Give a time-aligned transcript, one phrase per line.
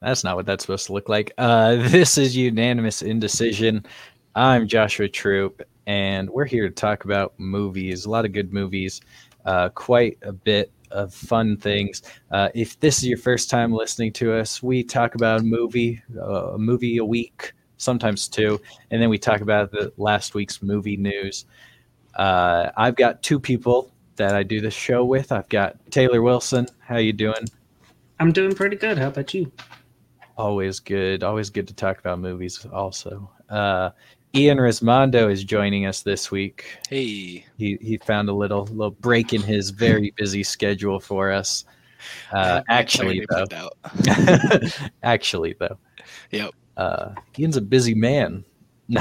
[0.00, 1.32] That's not what that's supposed to look like.
[1.38, 3.84] Uh, this is Unanimous Indecision.
[4.34, 8.04] I'm Joshua Troop, and we're here to talk about movies.
[8.04, 9.00] A lot of good movies,
[9.44, 12.02] uh, quite a bit of fun things.
[12.30, 16.00] Uh, if this is your first time listening to us, we talk about a movie,
[16.16, 18.60] uh, a movie a week, sometimes two,
[18.92, 21.44] and then we talk about the last week's movie news.
[22.14, 25.32] Uh, I've got two people that I do this show with.
[25.32, 26.68] I've got Taylor Wilson.
[26.78, 27.48] How you doing?
[28.20, 28.98] I'm doing pretty good.
[28.98, 29.50] How about you?
[30.38, 31.24] Always good.
[31.24, 32.64] Always good to talk about movies.
[32.72, 33.90] Also, uh,
[34.36, 36.78] Ian Rismondo is joining us this week.
[36.88, 41.64] Hey, he he found a little little break in his very busy schedule for us.
[42.30, 43.70] Uh, actually, though,
[45.02, 45.76] actually though,
[46.30, 46.54] yep.
[46.76, 48.44] Uh, Ian's a busy man.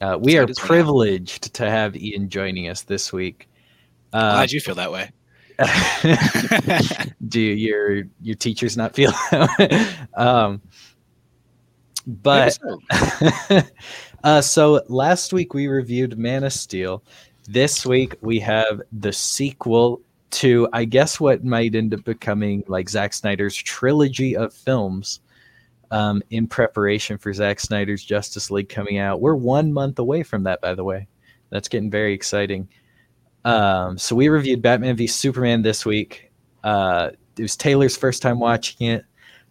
[0.00, 3.48] Uh, we are privileged to have Ian joining us this week.
[4.12, 5.12] Uh, Why'd you feel that way?
[7.28, 9.12] do your your teachers not feel
[10.14, 10.60] um,
[12.06, 12.58] but
[14.24, 17.02] uh, so last week we reviewed Man of Steel.
[17.48, 20.00] This week we have the sequel
[20.30, 25.20] to I guess what might end up becoming like Zack Snyder's trilogy of films
[25.90, 29.20] um, in preparation for Zack Snyder's Justice League coming out.
[29.20, 31.06] We're one month away from that, by the way.
[31.50, 32.68] That's getting very exciting.
[33.44, 36.30] Um, so we reviewed Batman v Superman this week.
[36.62, 39.04] Uh, it was Taylor's first time watching it.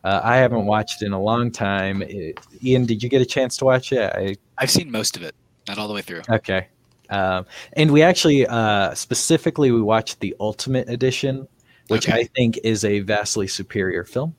[0.03, 2.01] Uh, I haven't watched it in a long time.
[2.01, 4.11] It, Ian, did you get a chance to watch it?
[4.15, 5.35] I, I've seen most of it,
[5.67, 6.21] not all the way through.
[6.29, 6.67] Okay.
[7.09, 11.47] Um, and we actually, uh, specifically, we watched the Ultimate Edition,
[11.89, 12.21] which okay.
[12.21, 14.35] I think is a vastly superior film.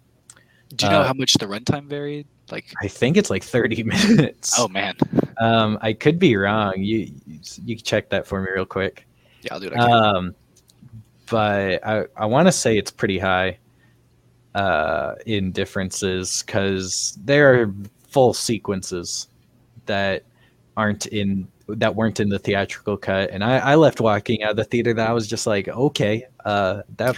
[0.74, 2.26] Do you know uh, how much the runtime varied?
[2.50, 4.54] Like I think it's like 30 minutes.
[4.58, 4.96] Oh man.
[5.38, 6.74] Um, I could be wrong.
[6.76, 7.12] You
[7.64, 9.06] you check that for me real quick.
[9.42, 9.76] Yeah, I'll do it.
[9.76, 10.34] Um,
[11.30, 13.58] but I I want to say it's pretty high
[14.54, 17.74] uh, in differences because there are
[18.08, 19.28] full sequences
[19.86, 20.24] that
[20.76, 24.56] aren't in that weren't in the theatrical cut and I, I left walking out of
[24.56, 27.16] the theater that I was just like okay uh, that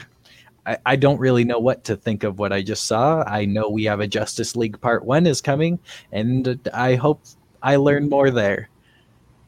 [0.67, 3.23] I, I don't really know what to think of what I just saw.
[3.27, 5.79] I know we have a Justice League Part One is coming,
[6.13, 7.23] and I hope
[7.63, 8.69] I learn more there.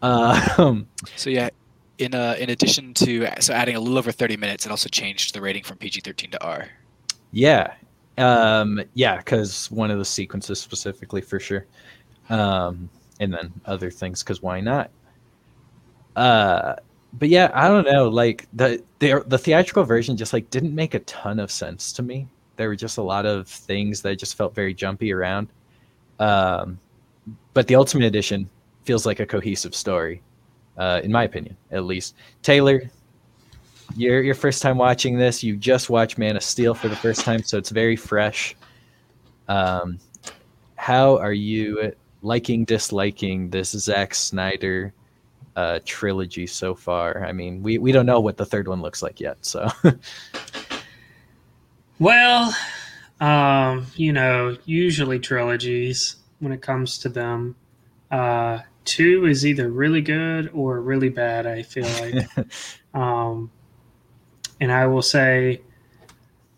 [0.02, 0.74] Uh,
[1.16, 1.50] so yeah,
[1.98, 5.34] in uh, in addition to so adding a little over thirty minutes, it also changed
[5.34, 6.68] the rating from PG thirteen to R.
[7.32, 7.74] Yeah,
[8.18, 11.66] um, yeah, because one of the sequences specifically for sure,
[12.30, 12.88] um,
[13.20, 14.90] and then other things because why not?
[16.14, 16.74] Uh,
[17.12, 18.08] but yeah, I don't know.
[18.08, 22.02] Like the, the the theatrical version just like didn't make a ton of sense to
[22.02, 22.28] me.
[22.56, 25.48] There were just a lot of things that just felt very jumpy around.
[26.18, 26.78] Um,
[27.52, 28.48] but the Ultimate Edition
[28.84, 30.22] feels like a cohesive story,
[30.76, 32.14] uh, in my opinion, at least.
[32.42, 32.82] Taylor,
[33.96, 37.22] you're your first time watching this, you just watched Man of Steel for the first
[37.22, 38.56] time, so it's very fresh.
[39.48, 39.98] Um,
[40.76, 41.92] how are you
[42.22, 44.92] liking, disliking this Zack Snyder?
[45.56, 47.24] uh, trilogy so far.
[47.24, 49.38] I mean, we, we don't know what the third one looks like yet.
[49.40, 49.68] So,
[51.98, 52.54] well,
[53.20, 57.56] um, you know, usually trilogies when it comes to them,
[58.10, 61.46] uh, two is either really good or really bad.
[61.46, 62.26] I feel like,
[62.94, 63.50] um,
[64.60, 65.60] and I will say,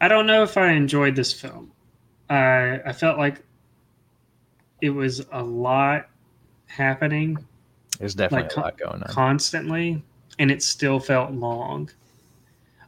[0.01, 1.73] I don't know if I enjoyed this film.
[2.31, 3.43] I I felt like
[4.81, 6.09] it was a lot
[6.67, 7.37] happening
[7.99, 10.03] there's definitely like, a lot going on constantly,
[10.39, 11.91] and it still felt long.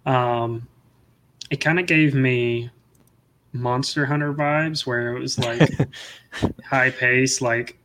[0.06, 0.68] Um,
[1.50, 2.70] it kind of gave me
[3.52, 5.70] Monster Hunter vibes, where it was like
[6.64, 7.40] high pace.
[7.40, 7.76] Like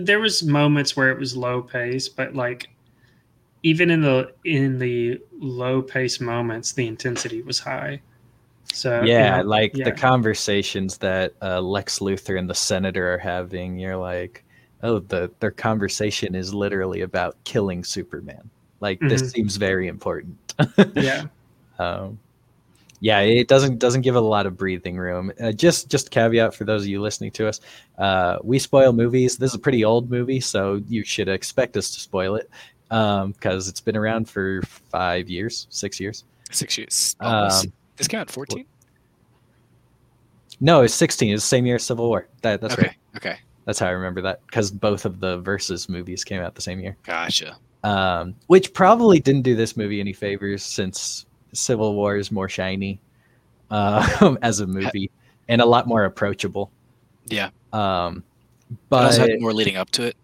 [0.00, 2.68] there was moments where it was low pace, but like
[3.62, 8.00] even in the in the low pace moments, the intensity was high.
[8.72, 9.84] So yeah, you know, like yeah.
[9.84, 14.44] the conversations that uh, Lex Luthor and the Senator are having, you're like,
[14.82, 18.48] oh the their conversation is literally about killing superman
[18.80, 19.08] like mm-hmm.
[19.08, 20.36] this seems very important
[20.94, 21.24] yeah
[21.78, 22.18] um,
[23.00, 25.32] yeah it doesn't doesn't give a lot of breathing room.
[25.40, 27.60] Uh, just just caveat for those of you listening to us
[27.98, 29.36] uh, we spoil movies.
[29.36, 32.50] This is a pretty old movie so you should expect us to spoil it
[32.88, 36.24] because um, it's been around for five years six years.
[36.50, 37.16] Six years.
[37.20, 38.64] Um, this came out 14
[40.60, 42.28] no it's 16 it's the same year as civil war.
[42.42, 42.88] That, that's okay.
[42.88, 42.96] right.
[43.16, 43.38] okay.
[43.68, 46.80] That's how I remember that because both of the versus movies came out the same
[46.80, 46.96] year.
[47.02, 47.58] Gotcha.
[47.84, 53.00] Um, which probably didn't do this movie any favors since Civil War is more shiny
[53.70, 55.10] uh, as a movie
[55.48, 56.70] and a lot more approachable.
[57.26, 57.50] Yeah.
[57.72, 58.24] Um,
[58.88, 60.16] but it had more leading up to it.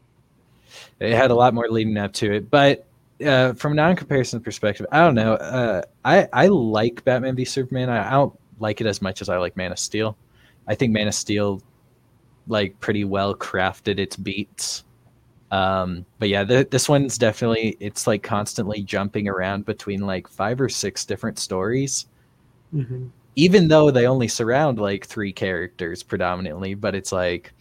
[1.00, 2.86] It had a lot more leading up to it, but
[3.24, 5.34] uh, from a non-comparison perspective, I don't know.
[5.34, 7.88] Uh, I I like Batman v Superman.
[7.88, 10.16] I, I, don't like it as much as I like Man of Steel.
[10.66, 11.62] I think Man of Steel
[12.46, 14.84] like pretty well crafted its beats.
[15.54, 20.60] Um, but yeah, the, this one's definitely it's like constantly jumping around between like five
[20.60, 22.06] or six different stories.
[22.74, 23.06] Mm-hmm.
[23.36, 27.52] Even though they only surround like three characters predominantly, but it's like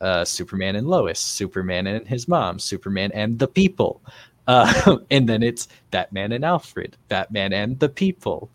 [0.00, 4.00] uh, Superman and Lois, Superman and his mom, Superman and the people,
[4.46, 8.48] uh, and then it's Batman and Alfred, Batman and the people,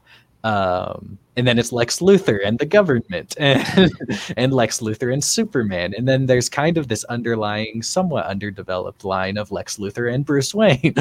[0.46, 3.92] um, and then it's Lex Luthor and the government, and,
[4.38, 9.38] and Lex Luthor and Superman, and then there's kind of this underlying, somewhat underdeveloped line
[9.38, 10.94] of Lex Luthor and Bruce Wayne,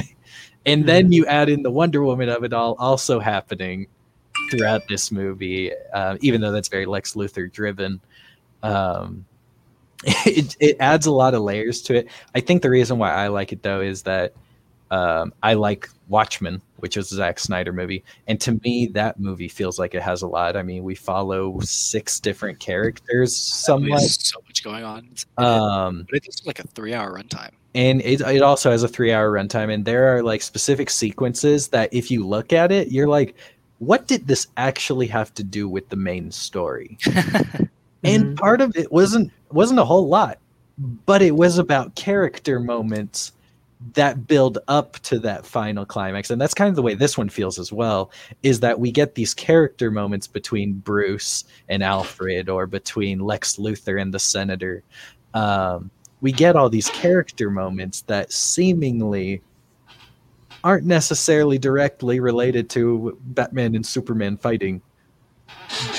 [0.66, 3.86] and then you add in the Wonder Woman of it all, also happening
[4.50, 8.00] throughout this movie, uh, even though that's very Lex Luthor driven.
[8.64, 9.24] Um,
[10.26, 12.08] it, it adds a lot of layers to it.
[12.34, 14.32] I think the reason why I like it though is that
[14.92, 19.48] um, I like Watchmen, which is a Zack Snyder movie, and to me that movie
[19.48, 20.54] feels like it has a lot.
[20.56, 24.02] I mean, we follow six different characters, somewhat.
[24.02, 25.08] so much going on.
[25.38, 27.52] Um, but it's like a three-hour runtime.
[27.74, 31.88] And it, it also has a three-hour runtime, and there are like specific sequences that
[31.92, 33.34] if you look at it, you're like,
[33.78, 36.98] what did this actually have to do with the main story?
[38.04, 38.36] and Mhm.
[38.36, 40.38] part of it wasn't wasn't a whole lot
[41.06, 43.32] but it was about character moments
[43.94, 47.28] that build up to that final climax and that's kind of the way this one
[47.28, 48.10] feels as well
[48.42, 54.00] is that we get these character moments between bruce and alfred or between lex luthor
[54.00, 54.82] and the senator.
[55.34, 55.90] Um,
[56.20, 59.42] we get all these character moments that seemingly
[60.62, 64.80] aren't necessarily directly related to batman and superman fighting.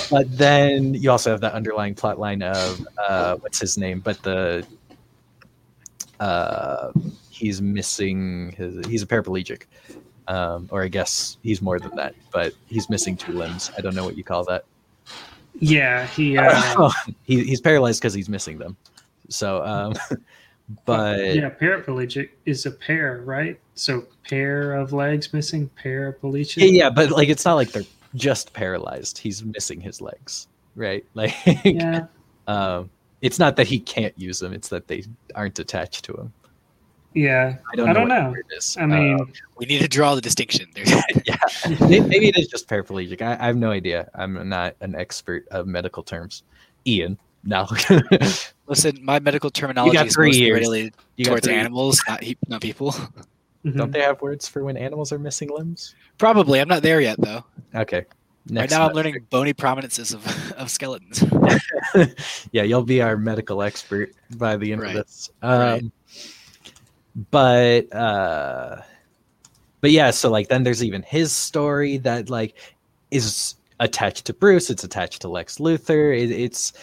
[0.10, 4.22] But then you also have that underlying plot line of uh, what's his name but
[4.24, 4.66] the
[6.20, 6.92] uh,
[7.34, 9.64] he's missing his he's a paraplegic
[10.28, 13.96] um, or i guess he's more than that but he's missing two limbs i don't
[13.96, 14.66] know what you call that
[15.60, 16.38] Yeah, he.
[16.38, 16.90] Uh,
[17.24, 18.76] he, he's paralyzed because he's missing them
[19.30, 19.94] so um,
[20.86, 23.60] but yeah, paraplegic is a pair, right?
[23.76, 26.58] So pair of legs missing, paraplegic.
[26.58, 27.84] yeah, yeah but like it's not like they're
[28.16, 31.34] just paralyzed he's missing his legs right like
[31.66, 32.06] yeah.
[32.48, 32.90] um,
[33.22, 35.04] it's not that he can't use them it's that they
[35.36, 36.32] aren't attached to him
[37.16, 37.58] Yeah.
[37.72, 38.30] i don't I know, don't know.
[38.32, 38.46] word.
[38.78, 40.68] I mean, Um, We need to draw the distinction.
[41.26, 41.38] Yeah,
[41.80, 43.22] maybe it is just paraplegic.
[43.22, 44.10] I, I have no idea.
[44.16, 46.44] I'm not an expert of medical terms.
[46.88, 47.68] Ian, no.
[48.68, 48.98] listen.
[49.04, 50.60] My medical terminology is three mostly years.
[50.62, 52.92] related you towards animals, not he- not people.
[53.66, 53.78] mhm.
[53.78, 55.96] Don't they have words for when animals are missing limbs?
[56.18, 56.60] Probably.
[56.60, 57.44] I'm not there yet though.
[57.76, 57.98] Okay.
[57.98, 58.08] right
[58.50, 61.24] Next now, I'm learning bony prominences of, of skeletons.
[62.52, 64.96] yeah, you'll be our medical expert by the end Right.
[64.98, 65.30] of this.
[65.42, 65.84] Um, Right.
[67.32, 68.82] But uh,
[69.82, 72.56] but yeah, so like then there's even his story that like
[73.12, 74.70] is attached to Bruce.
[74.70, 76.18] It's attached to Lex Luthor.
[76.18, 76.74] It, it's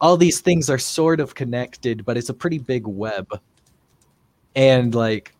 [0.00, 3.28] all these things are sort of connected, but it's a pretty big web.
[4.54, 5.34] And like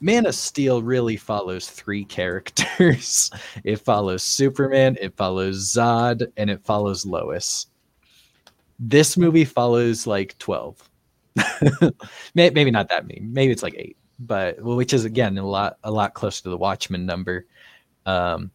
[0.00, 3.30] Man of Steel really follows three characters.
[3.64, 7.66] it follows Superman, it follows Zod, and it follows Lois.
[8.78, 10.88] This movie follows like 12.
[12.34, 13.20] May- Maybe not that many.
[13.20, 16.50] Maybe it's like 8, but well, which is again a lot a lot closer to
[16.50, 17.46] the Watchmen number.
[18.06, 18.50] Um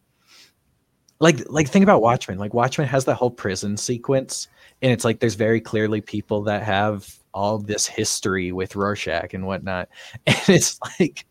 [1.20, 2.38] like like think about Watchmen.
[2.38, 4.48] Like Watchmen has that whole prison sequence
[4.82, 9.46] and it's like there's very clearly people that have all this history with Rorschach and
[9.46, 9.88] whatnot.
[10.26, 11.26] And it's like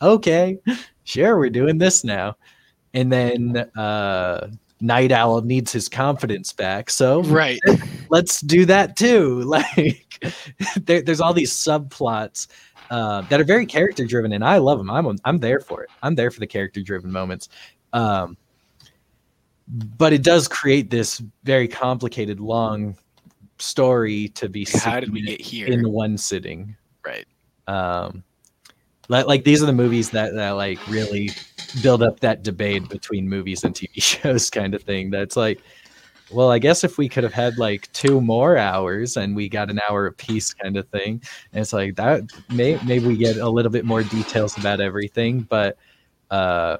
[0.00, 0.58] okay,
[1.04, 2.36] sure, we're doing this now.
[2.94, 4.48] And then uh,
[4.80, 6.90] Nite Owl needs his confidence back.
[6.90, 7.58] So right.
[8.10, 9.42] let's do that too.
[9.48, 10.24] Like
[10.76, 12.48] there, there's all these subplots
[12.90, 14.90] uh, that are very character driven, and I love them.
[14.90, 15.90] I'm I'm there for it.
[16.02, 17.48] I'm there for the character driven moments.
[17.92, 18.36] Um,
[19.68, 22.96] but it does create this very complicated, long
[23.58, 25.66] story to be How did we get here?
[25.66, 27.26] in one sitting right.
[27.66, 28.22] um
[29.08, 31.30] like, like these are the movies that, that like really
[31.82, 35.60] build up that debate between movies and tv shows kind of thing that's like
[36.30, 39.70] well i guess if we could have had like two more hours and we got
[39.70, 43.48] an hour apiece kind of thing and it's like that may, maybe we get a
[43.48, 45.76] little bit more details about everything but
[46.30, 46.76] uh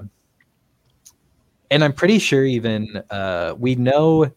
[1.71, 4.31] and i'm pretty sure even uh we know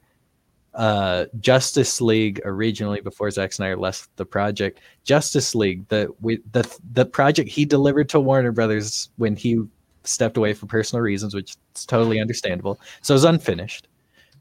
[0.73, 4.79] uh Justice League originally before Zack Snyder left the project.
[5.03, 9.61] Justice League, the we, the the project he delivered to Warner Brothers when he
[10.03, 12.79] stepped away for personal reasons, which is totally understandable.
[13.01, 13.87] So it was unfinished.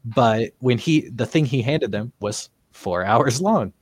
[0.04, 3.72] But when he the thing he handed them was four hours long.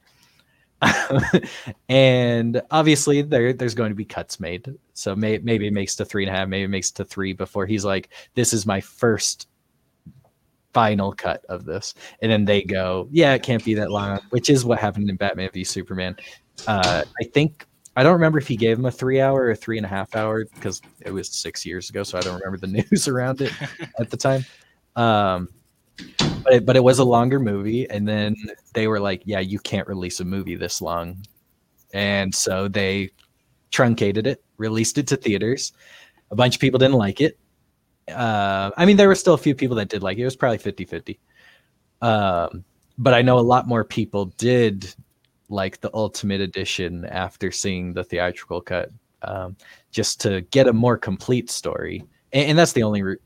[1.88, 4.74] and obviously there there's going to be cuts made.
[4.94, 7.32] So may, maybe it makes to three and a half, maybe it makes to three
[7.32, 9.48] before he's like, this is my first
[10.72, 14.50] final cut of this, and then they go, yeah, it can't be that long, which
[14.50, 16.16] is what happened in Batman v Superman.
[16.66, 19.76] Uh, I think I don't remember if he gave him a three hour or three
[19.76, 22.84] and a half hour because it was six years ago, so I don't remember the
[22.90, 23.52] news around it
[23.98, 24.44] at the time.
[24.94, 25.48] Um,
[26.44, 28.34] but it, but it was a longer movie, and then
[28.74, 31.24] they were like, "Yeah, you can't release a movie this long,"
[31.92, 33.10] and so they
[33.70, 35.72] truncated it, released it to theaters.
[36.30, 37.38] A bunch of people didn't like it.
[38.08, 40.22] Uh, I mean, there were still a few people that did like it.
[40.22, 41.20] It was probably 50 50.
[42.00, 42.64] Um,
[42.96, 44.94] but I know a lot more people did
[45.48, 48.90] like the ultimate edition after seeing the theatrical cut
[49.22, 49.56] um,
[49.90, 53.16] just to get a more complete story and, and that's the only re-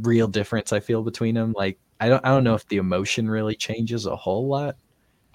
[0.00, 3.28] real difference i feel between them like i don't i don't know if the emotion
[3.28, 4.76] really changes a whole lot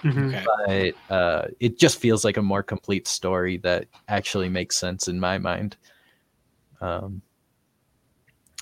[0.04, 0.36] Mhm.
[0.36, 0.94] Okay.
[1.08, 5.20] but uh, it just feels like a more complete story that actually makes sense in
[5.20, 5.78] my mind
[6.82, 7.22] um,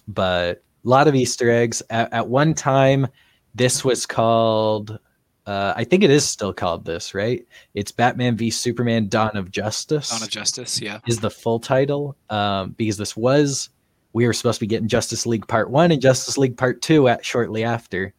[0.08, 3.08] but a lot of easter eggs at, at one time
[3.56, 5.00] this was called
[5.46, 9.50] uh, i think it is still called this right it's batman v superman dawn of
[9.50, 10.82] justice Dawn of Justice.
[10.82, 11.00] Yeah.
[11.08, 13.70] is the full title um, because this was
[14.14, 17.08] we were supposed to be getting Justice League Part One and Justice League Part Two
[17.08, 18.14] at shortly after.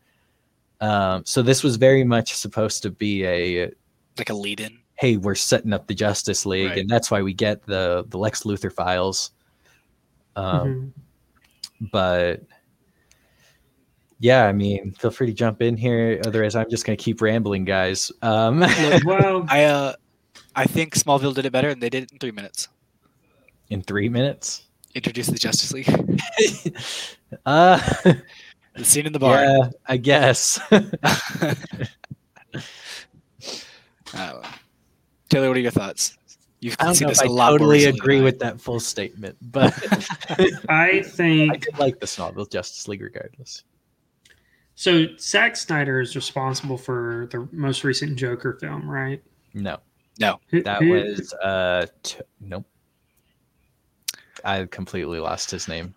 [0.80, 3.70] Um, so this was very much supposed to be a
[4.18, 4.78] Like a lead in.
[4.94, 6.78] hey, we're setting up the Justice League, Right.
[6.78, 9.32] and that's why we get the the Lex Luthor files.
[10.37, 10.92] Um,
[11.82, 11.90] Mhm.
[11.92, 12.42] But
[14.18, 16.20] yeah, I mean, feel free to jump in here.
[16.26, 18.12] Otherwise, I'm just gonna keep rambling, guys.
[18.23, 18.61] Um,
[19.04, 19.94] well, I uh,
[20.54, 22.68] I think Smallville did it better, and they did it in three minutes.
[23.70, 24.66] in three minutes.
[24.94, 25.88] Introduce the Justice League.
[27.47, 27.78] uh,
[28.75, 29.42] the scene in the bar.
[29.44, 30.61] yeah, I guess.
[34.12, 34.42] Uh,
[35.28, 36.16] Taylor, what are your thoughts?
[36.59, 38.80] You've I don't seen know this if I a lot totally agree with that full
[38.80, 39.73] statement, but
[40.28, 43.62] I I think did like the Smallville Justice League regardless.
[44.75, 45.06] so.
[45.16, 49.23] Zack Snyder is responsible for the most recent Joker film, right?
[49.54, 49.78] No,
[50.49, 52.66] Who- that who- was uh, t- nope.
[54.44, 55.94] I completely lost his name.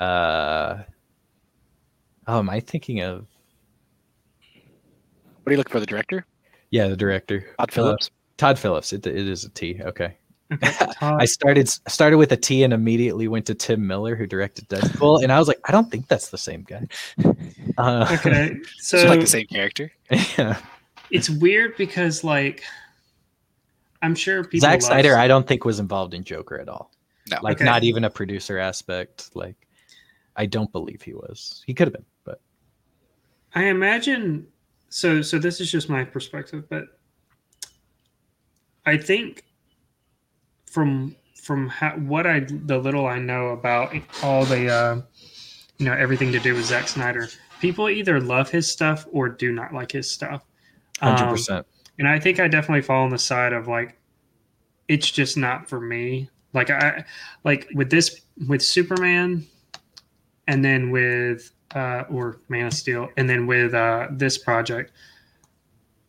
[0.00, 0.82] Uh,
[2.26, 3.26] oh, am I thinking of?
[5.42, 5.80] What are you looking for?
[5.80, 6.26] The director,
[6.70, 8.10] Yeah, the director, Todd Phillips.
[8.36, 8.92] Todd Phillips.
[8.92, 9.80] It, it is a T.
[9.82, 10.16] Okay.
[10.52, 14.68] Okay, I started started with a T and immediately went to Tim Miller, who directed
[14.68, 16.86] Deadpool, and I was like, I don't think that's the same guy.
[17.76, 19.90] Uh, okay, So so like the same character.
[20.38, 20.58] yeah.
[21.10, 22.62] it's weird because like
[24.00, 26.92] I'm sure people Zack Snyder, I don't think was involved in Joker at all.
[27.30, 27.38] No.
[27.42, 27.64] Like Okay.
[27.64, 29.34] not even a producer aspect.
[29.34, 29.56] Like
[30.36, 31.62] I don't believe he was.
[31.66, 32.40] He could have been, but
[33.54, 34.46] I imagine
[34.88, 36.98] so so this is just my perspective, but
[38.86, 39.44] I think
[40.66, 45.00] from from how, what I the little I know about all the uh,
[45.78, 47.28] you know everything to do with Zack Snyder,
[47.60, 50.44] people either love his stuff or do not like his stuff.
[51.00, 51.66] hundred Um, percent.
[51.98, 53.96] and I think I definitely fall on the side of like
[54.88, 56.28] it's just not for me.
[56.54, 57.04] Like I
[57.44, 59.46] like with this with Superman
[60.46, 64.92] and then with uh or Man of Steel and then with uh this project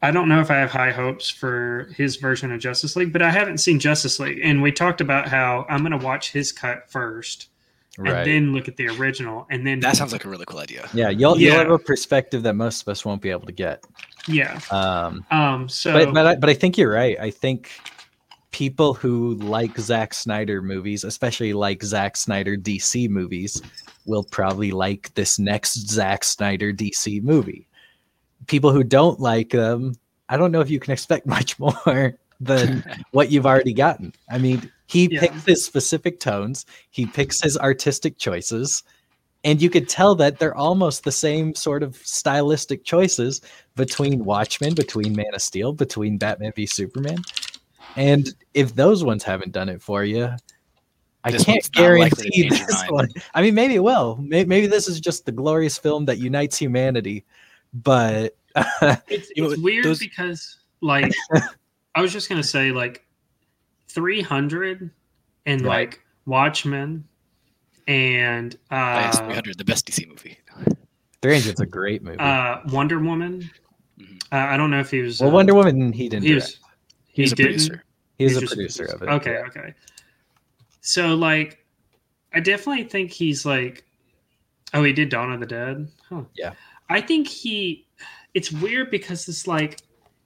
[0.02, 3.24] I don't know if I have high hopes for his version of Justice League, but
[3.24, 6.52] I haven't seen Justice League and we talked about how I'm going to watch his
[6.52, 7.48] cut first
[7.98, 8.14] Right.
[8.18, 10.88] and then look at the original and then That sounds like a really cool idea.
[10.94, 13.84] yeah, you'll you'll have a perspective that most of us won't be able to get.
[14.28, 14.60] yeah.
[14.70, 17.18] Um Um so but but I, but I think you're right.
[17.20, 17.72] I think
[18.56, 23.62] people who like Zack Snyder movies, especially like Zack Snyder DC movies,
[24.06, 27.68] will probably like this next Zack Snyder DC movie.
[28.48, 29.96] People who don't like them,
[30.30, 32.82] I don't know if you can expect much more than
[33.12, 34.14] what you've already gotten.
[34.30, 35.20] I mean, he Yeah.
[35.20, 38.84] picks his specific tones, he picks his artistic choices,
[39.44, 43.42] and you could tell that they're almost the same sort of stylistic choices
[43.76, 47.18] between Watchmen, between Man of Steel, between Batman v Superman.
[47.96, 50.30] And if those ones haven't done it for you,
[51.24, 53.10] I This can't one's not likely to guarantee change this one.
[53.34, 54.18] I mean, maybe it will.
[54.22, 57.26] Maybe, maybe this is just the glorious film that unites humanity.
[57.74, 58.36] But
[59.10, 61.12] it's, You know, it's weird those- because like
[61.96, 63.06] i was just gonna say like
[63.88, 64.90] 300
[65.46, 65.90] and Right.
[65.90, 67.04] like watchmen
[67.88, 70.38] and IS uh, 300, the best DC movie.
[71.22, 72.20] 300's a great movie.
[72.20, 73.50] uh wonder woman
[74.00, 74.18] Mhm.
[74.32, 76.46] uh, i don't know if he was well, uh, Wonder Woman, he didn't he direct.
[76.46, 76.60] was
[77.08, 77.52] He was a didn't?
[77.54, 77.84] producer.
[78.18, 79.10] He was He's a producer of it.
[79.10, 79.48] okay yeah.
[79.48, 79.74] okay
[80.82, 81.66] so like
[82.34, 83.84] i definitely think he's like
[84.74, 86.54] oh he did dawn of the dead huh Yeah.
[86.90, 87.88] i think he
[88.34, 89.80] it's weird because it's like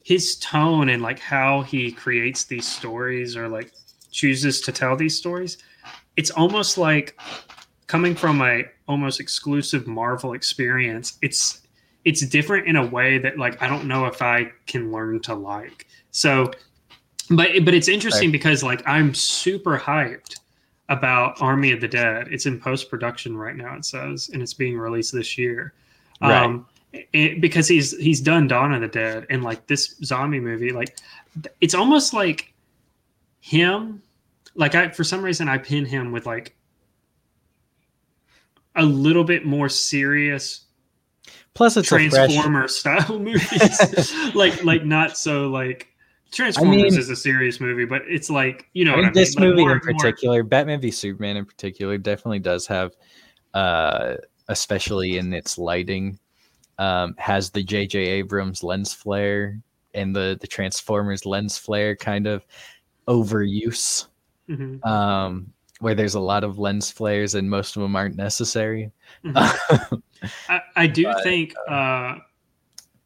[0.03, 3.71] his tone and like how he creates these stories or like
[4.11, 5.57] chooses to tell these stories
[6.17, 7.17] it's almost like
[7.87, 11.61] coming from a almost exclusive marvel experience it's
[12.05, 15.35] it's different in a way that like I don't know if I can learn to
[15.35, 15.85] like.
[16.11, 16.49] So,
[17.29, 18.33] but but it's interesting Right.
[18.33, 20.39] because like I'm super hyped
[20.89, 22.27] about Army of the Dead.
[22.31, 23.75] It's in post production right now.
[23.75, 25.73] It says, and it's being released this year.
[26.21, 26.43] Right.
[26.43, 26.65] Um,
[27.13, 30.97] it- because he's he's done Dawn of the Dead and like this zombie movie, like
[31.61, 32.53] it's almost like
[33.41, 34.01] him.
[34.55, 36.55] Like I, for some reason, I pin him with like
[38.75, 40.61] a little bit more serious
[41.53, 42.09] Plus, it's a fresh.
[42.09, 45.88] transformer style movies like like not so like
[46.31, 49.35] transformers mean- is a serious movie but it's like you know I mean, I this
[49.37, 49.49] mean?
[49.49, 52.91] Like, movie more- in more- particular, Batman v Superman in particular, definitely does have,
[53.53, 54.15] uh,
[54.47, 56.19] especially in its lighting,
[56.77, 57.99] um, has the J.J.
[57.99, 59.59] Abrams lens flare
[59.93, 62.45] and the the Transformers lens flare kind of
[63.07, 64.07] overuse,
[64.47, 68.91] Mhm, um, where there's a lot of lens flares and most of them aren't necessary.
[69.25, 69.33] mhm.
[70.49, 72.15] I, I do But, think uh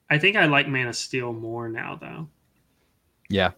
[0.09, 2.27] i think i like man of steel more now though
[3.33, 3.51] yeah,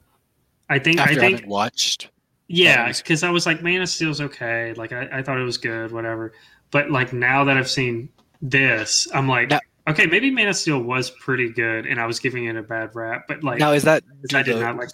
[0.70, 2.10] i think After i think having watched,
[2.48, 5.58] yeah because i was like man of steel's okay like I, I thought it was
[5.58, 6.34] good whatever
[6.72, 8.10] but like now that i've seen
[8.42, 12.20] this i'm like Now- okay maybe man of steel was pretty good and i was
[12.20, 14.04] giving it a bad rap but like now is that
[14.34, 14.90] i did the- not like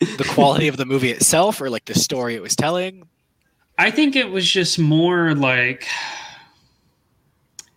[0.18, 3.06] the quality of the movie itself, or like the story it was telling?
[3.78, 5.86] I think it was just more like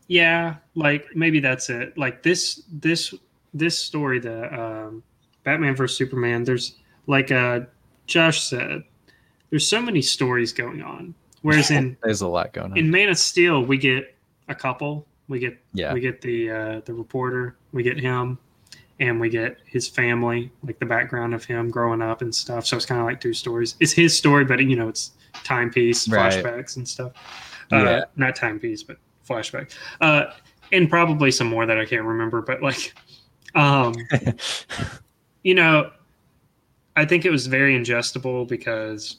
[0.08, 1.98] yeah, like maybe that's it.
[1.98, 3.14] Like this this
[3.54, 5.04] this story the um
[5.48, 6.76] Batman vs Superman there's
[7.08, 7.62] like uh
[8.06, 8.84] Josh said
[9.50, 11.16] there's so many stories going on.
[11.42, 12.78] Whereas in there's a lot going on.
[12.78, 14.14] in Man of Steel we get
[14.50, 15.08] a couple.
[15.30, 18.38] We get yeah, we get the uh the reporter, we get him
[19.00, 22.66] and we get his family, like the background of him growing up and stuff.
[22.66, 23.76] So it's kind of like two stories.
[23.80, 25.12] It's his story, but you know, it's
[25.46, 26.34] timepiece, Right.
[26.44, 27.14] flashbacks and stuff.
[27.72, 28.04] Uh, Yeah.
[28.18, 28.98] Not timepiece, but
[29.30, 29.72] flashback.
[30.02, 30.26] Uh,
[30.74, 32.94] and probably some more that I can't remember, but like,
[33.56, 33.94] um,
[35.48, 35.90] you know,
[36.98, 39.16] I think it was very ingestible because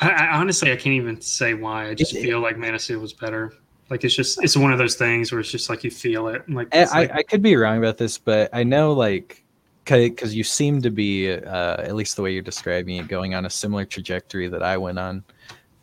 [0.00, 1.90] I, I honestly I can't even say why.
[1.90, 3.52] I just It- feel like Man of Steel was better.
[3.90, 6.48] Like it's just it's one of those things where it's just like you feel it.
[6.48, 9.44] Like, I, I, like I could be wrong about this, but I know like
[9.84, 13.44] because you seem to be uh, at least the way you're describing it going on
[13.44, 15.22] a similar trajectory that I went on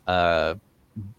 [0.08, 0.56] uh,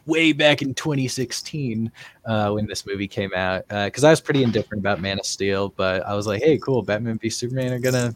[0.05, 1.91] way back in 2016
[2.25, 5.69] uh, when this movie came out because I was pretty indifferent about Man of Steel,
[5.69, 8.15] but I was like, hey, cool, Batman v Superman are gonna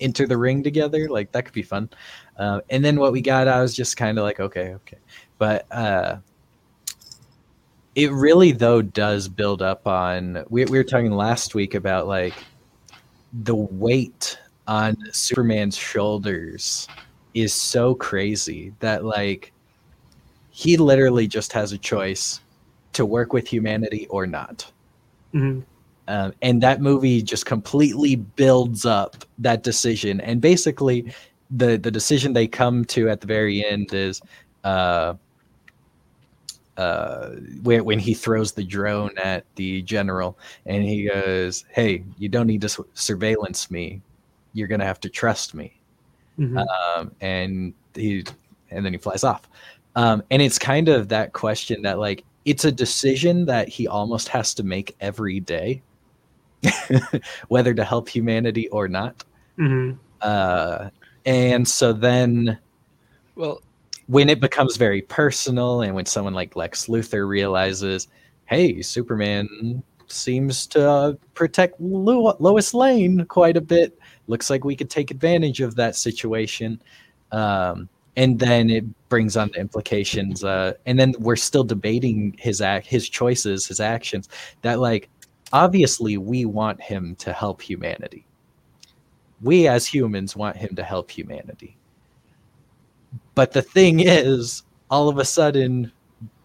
[0.00, 1.88] enter the ring together, like that could be fun.
[2.36, 4.98] Uh, and then what we got, I was just kind of like, okay, okay,
[5.38, 5.66] but.
[5.70, 6.18] Uh,
[7.94, 12.34] it really though does build up on we, we were talking last week about like
[13.42, 16.86] the weight on superman's shoulders
[17.34, 19.52] is so crazy that like
[20.58, 22.40] he literally just has a choice
[22.92, 24.68] to work with humanity or not.
[25.32, 25.62] Mhm.
[26.08, 30.20] um, and that movie just completely builds up that decision.
[30.20, 31.14] And basically
[31.56, 34.20] the the decision they come to at the very end is
[34.64, 35.14] uh
[36.76, 37.28] uh
[37.62, 42.46] when, when he throws the drone at the general and he goes hey you don't
[42.48, 44.00] need to su- surveillance me.
[44.54, 45.72] You're gonna have to trust me.
[46.38, 46.64] Mhm.
[46.66, 48.24] um, and he
[48.70, 49.48] and then he flies off
[49.98, 54.28] um, and it's kind of that question that like it's a decision that he almost
[54.28, 55.82] has to make every day
[57.48, 59.24] whether to help humanity or not.
[59.58, 59.98] Mhm.
[60.22, 60.88] uh,
[61.26, 62.56] and so then
[63.34, 63.60] Well,
[64.06, 68.06] when it becomes very personal and when someone like lex luthor realizes
[68.46, 73.98] hey superman seems to uh, protect Lo- lois lane quite a bit.
[74.28, 76.80] Looks like we could take advantage of that situation.
[77.32, 82.60] Um, and then it brings on the implications uh, and then we're still debating his
[82.60, 84.28] act his choices his actions
[84.62, 85.08] that like
[85.52, 88.26] obviously we want him to help humanity.
[89.42, 91.76] We as humans want him to help humanity.
[93.34, 95.92] But the thing is all of a sudden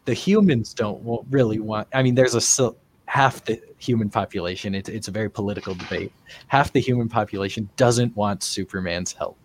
[0.05, 2.71] the humans don't really want i mean there's a
[3.05, 6.11] half the human population it's, it's a very political debate
[6.47, 9.42] half the human population doesn't want superman's help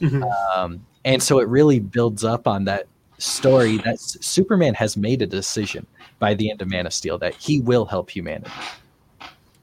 [0.00, 0.30] Mhm.
[0.56, 2.86] um, and so it really builds up on that
[3.18, 5.86] story that Superman has made a decision
[6.18, 8.50] by the end of Man of Steel that he will help humanity.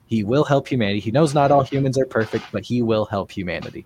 [0.08, 1.00] He will help humanity.
[1.00, 3.86] He knows not all humans are perfect, but he will help humanity.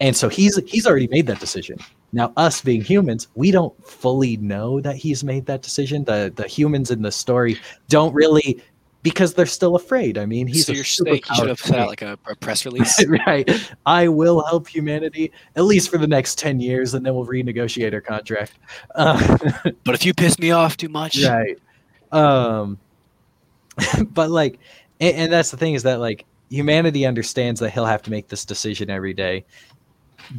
[0.00, 1.78] And so he's he's already made that decision.
[2.12, 6.04] Now, us being humans, we don't fully know that he's made that decision.
[6.04, 7.58] The the humans in the story
[7.88, 8.62] don't really
[9.02, 10.18] because they're still afraid.
[10.18, 12.18] I mean, he's so a you're super saying he should have put out like a,
[12.26, 13.04] a press release.
[13.26, 13.48] right.
[13.86, 17.94] I will help humanity at least for the next 10 years and then we'll renegotiate
[17.94, 18.52] our contract.
[18.94, 19.38] Uh,
[19.84, 21.58] but if you piss me off too much, right.
[22.12, 22.78] Um,
[24.10, 24.58] but like,
[25.00, 28.28] and, and that's the thing is that like humanity understands that he'll have to make
[28.28, 29.44] this decision every day.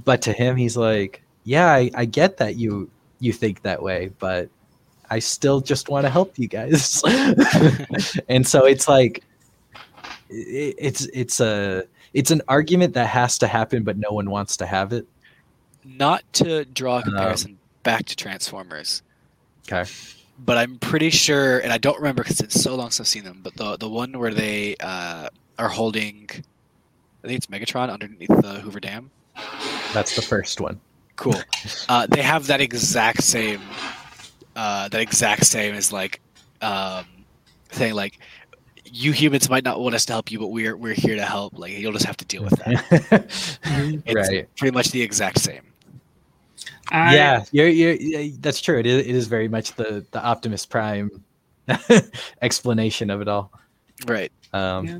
[0.06, 4.12] But to him, he's like, yeah, I, I get that you, you think that way,
[4.19, 4.50] but
[5.12, 7.04] I still just want to help you guys.
[8.30, 9.24] and so it's like,
[10.30, 14.58] it, it's, it's a, it's an argument that has to happen, but no one wants
[14.58, 15.06] to have it.
[15.86, 19.02] not to draw a Um, comparison back to Transformers,
[19.69, 19.89] Okay.
[20.39, 23.24] but I'm pretty sure, and I don't remember because it's so long since I've seen
[23.24, 23.41] them.
[23.43, 26.30] But the the one where they uh, are holding,
[27.24, 29.10] I think it's Megatron underneath the Hoover Dam.
[29.93, 30.80] That's the first one.
[31.15, 31.36] Cool.
[31.89, 33.62] Uh, they have that exact same,
[34.55, 36.21] uh, that exact same as like,
[36.61, 37.05] um,
[37.69, 38.19] thing like,
[38.85, 41.57] you humans might not want us to help you, but we're we're here to help.
[41.57, 43.57] Like you'll just have to deal with that.
[44.05, 44.55] It's right.
[44.57, 45.61] pretty much the exact same.
[46.89, 48.77] I, yeah, you're, you're, yeah, that's true.
[48.77, 51.23] It is, it is very much the, the Optimus Prime
[52.41, 53.51] explanation of it all.
[54.05, 54.31] Right.
[54.51, 54.99] Um, Yeah.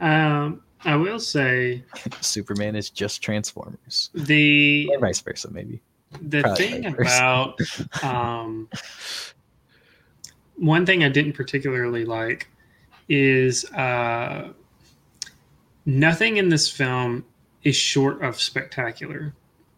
[0.00, 1.82] Um, I will say
[2.20, 5.80] Superman is just Transformers, the or vice versa, maybe.
[6.22, 7.54] The Probably thing vice versa.
[8.00, 8.68] about um,
[10.56, 12.48] one thing I didn't particularly like
[13.08, 14.52] is uh,
[15.86, 17.24] nothing in this film
[17.62, 19.34] is short of spectacular,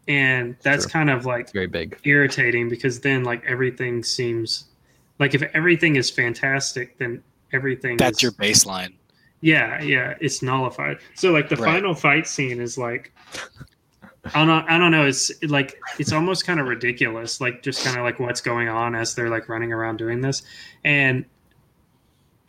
[0.07, 0.91] and that's True.
[0.91, 1.97] kind of like very big.
[2.03, 4.65] irritating because then like everything seems
[5.19, 7.23] like if everything is fantastic, then
[7.53, 8.93] everything That's is, your baseline.
[9.41, 10.99] yeah, yeah, it's nullified.
[11.15, 11.65] So like the Right.
[11.65, 13.11] final fight scene is like
[14.33, 17.97] I don't I don't know, it's like it's almost kind of ridiculous, like just kind
[17.97, 20.43] of like what's going on as they're like running around doing this.
[20.83, 21.25] And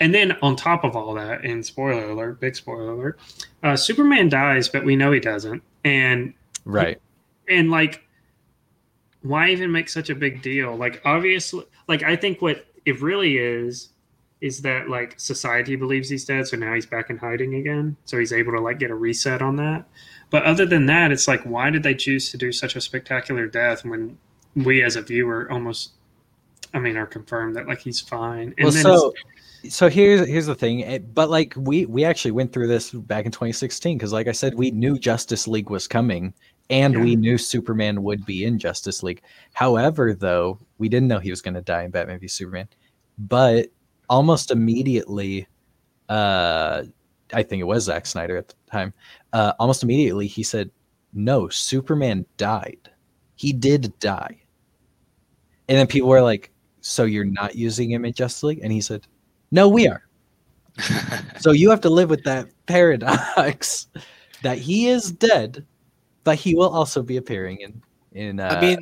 [0.01, 3.19] and then on top of all that, and spoiler alert, big spoiler alert,
[3.65, 5.63] uh, Superman dies, but we know he doesn't.
[5.85, 7.01] And Right.
[7.49, 8.05] and like
[9.23, 13.37] why even make such a big deal like obviously like i think what it really
[13.39, 13.89] is
[14.41, 18.17] is that like society believes he's dead so now he's back in hiding again so
[18.19, 19.85] he's able to like get a reset on that
[20.31, 23.47] but other than that it's like why did they choose to do such a spectacular
[23.47, 24.17] death when
[24.55, 25.93] we as a viewer almost
[26.75, 29.13] i mean are confirmed that like he's fine and well, then so
[29.69, 30.85] so here's here's the thing.
[30.85, 34.33] eh, But like we we actually went through this back in 2016 because, like I
[34.33, 36.33] said, we knew Justice League was coming,
[36.71, 37.03] and Yeah.
[37.03, 39.23] we knew Superman would be in Justice League.
[39.55, 42.69] However, though, we didn't know he was going to die in Batman v Superman.
[43.19, 43.71] But
[44.09, 45.49] almost immediately,
[46.09, 46.85] uh,
[47.33, 48.95] I think it was Zack Snyder at the time.
[49.33, 50.71] Uh, almost immediately, he said,
[51.13, 52.91] "No, Superman died.
[53.37, 54.41] He did die."
[55.69, 58.81] And then people were like, "So you're not using him in Justice League?" And he
[58.81, 59.07] said,
[59.51, 60.03] "No, we are."
[61.41, 63.87] So you have to live with that paradox
[64.43, 65.65] that he is dead,
[66.25, 68.79] but he will also be appearing in in uh, I mean,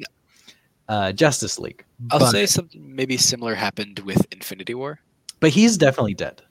[0.89, 1.85] uh, Justice League.
[2.11, 5.01] I'll but, say something maybe similar happened with Infinity War.
[5.41, 6.43] but he's definitely dead.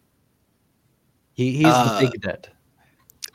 [1.33, 2.49] He he's Uh, the big dead.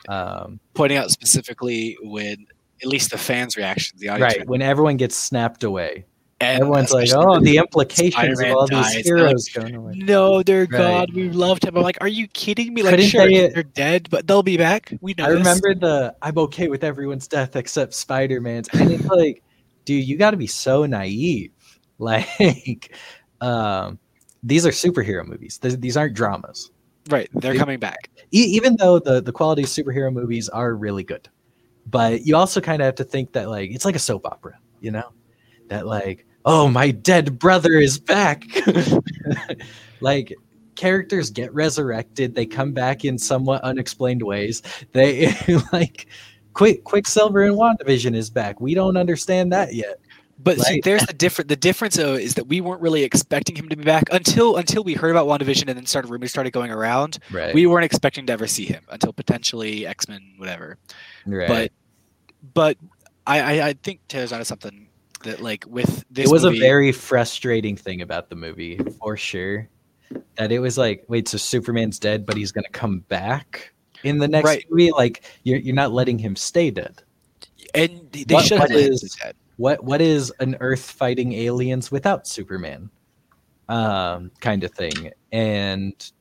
[0.09, 2.45] Um, Pointing out specifically when
[2.81, 6.05] at least the fans' reactions, the audience, right when everyone gets snapped away,
[6.39, 9.75] and everyone's like, "Oh, the implications Spider-Man of all dies, these they're like, heroes going
[9.75, 10.69] away." No, they're Right.
[10.71, 11.07] gone.
[11.13, 11.77] We loved him.
[11.77, 12.81] I'm like, are you kidding me?
[12.81, 14.91] Like, Couldn't sure, they- they're dead, but they'll be back.
[15.01, 15.25] We know.
[15.25, 15.37] I this.
[15.37, 18.69] remember the I'm okay with everyone's death except Spider-Man's.
[18.73, 19.43] And it's like,
[19.85, 21.51] dude, you gotta be so naive.
[21.99, 22.95] Like,
[23.41, 23.99] um,
[24.41, 25.59] these are superhero movies.
[25.59, 26.71] Th- These aren't dramas.
[27.09, 28.09] Right, they're coming back.
[28.31, 31.27] E- even though the, the quality of superhero movies are really good.
[31.87, 34.57] But you also kind of have to think that like it's like a soap opera,
[34.79, 35.11] you know?
[35.67, 38.45] That like, oh my dead brother is back.
[40.01, 40.33] like
[40.75, 44.61] characters get resurrected, they come back in somewhat unexplained ways.
[44.93, 45.33] They
[45.73, 46.07] like
[46.53, 48.59] Quick Quicksilver and WandaVision is back.
[48.59, 49.99] We don't understand that yet.
[50.43, 51.49] But see, there's the different.
[51.49, 54.83] The difference though is that we weren't really expecting him to be back until until
[54.83, 57.19] we heard about WandaVision and then started rumors started going around.
[57.31, 57.53] Right.
[57.53, 60.77] We weren't expecting to ever see him until potentially X Men, whatever.
[61.25, 61.47] right.
[61.47, 61.71] But
[62.53, 62.77] but
[63.27, 64.87] I, I I think Taylor's onto something
[65.23, 66.25] that like with this.
[66.27, 69.67] it was movie, a very frustrating thing about the movie for sure
[70.37, 73.71] that it was like wait so superman's dead but he's gonna come back
[74.03, 74.65] in the next Right.
[74.71, 77.03] movie like you're, you're not letting him stay dead
[77.75, 79.83] and they what- should have what let him is- do that.
[79.83, 82.89] what what is an earth fighting aliens without superman
[83.69, 86.11] um kind of thing and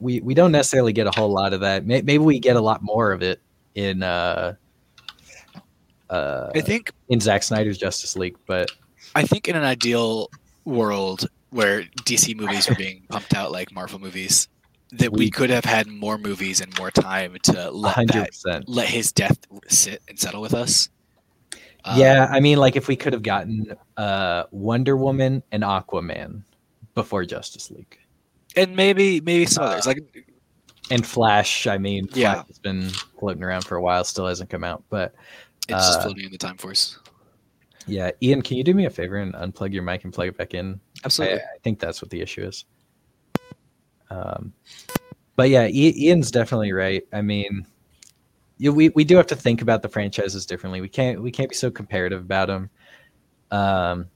[0.00, 2.82] we we don't necessarily get a whole lot of that maybe we get a lot
[2.82, 3.40] more of it
[3.74, 4.52] in uh
[6.10, 8.70] uh I think in Zack Snyder's Justice League, but
[9.14, 10.28] I think in an ideal
[10.64, 14.48] world where DC movies were being pumped out like Marvel movies,
[14.92, 18.68] that we We- could have had more movies and more time to let hundred that,
[18.68, 20.90] let his death sit and settle with us.
[21.84, 26.42] Um, Yeah, I mean, like if we could have gotten uh, Wonder Woman and Aquaman
[26.94, 27.98] before Justice League
[28.56, 30.26] and maybe maybe some others Uh, like
[30.90, 31.66] and Flash.
[31.66, 32.42] I mean, Flash Yeah.
[32.46, 34.84] has been floating around for a while, still hasn't come out.
[34.90, 35.14] But
[35.68, 36.98] it's just uh, floating in the time force.
[37.86, 40.36] yeah, Ian, can you do me a favor and unplug your mic and plug it
[40.36, 40.80] back in?
[41.04, 41.38] Absolutely.
[41.38, 42.64] I think that's what the issue is.
[44.10, 44.52] Um,
[45.36, 47.02] but yeah, Ian's definitely right.
[47.12, 47.66] I mean,
[48.70, 50.80] we we do have to think about the franchises differently.
[50.80, 52.70] We can't we can't be so comparative about them.
[53.50, 54.06] Um,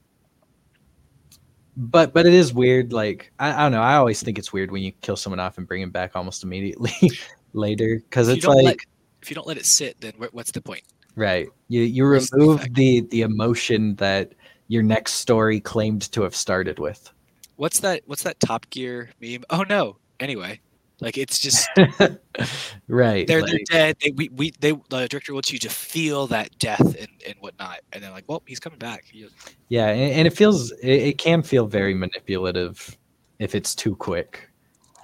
[1.75, 2.93] but but it is weird.
[2.93, 3.81] Like I, I don't know.
[3.81, 6.43] I always think it's weird when you kill someone off and bring him back almost
[6.43, 6.93] immediately
[7.53, 8.77] later because it's like let
[9.21, 10.83] if you don't let it sit, then what's the point?
[11.15, 11.49] Right.
[11.67, 12.75] You you What's the remove effect?
[12.75, 14.33] the the emotion that
[14.67, 17.11] your next story claimed to have started with.
[17.55, 18.03] What's that?
[18.05, 19.43] What's that Top Gear meme?
[19.49, 19.97] Oh no.
[20.19, 20.59] Anyway,
[20.99, 21.67] like it's just
[22.87, 23.27] right.
[23.27, 23.97] they're like- they're dead.
[24.01, 27.79] They we, we they the director wants you to feel that death and, and whatnot,
[27.93, 29.05] and then like, well, he's coming back.
[29.11, 29.27] He-
[29.69, 32.97] yeah, and, and it feels it, it can feel very manipulative
[33.39, 34.49] if it's too quick.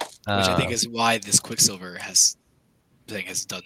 [0.00, 2.36] which I think Uh, is why this Quicksilver has
[3.06, 3.62] thing has done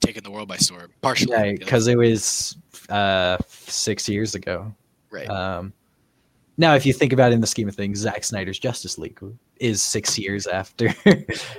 [0.00, 0.92] taken the world by storm.
[1.02, 2.56] Partially, right because it was
[2.88, 4.74] uh six years ago.
[5.10, 5.28] right.
[5.28, 5.72] Um,
[6.56, 9.18] now, if you think about it in the scheme of things, Zack Snyder's Justice League
[9.56, 10.94] is six years after.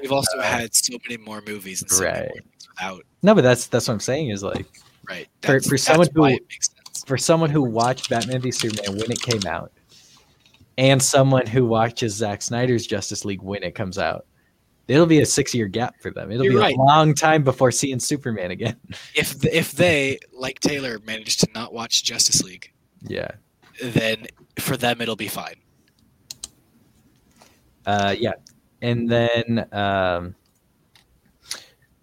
[0.01, 2.31] We've also had so many more movies and so many uh, Right.
[2.77, 3.03] without.
[3.23, 4.65] no, but that's that's what I'm saying is like
[5.09, 5.27] Right.
[5.43, 7.03] For- for someone who- it makes sense.
[7.05, 9.71] for someone who watched Batman v Superman when it came out,
[10.77, 14.25] and someone who watches Zack Snyder's Justice League when it comes out,
[14.87, 16.31] it'll be a six-year gap for them.
[16.31, 16.75] It'll You're be right.
[16.75, 18.75] a long time before seeing Superman again.
[19.15, 22.71] If if they like Taylor managed to not watch Justice League,
[23.07, 23.29] yeah,
[23.81, 24.25] then
[24.59, 25.55] for them it'll be fine.
[27.85, 28.33] uh, yeah,
[28.81, 30.35] and then, um,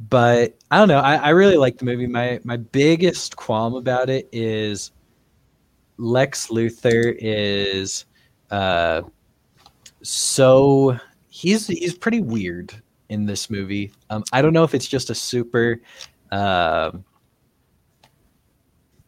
[0.08, 0.98] but I don't know.
[0.98, 2.06] I, I really like the movie.
[2.06, 4.90] My my biggest qualm about it is
[5.98, 8.06] Lex Luthor is
[8.50, 9.02] uh,
[10.02, 12.74] so he's he's pretty weird
[13.08, 13.92] in this movie.
[14.10, 15.80] Um, I don't know if it's just a super
[16.30, 17.04] um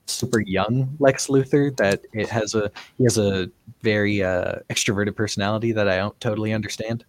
[0.07, 3.51] super young Lex Luthor that it has a he has a
[3.83, 7.05] very uh, extroverted personality that I don't totally understand.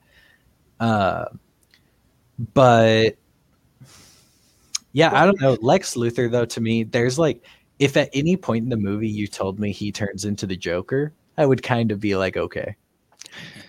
[0.79, 1.25] Uh,
[2.53, 3.17] but
[4.93, 5.57] yeah, I don't know.
[5.61, 7.43] Lex Luthor though to me, there's like
[7.79, 11.13] if at any point in the movie you told me he turns into the Joker,
[11.37, 12.75] I would kind of be like, okay.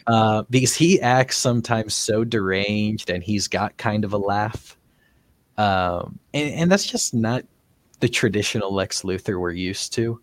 [0.07, 4.77] Uh, because he acts sometimes so deranged and he's got kind of a laugh.
[5.59, 7.45] Um, and, and that's just not
[8.01, 10.21] the traditional Lex Luthor we're used to.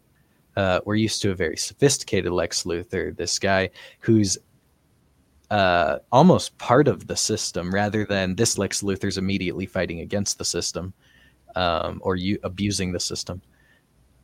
[0.56, 4.38] Uh, we're used to a very sophisticated Lex Luthor, this guy who's
[5.50, 10.46] uh, almost part of the system rather than this Lex Luthor's immediately fighting against the
[10.46, 10.94] system
[11.56, 13.42] um, or you abusing the system.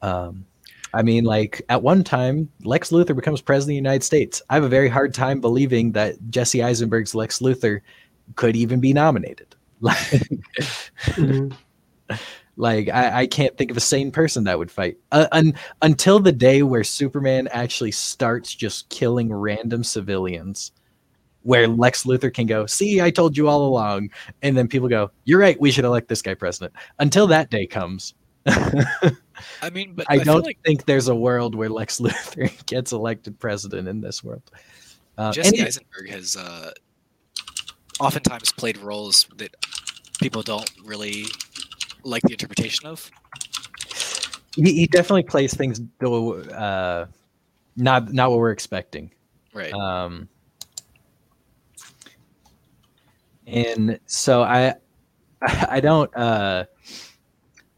[0.02, 0.46] Um,
[0.94, 4.42] I mean, like at one time, Lex Luthor becomes president of the United States.
[4.50, 7.82] I have a very hard time believing that Jesse Eisenberg's Lex Luthor
[8.36, 9.56] could even be nominated.
[11.16, 11.56] Mhm.
[12.60, 16.20] Like I, I can't think of a sane person that would fight uh, un, until
[16.20, 20.74] the day where Superman actually starts just killing random civilians,
[21.44, 24.10] where Lex Luthor can go, "See, I told you all along,"
[24.42, 27.66] and then people go, "You're right, we should elect this guy president." Until that day
[27.66, 28.14] comes,
[28.46, 29.16] I,
[29.62, 32.92] I mean, but I, feel don't like think there's a world where Lex Luthor gets
[32.92, 34.52] elected president in this world.
[35.18, 36.72] Uh, Jesse Eisenberg has uh,
[38.02, 39.56] oftentimes played roles that
[40.20, 41.24] people don't really
[42.04, 43.10] like the interpretation of.
[44.56, 47.06] he, he definitely plays things though, uh,
[47.76, 49.12] not not what we're expecting.
[49.54, 49.74] Right.
[49.74, 50.30] Um,
[53.48, 54.76] and so I,
[55.42, 56.66] I don't, uh,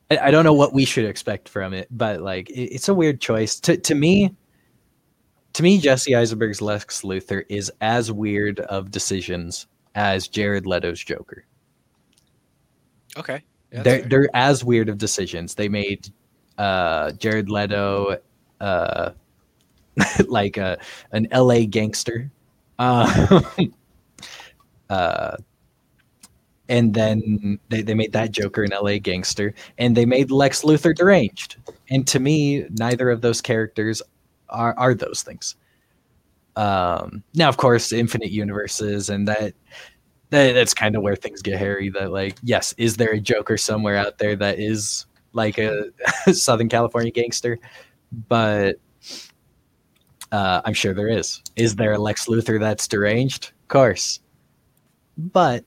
[0.10, 2.94] I, I don't know what we should expect from it, but like it, it's a
[2.94, 4.36] weird choice to to me.
[5.54, 11.46] To me, Jesse Eisenberg's Lex Luthor is as weird of decisions as Jared Leto's Joker.
[13.18, 13.44] okay.
[13.72, 14.08] Yeah, they're fair.
[14.10, 15.56] they're as weird of decisions.
[15.56, 16.10] They made
[16.58, 18.18] uh, Jared Leto
[18.60, 19.12] uh,
[20.28, 20.80] like a
[21.12, 21.66] an L.A.
[21.66, 22.32] gangster,
[22.80, 23.42] uh,
[24.90, 25.38] uh,
[26.70, 29.00] and then they, they made that Joker an L.A.
[29.00, 31.58] gangster, and they made Lex Luthor deranged.
[31.90, 34.02] And to me, neither of those characters
[34.50, 35.56] are are those things.
[36.56, 39.54] Um, now, of course, infinite universes and that that,
[40.32, 41.90] that's kind of where things get hairy.
[41.90, 45.92] That like, yes, is there a Joker somewhere out there that is like a
[46.34, 47.60] Southern California gangster?
[48.28, 48.78] But
[50.32, 51.42] uh, I'm sure there is.
[51.56, 53.52] Is there a Lex Luthor that's deranged?
[53.64, 54.20] Of course.
[55.18, 55.66] But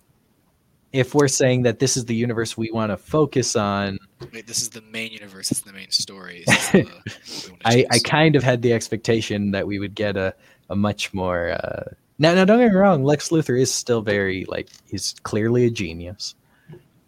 [0.93, 3.99] if we're saying that this is the universe we want to focus on,
[4.33, 5.51] Wait, this is the main universe.
[5.51, 6.45] It's the main story.
[6.47, 6.89] The-
[7.65, 10.35] I, I kind of had the expectation that we would get a,
[10.71, 11.51] a much more.
[11.51, 11.85] Uh,
[12.19, 13.05] now, now, don't get me wrong.
[13.05, 16.35] Lex Luthor is still very like he's clearly a genius,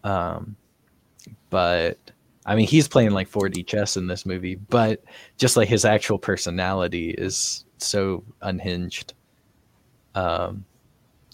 [0.05, 0.57] um,
[1.51, 1.99] but
[2.45, 4.57] I mean he's playing like 4D chess in this movie.
[4.57, 5.03] But
[5.39, 9.15] just like his actual personality is so unhinged.
[10.15, 10.65] Um,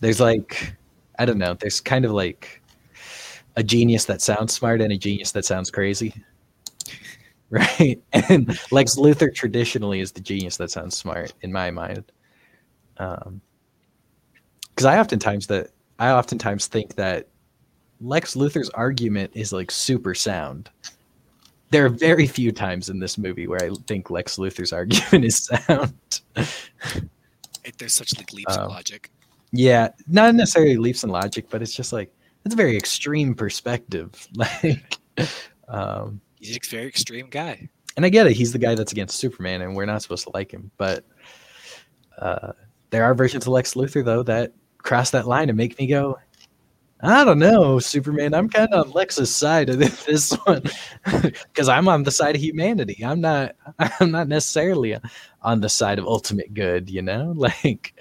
[0.00, 0.74] there's like
[1.18, 1.54] I don't know.
[1.54, 2.62] There's kind of like
[3.56, 6.14] a genius that sounds smart and a genius that sounds crazy
[7.50, 8.00] right?
[8.14, 12.11] And Lex Luthor traditionally is the genius that sounds smart in my mind.
[12.96, 13.42] Um,
[14.74, 17.28] because I oftentimes that I oftentimes think that
[18.00, 20.70] Lex Luthor's argument is like super sound.
[21.70, 25.44] There are very few times in this movie where I think Lex Luthor's argument is
[25.46, 25.94] sound.
[27.64, 29.11] It- there's such like leaps Um, of logic.
[29.52, 32.12] yeah, not necessarily leaps in logic, but it's just like
[32.44, 34.26] it's a very extreme perspective.
[34.37, 34.98] Like,
[35.68, 37.68] um, He's a very extreme guy.
[37.96, 38.32] and I get it.
[38.32, 40.70] He's the guy that's against Superman, and we're not supposed to like him.
[40.76, 41.04] But
[42.18, 42.52] uh,
[42.90, 44.52] there are versions of Lex Luthor though that
[44.83, 46.18] cross that line and make me go,
[47.05, 48.33] I don't know, Superman.
[48.33, 50.62] I'm kind of on Lex's side of this one
[51.23, 53.05] because I'm on the side of humanity.
[53.05, 53.57] I'm not.
[53.79, 54.97] I'm not necessarily
[55.42, 56.88] on the side of ultimate good.
[56.88, 57.95] You know, like.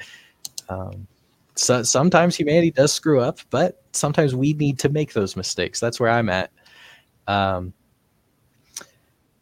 [0.69, 1.07] Um,
[1.55, 5.79] so sometimes humanity does screw up, but sometimes we need to make those mistakes.
[5.79, 6.49] That's where I'm at.
[7.27, 7.73] Um,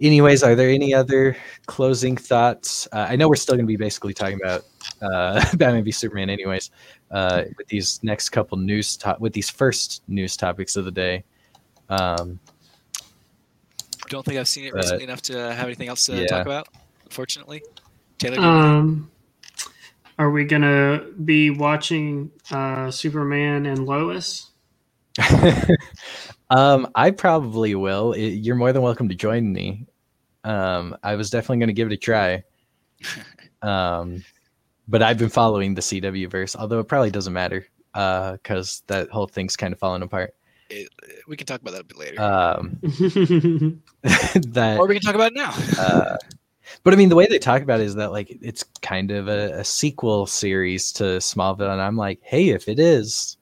[0.02, 2.88] anyways, are there any other closing thoughts?
[2.92, 4.66] Uh, I know we're still going to be basically talking about
[5.02, 6.72] uh, Batman v Superman, anyways,
[7.12, 11.24] uh, with these next couple news to- with these first news topics of the day.
[11.90, 12.40] Um,
[14.10, 16.26] Don't think I've seen it But- recently enough to have anything else to Yeah.
[16.28, 16.68] talk about.
[17.06, 17.62] Unfortunately,
[18.18, 18.40] Taylor.
[18.40, 19.12] Um,
[20.18, 24.48] are we gonna be watching uh, Superman and Lois?
[26.50, 28.14] um, I probably will.
[28.16, 29.86] I- You're more than welcome to join me.
[30.44, 32.44] Um, I was definitely going to give it a try.
[33.62, 34.24] Um,
[34.90, 39.10] but I've been following the CW verse, although it probably doesn't matter uh, because that
[39.10, 40.34] whole thing's kind of falling apart.
[40.70, 40.90] it-
[41.28, 42.80] we can talk about that a bit later, Um,
[44.04, 45.54] that or we can talk about it now.
[45.80, 46.18] uh,
[46.84, 49.28] but I mean, the way they talk about it is that like it's kind of
[49.28, 53.38] a, a sequel series to Smallville, and I'm like, hey, if it is,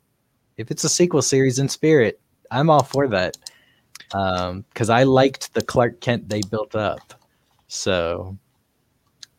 [0.57, 2.19] if it's a sequel series in spirit,
[2.51, 3.37] I'm all for that.
[4.13, 7.13] Um, because I liked the Clark Kent they built up,
[7.67, 8.37] so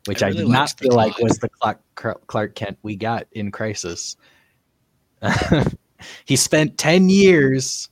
[0.08, 1.80] which I I, did not feel like was the Clark
[2.26, 4.16] Clark Kent we got in Crisis.
[6.24, 7.88] he spent ten years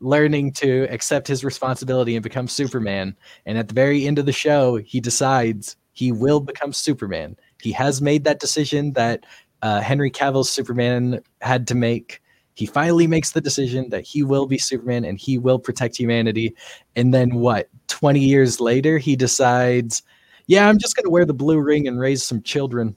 [0.00, 3.16] learning to accept his responsibility and become Superman.
[3.46, 7.36] And at the very end of the show, he decides he will become Superman.
[7.62, 9.24] He has made that decision that
[9.62, 12.22] uh, Henry Cavill's Superman had to make.
[12.54, 16.54] He finally makes the decision that he will be Superman and he will protect humanity.
[16.96, 17.68] And then what?
[17.88, 20.02] 20 years later, he decides,
[20.48, 22.96] yeah, I'm just going to wear the blue ring and raise some children.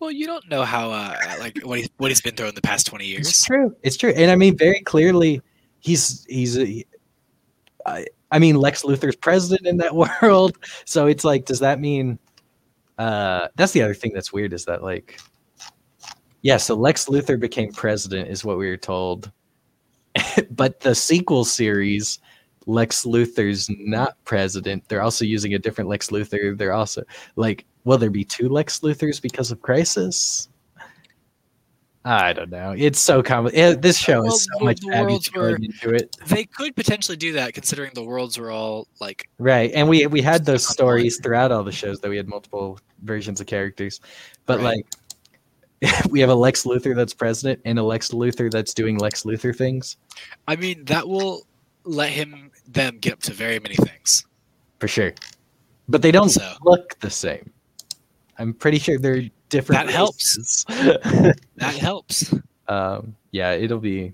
[0.00, 2.60] Well, you don't know how uh, like what he's what he's been through in the
[2.60, 3.28] past twenty years.
[3.28, 3.74] It's true.
[3.82, 4.10] It's true.
[4.10, 5.40] And I mean, very clearly,
[5.80, 6.58] he's he's.
[6.58, 6.84] A,
[7.86, 10.58] I, I mean, Lex Luthor's president in that world.
[10.84, 12.18] So it's like, does that mean?
[12.98, 15.20] Uh, that's the other thing that's weird is that like,
[16.42, 16.58] yeah.
[16.58, 19.30] So Lex Luthor became president, is what we were told.
[20.50, 22.18] but the sequel series,
[22.68, 24.84] Lex Luthor's not president.
[24.88, 26.56] They're also using a different Lex Luthor.
[26.56, 27.02] They're also
[27.36, 30.48] like, will there be two Lex Luthors because of Crisis?
[32.04, 32.74] I don't know.
[32.76, 33.78] It's so complicated.
[33.78, 36.74] Eh, this show Well, is so the- much the worlds were- into it, They could
[36.76, 39.70] potentially do that, considering the worlds were all like right?
[39.74, 40.90] And we we had those Stuck on one.
[41.00, 44.00] stories throughout all the shows that we had multiple versions of characters,
[44.46, 44.76] but Right.
[44.76, 44.86] like
[46.10, 49.54] we have a Lex Luthor that's president and a Lex Luthor that's doing Lex Luthor
[49.54, 49.96] things
[50.46, 51.46] I mean, that will
[51.84, 54.24] let him them get up to very many things.
[54.78, 55.12] for sure,
[55.88, 57.50] but they don't So- look the same.
[58.38, 59.86] I'm pretty sure they're different.
[59.86, 60.64] That helps.
[60.68, 62.32] That helps.
[62.68, 64.12] um, yeah, it'll be.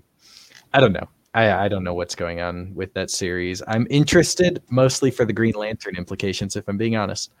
[0.73, 1.07] I don't know.
[1.35, 3.61] I I don't know what's going on with that series.
[3.67, 7.33] I'm interested mostly for the Green Lantern implications, if I'm being honest.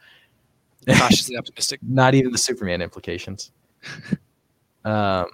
[0.87, 1.79] Cautiously optimistic.
[1.81, 3.51] Not even the Superman implications.
[4.85, 5.25] um,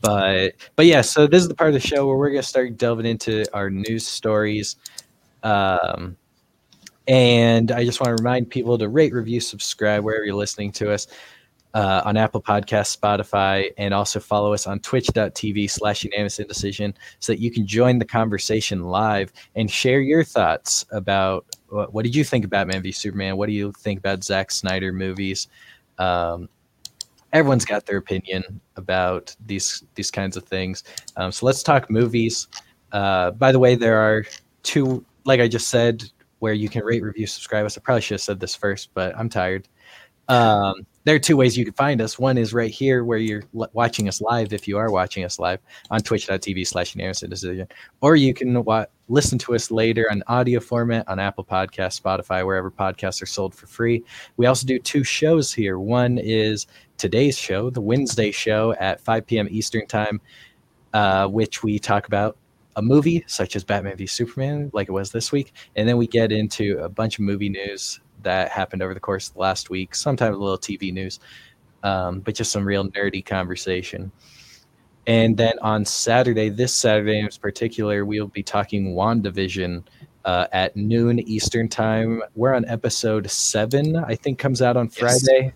[0.00, 2.76] but but yeah, so this is the part of the show where we're gonna start
[2.76, 4.76] delving into our news stories.
[5.42, 6.16] Um,
[7.08, 10.92] and I just want to remind people to rate, review, subscribe wherever you're listening to
[10.92, 11.06] us
[11.76, 17.32] uh, on Apple Podcasts, Spotify, and also follow us on twitch.tv slash unanimous indecision so
[17.32, 22.14] that you can join the conversation live and share your thoughts about what, what did
[22.14, 23.36] you think about Batman v Superman?
[23.36, 25.48] What do you think about Zack Snyder movies?
[25.98, 26.48] Um,
[27.36, 30.84] everyone's got their opinion about these these kinds of things.
[31.16, 32.48] Um, so let's talk movies.
[32.92, 34.24] Uh, by the way, there are
[34.62, 36.04] two, like I just said,
[36.38, 37.76] where you can rate, review, subscribe us.
[37.76, 39.68] I probably should have said this first, but I'm tired.
[40.28, 42.18] Um, there are two ways you can find us.
[42.18, 45.38] One is right here where you're l- watching us live, if you are watching us
[45.38, 45.60] live
[45.90, 47.68] on twitch.tv slash decision,
[48.00, 52.44] or you can wa- listen to us later on audio format on Apple Podcasts, Spotify,
[52.44, 54.02] wherever podcasts are sold for free.
[54.36, 55.78] We also do two shows here.
[55.78, 56.66] One is
[56.98, 59.48] today's show, the Wednesday show at 5 p.m.
[59.50, 60.20] Eastern Time,
[60.94, 62.36] uh, which we talk about
[62.76, 66.06] a movie such as Batman v Superman, like it was this week, and then we
[66.06, 69.70] get into a bunch of movie news that happened over the course of the last
[69.70, 71.20] week, sometimes a little TV news,
[71.82, 74.12] um, but just some real nerdy conversation.
[75.06, 79.84] And then on Saturday, this Saturday in particular, we'll be talking WandaVision
[80.24, 82.22] uh, at noon Eastern time.
[82.34, 85.44] We're on episode seven, I think comes out on Friday.
[85.44, 85.52] Yes.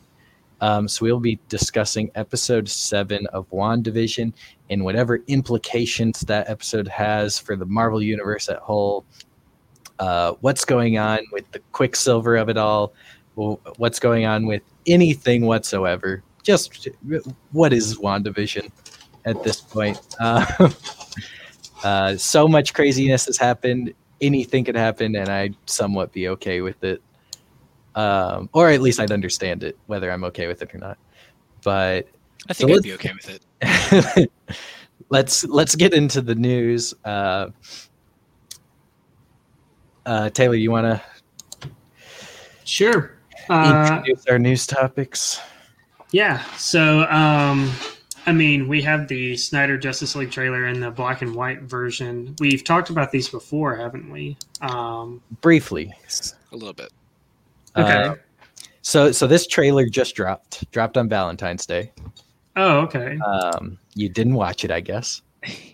[0.60, 4.32] Um, so we'll be discussing episode seven of WandaVision
[4.68, 9.04] and whatever implications that episode has for the Marvel Universe at whole,
[9.98, 12.92] uh, what's going on with the Quicksilver of it all,
[13.34, 16.22] what's going on with anything whatsoever.
[16.42, 16.88] Just
[17.52, 18.70] what is WandaVision
[19.24, 19.98] at this point?
[20.18, 20.70] Uh,
[21.84, 23.94] uh, so much craziness has happened.
[24.20, 27.02] Anything could happen, and I'd somewhat be okay with it.
[27.94, 30.98] Um, or at least I'd understand it, whether I'm okay with it or not.
[31.62, 32.06] But
[32.48, 33.40] I think so I'd be okay with
[34.16, 34.30] it.
[35.10, 36.94] let's let's get into the news.
[37.04, 37.48] Uh,
[40.06, 41.70] uh, Taylor, you want to?
[42.64, 43.16] Sure.
[43.48, 45.40] Uh, introduce our news topics.
[46.12, 46.42] Yeah.
[46.56, 47.70] So, um,
[48.26, 52.34] I mean, we have the Snyder Justice League trailer and the black and white version.
[52.38, 54.36] We've talked about these before, haven't we?
[54.60, 55.92] Um, Briefly,
[56.52, 56.92] a little bit.
[57.76, 58.08] Okay.
[58.08, 58.14] Uh,
[58.82, 60.70] so, so this trailer just dropped.
[60.72, 61.92] Dropped on Valentine's Day.
[62.56, 63.18] Oh, okay.
[63.18, 65.22] Um, you didn't watch it, I guess.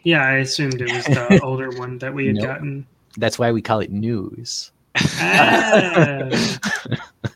[0.03, 2.45] Yeah, I assumed it was the older one that we had nope.
[2.45, 2.87] gotten.
[3.17, 4.73] That's why we call it news.
[4.97, 6.29] Ah,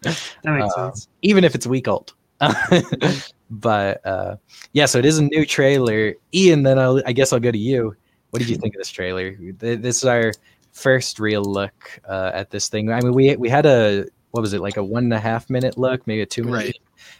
[0.02, 1.08] that makes uh, sense.
[1.22, 2.14] Even if it's week old.
[3.50, 4.36] but uh,
[4.72, 6.14] yeah, so it is a new trailer.
[6.34, 7.94] Ian, then I'll, I guess I'll go to you.
[8.30, 9.34] What did you think of this trailer?
[9.58, 10.32] This is our
[10.72, 12.92] first real look uh, at this thing.
[12.92, 15.50] I mean, we we had a what was it like a one and a half
[15.50, 16.78] minute look, maybe a two minute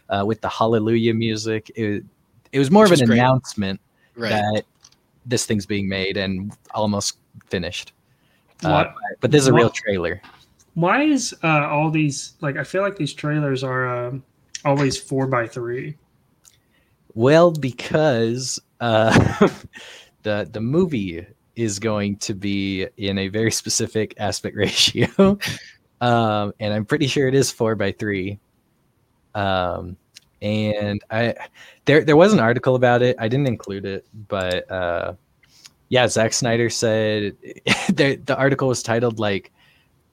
[0.09, 0.19] right.
[0.19, 1.71] uh, with the Hallelujah music.
[1.75, 2.03] It,
[2.51, 3.79] it was more Which of an announcement
[4.15, 4.29] right.
[4.29, 4.63] that
[5.25, 7.17] this thing's being made and almost
[7.49, 7.93] finished.
[8.63, 8.85] Uh,
[9.19, 10.21] but this is a real trailer.
[10.75, 12.57] Why is uh, all these like?
[12.57, 14.23] I feel like these trailers are um,
[14.63, 15.97] always four by three.
[17.13, 19.49] Well, because uh,
[20.23, 25.37] the the movie is going to be in a very specific aspect ratio,
[26.01, 28.39] um, and I'm pretty sure it is four by three.
[29.33, 29.95] Um,
[30.41, 31.35] and I
[31.85, 33.15] there there was an article about it.
[33.19, 35.13] I didn't include it, but uh,
[35.89, 37.37] yeah, Zack Snyder said
[37.89, 39.51] the the article was titled like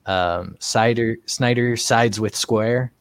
[0.05, 2.93] um, Snyder Snyder sides with Square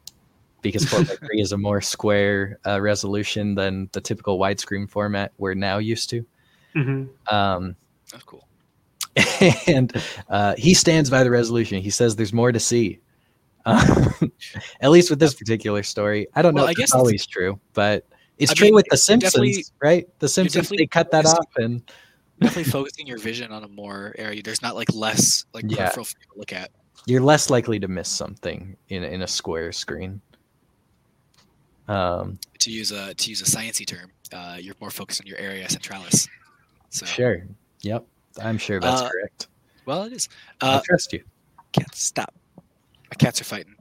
[0.62, 5.78] because 4x3 is a more square uh, resolution than the typical widescreen format we're now
[5.78, 6.26] used to.
[6.74, 7.34] Mm-hmm.
[7.34, 7.76] Um,
[8.10, 8.46] That's cool.
[9.66, 9.92] And
[10.28, 11.82] uh, he stands by the resolution.
[11.82, 13.00] He says there's more to see.
[13.66, 14.10] Uh,
[14.80, 18.06] at least with this particular story, I don't well, know if it's always true, but
[18.38, 20.08] it's I true mean, with The Simpsons, right?
[20.20, 21.82] The Simpsons they cut that off and
[22.40, 24.42] definitely focusing your vision on a more area.
[24.42, 25.90] There's not like less like yeah.
[25.90, 26.70] peripheral to look at.
[27.06, 30.20] You're less likely to miss something in in a square screen.
[31.88, 35.38] Um, to use a to use a sciencey term, uh, you're more focused on your
[35.38, 36.28] area centralis.
[36.90, 37.06] So.
[37.06, 37.44] Sure.
[37.82, 38.06] Yep.
[38.40, 39.48] I'm sure that's uh, correct.
[39.86, 40.28] Well, it is.
[40.60, 41.22] Uh, I trust you.
[41.72, 42.34] Can't stop.
[42.56, 43.74] My cats are fighting.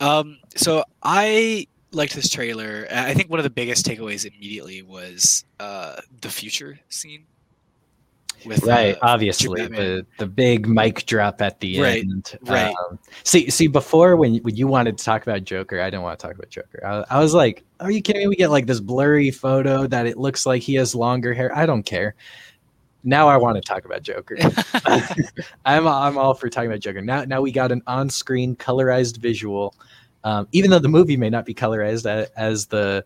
[0.00, 2.86] Um, so I liked this trailer.
[2.90, 7.24] I think one of the biggest takeaways immediately was uh, the future scene
[8.46, 12.38] with right, uh, obviously the the big mic drop at the right, end.
[12.42, 12.74] Right.
[12.74, 16.18] Um, see, see, before when when you wanted to talk about Joker, I didn't want
[16.18, 16.84] to talk about Joker.
[16.84, 18.28] I, I, was like, "Are you kidding me?
[18.28, 21.56] We get like this blurry photo that it looks like he has longer hair.
[21.56, 22.14] I don't care."
[23.04, 24.36] Now I want to talk about Joker.
[25.64, 27.00] I'm I'm all for talking about Joker.
[27.00, 29.74] Now now we got an on-screen colorized visual,
[30.24, 33.04] um, even though the movie may not be colorized as, as the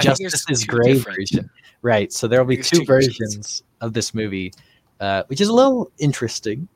[0.00, 1.48] Justice is Gray version.
[1.82, 2.12] Right.
[2.12, 3.16] So there will be two, two versions.
[3.16, 4.52] versions of this movie,
[5.00, 6.68] uh, which is a little interesting.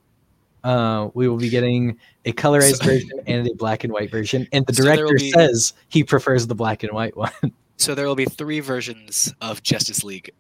[0.63, 4.47] Uh, we will be getting a colorized so, version and a black and white version,
[4.53, 7.33] and the so director be, says he prefers the black and white one.
[7.77, 10.33] So there will be three versions of Justice League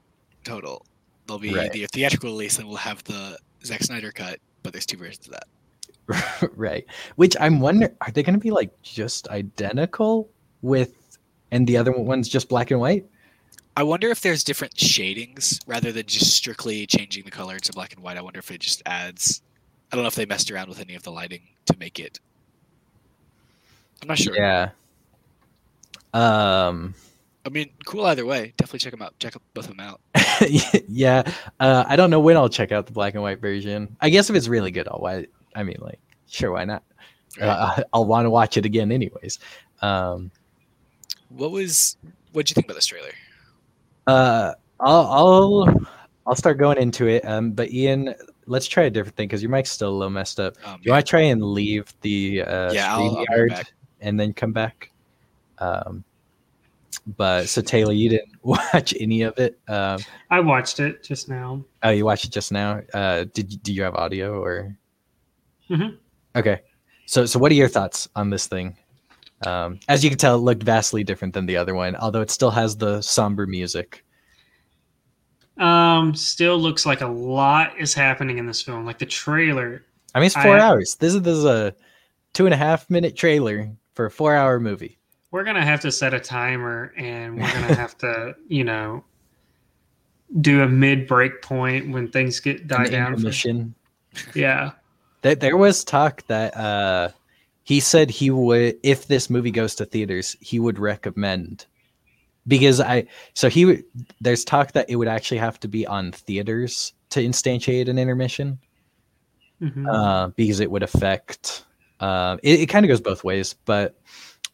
[0.44, 0.84] total.
[1.26, 1.72] There'll be right.
[1.72, 5.34] the theatrical release, and we'll have the Zack Snyder cut, but there's two versions of
[5.34, 6.50] that.
[6.56, 6.84] right.
[7.16, 10.28] Which I'm wondering, are they going to be like just identical
[10.62, 11.00] with
[11.50, 13.06] and the other one's just black and white.
[13.76, 17.94] I wonder if there's different shadings rather than just strictly changing the color to black
[17.94, 18.16] and white.
[18.16, 19.42] I wonder if it just adds.
[19.90, 22.20] I don't know if they messed around with any of the lighting to make it.
[24.02, 24.34] I'm not sure.
[24.34, 24.70] Yeah.
[26.12, 26.94] Um.
[27.44, 28.52] I mean, cool either way.
[28.56, 29.18] Definitely check them out.
[29.18, 30.00] Check both of them out.
[30.88, 31.22] yeah.
[31.58, 33.96] Uh, I don't know when I'll check out the black and white version.
[34.00, 35.26] I guess if it's really good, I'll why.
[35.54, 36.82] I mean, like, sure, why not?
[37.40, 37.48] Right.
[37.48, 39.38] Uh, I'll want to watch it again, anyways.
[39.80, 40.30] Um.
[41.30, 41.96] What was?
[42.32, 43.10] What'd you think about this trailer?
[44.06, 44.52] Uh.
[44.78, 45.06] I'll.
[45.06, 45.86] I'll.
[46.26, 47.24] I'll start going into it.
[47.24, 47.52] Um.
[47.52, 48.14] But Ian,
[48.46, 50.54] let's try a different thing because your mic's still a little messed up.
[50.64, 53.72] Um, You want to try and leave the uh, Yeah, I'll- I'll be StreamYard back.
[54.00, 54.90] and then come back.
[55.58, 56.04] Um,
[57.06, 59.58] but so Taylor, you didn't watch any of it.
[59.68, 59.98] Um,
[60.30, 61.64] I watched it just now.
[61.82, 62.80] oh, you watched it just now.
[62.94, 64.76] Uh, did do you have audio or?
[65.70, 65.96] Mhm.
[66.36, 66.60] Okay,
[67.06, 68.76] so so what are your thoughts on this thing?
[69.46, 72.30] Um, as you can tell, it looked vastly different than the other one, although it
[72.30, 74.04] still has the somber music.
[75.58, 78.84] Um, still looks like a lot is happening in this film.
[78.86, 79.84] Like the trailer.
[80.14, 80.96] I mean, it's four I- hours.
[80.96, 81.74] This is this is a
[82.32, 84.98] two and a half minute trailer for a four hour movie.
[85.30, 89.04] We're gonna have to set a timer, and we're gonna have to, you know,
[90.40, 93.06] do a mid break point when things get die An down.
[93.12, 93.74] For, intermission.
[94.34, 94.72] yeah.
[95.22, 97.10] There, there was talk that uh,
[97.62, 101.66] he said he would, if this movie goes to theaters, he would recommend
[102.46, 103.06] because I.
[103.34, 103.84] So he would.
[104.20, 108.58] There's talk that it would actually have to be on theaters to instantiate an intermission
[109.60, 109.86] Mhm.
[109.92, 111.64] uh, because it would affect.
[112.00, 114.00] Uh, it it kind of goes both ways, but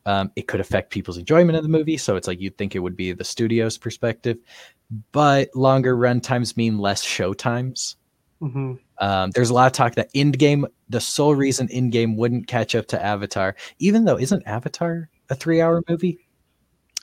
[0.07, 1.99] um, it could affect people's enjoyment of the movie.
[1.99, 4.39] So it's like you'd think it would be the studio's perspective,
[5.13, 7.97] but longer run times mean less show times.
[8.41, 8.79] Mhm.
[8.99, 12.87] Um, there's a lot of talk that Endgame, the sole reason Endgame wouldn't catch up
[12.89, 16.19] to Avatar, even though isn't Avatar a three-hour movie?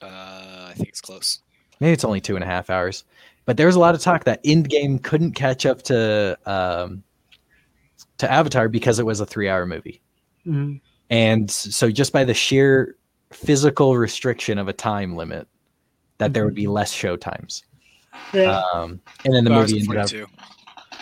[0.01, 1.39] Uh, I think it's close.
[1.79, 3.03] Maybe it's only two and a half hours.
[3.45, 7.03] But there was a lot of talk that Endgame couldn't catch up to um,
[8.19, 10.01] to Avatar because it was a three-hour movie,
[10.47, 10.79] Mhm.
[11.13, 12.95] And so just by the sheer
[13.31, 15.47] physical restriction of a time limit,
[16.17, 17.63] that there would be less show times.
[18.33, 18.63] Yeah.
[18.73, 20.09] Um, and then the movie ended up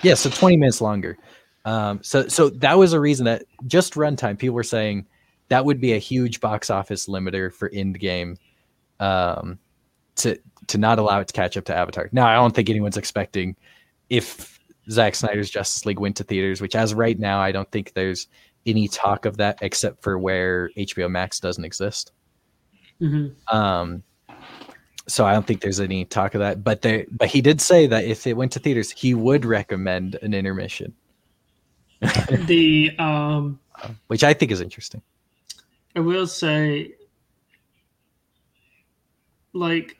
[0.04, 1.18] Yeah, so 20 minutes longer.
[1.64, 5.08] Um, so so that was a reason that just runtime, people were saying
[5.48, 8.36] that would be a huge box office limiter for Endgame
[9.00, 9.60] um,
[10.18, 10.38] to
[10.68, 12.10] to not allow it to catch up to Avatar.
[12.12, 13.56] Now, I don't think anyone's expecting
[14.10, 14.60] if
[14.90, 18.28] Zack Snyder's Justice League went to theaters, which as right now, I don't think there's
[18.66, 22.12] any talk of that except for where HBO Max doesn't exist.
[23.02, 23.34] Mhm.
[23.52, 24.04] Um,
[25.08, 26.64] so I don't think there's any talk of that.
[26.64, 30.16] But there, but he did say that if it went to theaters, he would recommend
[30.22, 30.94] an intermission,
[32.48, 33.60] The um,
[34.08, 35.02] which I think is interesting.
[35.96, 36.94] I will say,
[39.54, 39.98] like,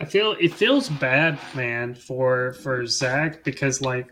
[0.00, 4.08] I feel it feels bad, man, for for Zack because like,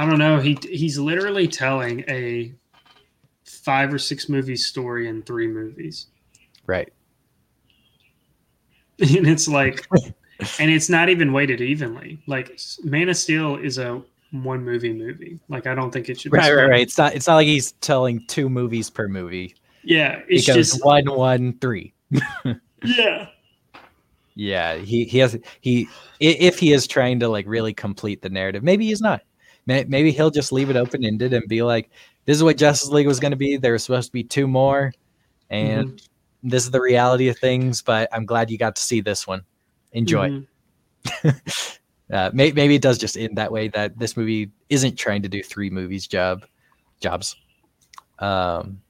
[0.00, 2.54] I don't know, he he's literally telling a
[3.44, 6.06] five or six movie story in three movies,
[6.66, 6.90] Right.
[8.98, 9.86] and it's like,
[10.58, 12.22] and it's not even weighted evenly.
[12.26, 15.38] Like, Man of Steel is a one movie movie.
[15.50, 16.32] Like, I don't think it should.
[16.32, 16.80] Be Right, right, right.
[16.80, 17.14] It's not.
[17.14, 19.54] It's not like he's telling two movies per movie.
[19.82, 21.92] Yeah, it's just one, one, three.
[22.84, 23.26] yeah.
[24.34, 25.90] Yeah, he he has he
[26.20, 29.20] if he is trying to like really complete the narrative, maybe he's not.
[29.70, 31.88] May- Maybe he'll just leave it open ended and be like,
[32.24, 33.56] "This is what Justice League was going to be.
[33.56, 34.92] There was supposed to be two more,
[35.48, 36.02] and
[36.42, 37.80] this is the reality of things.
[37.80, 39.42] But I'm glad you got to see this one.
[39.92, 40.46] Enjoy." Mhm.
[42.12, 45.28] uh, may- maybe it does just end that way that this movie isn't trying to
[45.28, 46.44] do three movies job
[47.00, 47.36] jobs
[48.18, 48.80] um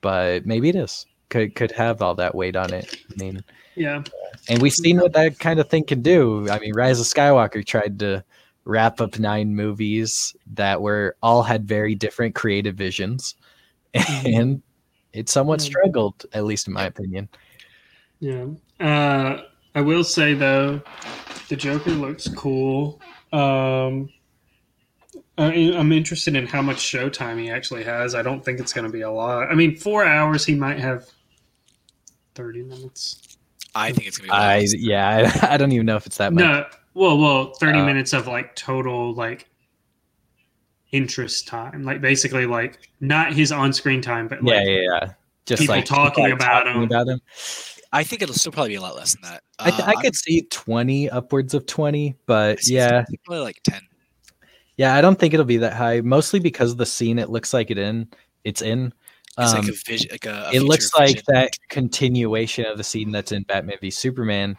[0.00, 3.44] but maybe it is could could have all that weight on it i mean
[3.76, 4.02] Yeah.
[4.48, 7.64] and we've seen what that kind of thing can do i mean rise of skywalker
[7.64, 8.24] tried to
[8.64, 13.34] wrap up nine movies that were all had very different creative visions
[14.24, 14.62] and
[15.12, 17.28] it somewhat struggled at least in my opinion
[18.20, 18.46] Yeah.
[18.78, 19.42] Uh,
[19.74, 20.82] I will say though,
[21.48, 23.00] the Joker looks cool.
[23.32, 24.10] Um,
[25.38, 28.14] I, I'm interested in how much showtime he actually has.
[28.14, 29.50] I don't think it's going to be a lot.
[29.50, 31.06] I mean, four hours he might have.
[32.34, 33.38] Thirty minutes.
[33.74, 34.32] I think it's gonna be.
[34.32, 37.78] i yeah I, I don't even know if it's that much No, well, well, thirty
[37.80, 39.48] Uh, minutes of like total like
[40.92, 41.82] interest time.
[41.84, 45.12] Like basically like not his on-screen time, but like, yeah yeah yeah
[45.46, 46.82] just people like talking like, about talking him.
[46.84, 47.20] about him
[47.92, 49.42] I think it'll still probably be a lot less than that.
[49.58, 53.80] I, th- Uh, I could see 20 upwards of 20 but yeah probably like ten.
[54.76, 57.52] yeah i don't think it'll be that high mostly because of the scene it looks
[57.52, 58.08] like it in
[58.44, 58.92] it's in
[59.38, 60.48] It's Um, like a vision, like a.
[60.50, 61.24] a it looks like vision.
[61.28, 64.56] that continuation of the scene that's in Batman v Superman,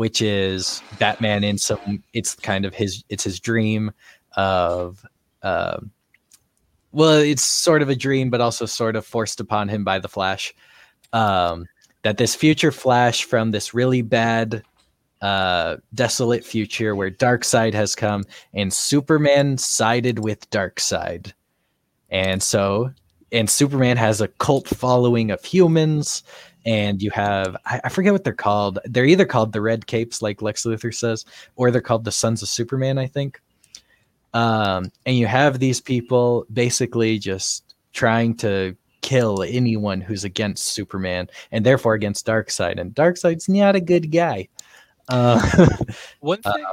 [0.00, 2.02] which is Batman in some.
[2.14, 3.04] It's kind of his.
[3.10, 3.92] It's his dream
[4.34, 5.04] of.
[5.42, 5.90] Um,
[6.90, 10.08] well, it's sort of a dream, but also sort of forced upon him by the
[10.08, 10.54] Flash.
[11.12, 11.66] Um,
[12.00, 14.62] that this future Flash from this really bad,
[15.20, 18.24] uh, desolate future where Darkseid has come
[18.54, 21.34] and Superman sided with Darkseid,
[22.08, 22.90] and so
[23.32, 26.22] and Superman has a cult following of humans,
[26.66, 28.78] and you have I, I forget what they're called.
[28.84, 31.24] They're either called the Red Capes, like Lex Luthor says,
[31.56, 33.40] or they're called the Sons of Superman, I think.
[34.32, 41.28] Um, and you have these people basically just trying to kill anyone who's against Superman
[41.52, 42.78] and therefore against Darkseid.
[42.78, 44.48] And Darkseid's not a good guy.
[45.08, 45.68] Uh,
[46.20, 46.64] One thing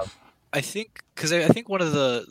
[0.54, 2.26] I think, because I, I think one of the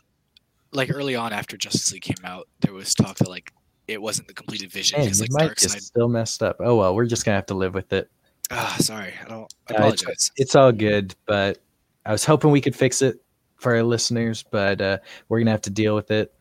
[0.72, 3.52] like early on after Justice League came out, there was talk that like
[3.88, 5.80] it wasn't the completed vision because like mic is Darkseid.
[5.80, 6.56] still messed up.
[6.60, 8.10] Oh well, we're just gonna have to live with it.
[8.50, 9.52] Ah, sorry, I don't.
[9.68, 10.30] I Uh, it's- apologize.
[10.36, 11.58] it's all good, but
[12.04, 13.22] I was hoping we could fix it
[13.56, 16.32] for our listeners, but uh, we're gonna have to deal with it.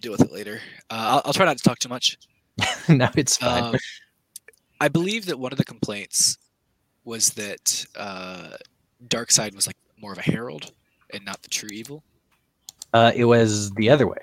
[0.00, 0.60] Deal with it later.
[0.90, 2.18] Uh, I'll, I'll try not to talk too much.
[2.88, 3.62] no, it's fine.
[3.74, 3.76] Um,
[4.80, 6.38] I believe that one of the complaints
[7.04, 8.50] was that uh,
[9.28, 10.72] side was like more of a herald
[11.12, 12.02] and not the true evil.
[12.94, 14.18] uh, it was the other way.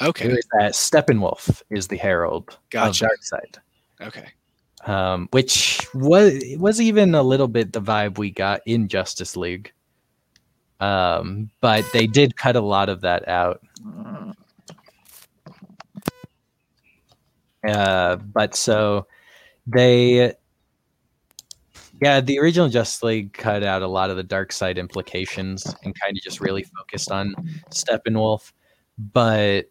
[0.00, 3.06] Okay, that Steppenwolf is the herald Gotcha.
[3.06, 3.58] of Darkseid,
[4.00, 4.28] okay,
[4.86, 9.72] um, which was was even a little bit the vibe we got in Justice League.
[10.80, 13.60] Um, but they did cut a lot of that out.
[17.66, 19.06] Uh, but so
[19.66, 20.32] they,
[22.00, 26.16] yeah, the original Justice League cut out a lot of the Darkseid implications and kind
[26.16, 27.34] of just really focused on
[27.70, 28.52] Steppenwolf.
[28.96, 29.68] But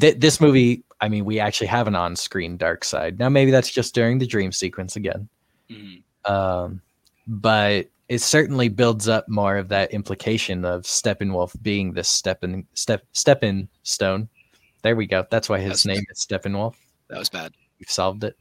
[0.00, 3.18] th- this movie, I mean, we actually have an on-screen Darkseid.
[3.18, 5.28] Now, maybe that's just during the dream sequence again.
[5.70, 6.02] Mhm.
[6.24, 6.80] Um,
[7.26, 13.02] but it certainly builds up more of that implication of Steppenwolf being this Steppen Step
[13.14, 14.28] Steppen Stone.
[14.82, 15.26] There we go.
[15.30, 16.74] That's why his That's- name is Steppenwolf.
[17.08, 17.52] that was bad.
[17.78, 18.36] We've solved it.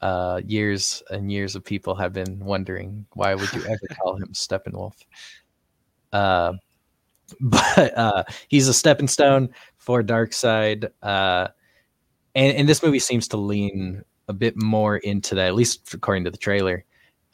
[0.00, 4.28] Uh, years and years of people have been wondering why would you ever call him
[4.32, 4.94] Steppenwolf?
[6.12, 6.54] Uh,
[7.40, 9.48] but uh, he's a stepping stone
[9.80, 10.88] for Darkseid.
[11.02, 11.48] Uh,
[12.36, 16.24] and, and this movie seems to lean a bit more into that, at least according
[16.24, 16.84] to the trailer.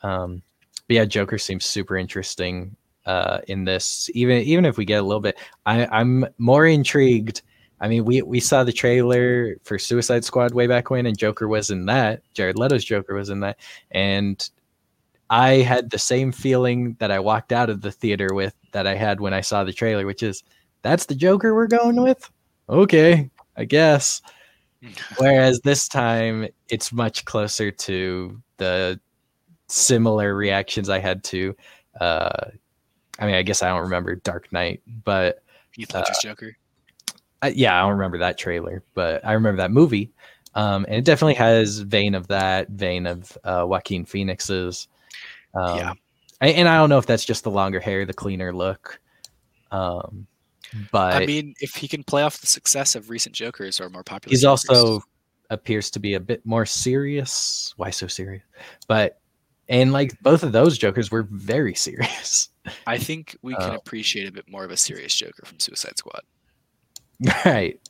[0.03, 0.43] Um,
[0.89, 2.75] but yeah, Joker seems super interesting
[3.05, 4.09] uh, in this.
[4.15, 5.37] Even even if we get a little bit,
[5.67, 7.43] I, I'm more intrigued.
[7.81, 11.49] I mean, we we saw the trailer for Suicide Squad way back when, and Joker
[11.49, 12.23] was in that.
[12.33, 13.59] Jared Leto's Joker was in that,
[13.91, 14.49] and
[15.29, 18.95] I had the same feeling that I walked out of the theater with that I
[18.95, 20.45] had when I saw the trailer, which is
[20.83, 22.31] that's the Joker we're going with.
[22.69, 24.23] Okay, I guess.
[25.19, 29.01] Whereas this time it's much closer to the
[29.69, 31.57] similar reactions I had to.
[32.01, 32.51] Uh,
[33.19, 35.43] I mean, I guess I don't remember Dark Knight, but
[35.73, 36.57] Heath Uh, Ledger's Joker.
[37.43, 40.11] I, yeah, I don't remember that trailer, but I remember that movie.
[40.55, 44.89] Um, and it definitely has vein of that, vein of uh, Joaquin Phoenix's.
[45.55, 45.93] Um, Yeah.
[46.41, 49.01] I- and I don't know if that's just the longer hair, the cleaner look.
[49.71, 50.27] Um,
[50.91, 54.05] but I mean, if he can play off the success of recent Jokers or more
[54.05, 55.03] popular, he's Jokers, also
[55.51, 57.73] appears to be a bit more serious.
[57.77, 58.43] Why so serious?
[58.89, 59.21] But
[59.69, 62.51] and like both of those Jokers were very serious.
[62.87, 65.99] I think we can uh, appreciate a bit more of a serious Joker from Suicide
[65.99, 66.23] Squad.
[67.45, 67.81] right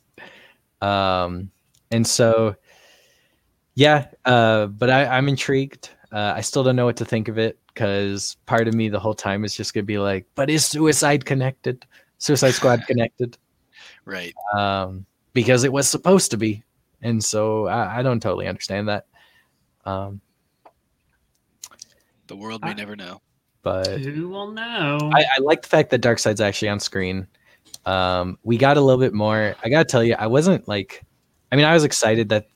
[0.82, 1.50] um
[1.90, 2.54] and so
[3.74, 7.38] yeah uh but I, i'm intrigued uh i still don't know what to think of
[7.38, 10.64] it because part of me the whole time is just gonna be like but is
[10.64, 11.84] suicide connected
[12.18, 13.36] suicide squad connected
[14.04, 14.34] Right.
[14.54, 16.62] um because it was supposed to be
[17.02, 19.06] and so i, I don't totally understand that
[19.84, 20.20] um
[22.26, 23.20] The world may I- never know.
[23.62, 24.98] but Who will know?
[25.14, 27.26] I, I like the fact that Darkseid's actually on screen.
[27.84, 29.54] Um, we got a little bit more.
[29.62, 31.04] I gotta tell you, I wasn't like,
[31.52, 32.46] I mean, I was excited that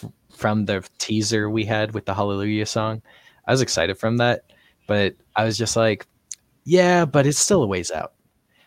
[0.00, 3.02] f- from the teaser we had with the Hallelujah song,
[3.46, 4.42] I was excited from that,
[4.86, 6.06] but I was just like,
[6.64, 8.12] yeah, but it's still a ways out.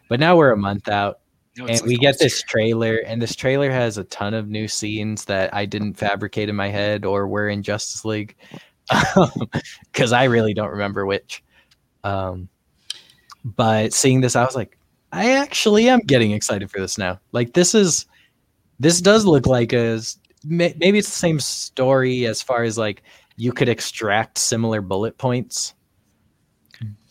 [0.10, 1.20] But now we're a month out,
[1.58, 4.68] No, and like we get this trailer, and this trailer has a ton of new
[4.68, 8.36] scenes that I didn't fabricate in my head or were in Justice League,
[9.94, 11.42] because I really don't remember which.
[12.04, 12.50] Um,
[13.46, 14.78] but seeing this, I was like,
[15.12, 17.20] I actually am getting excited for this now.
[17.32, 18.06] Like this is,
[18.80, 20.02] this does look like a
[20.44, 23.04] maybe it's the same story as far as like
[23.36, 25.74] you could extract similar bullet points.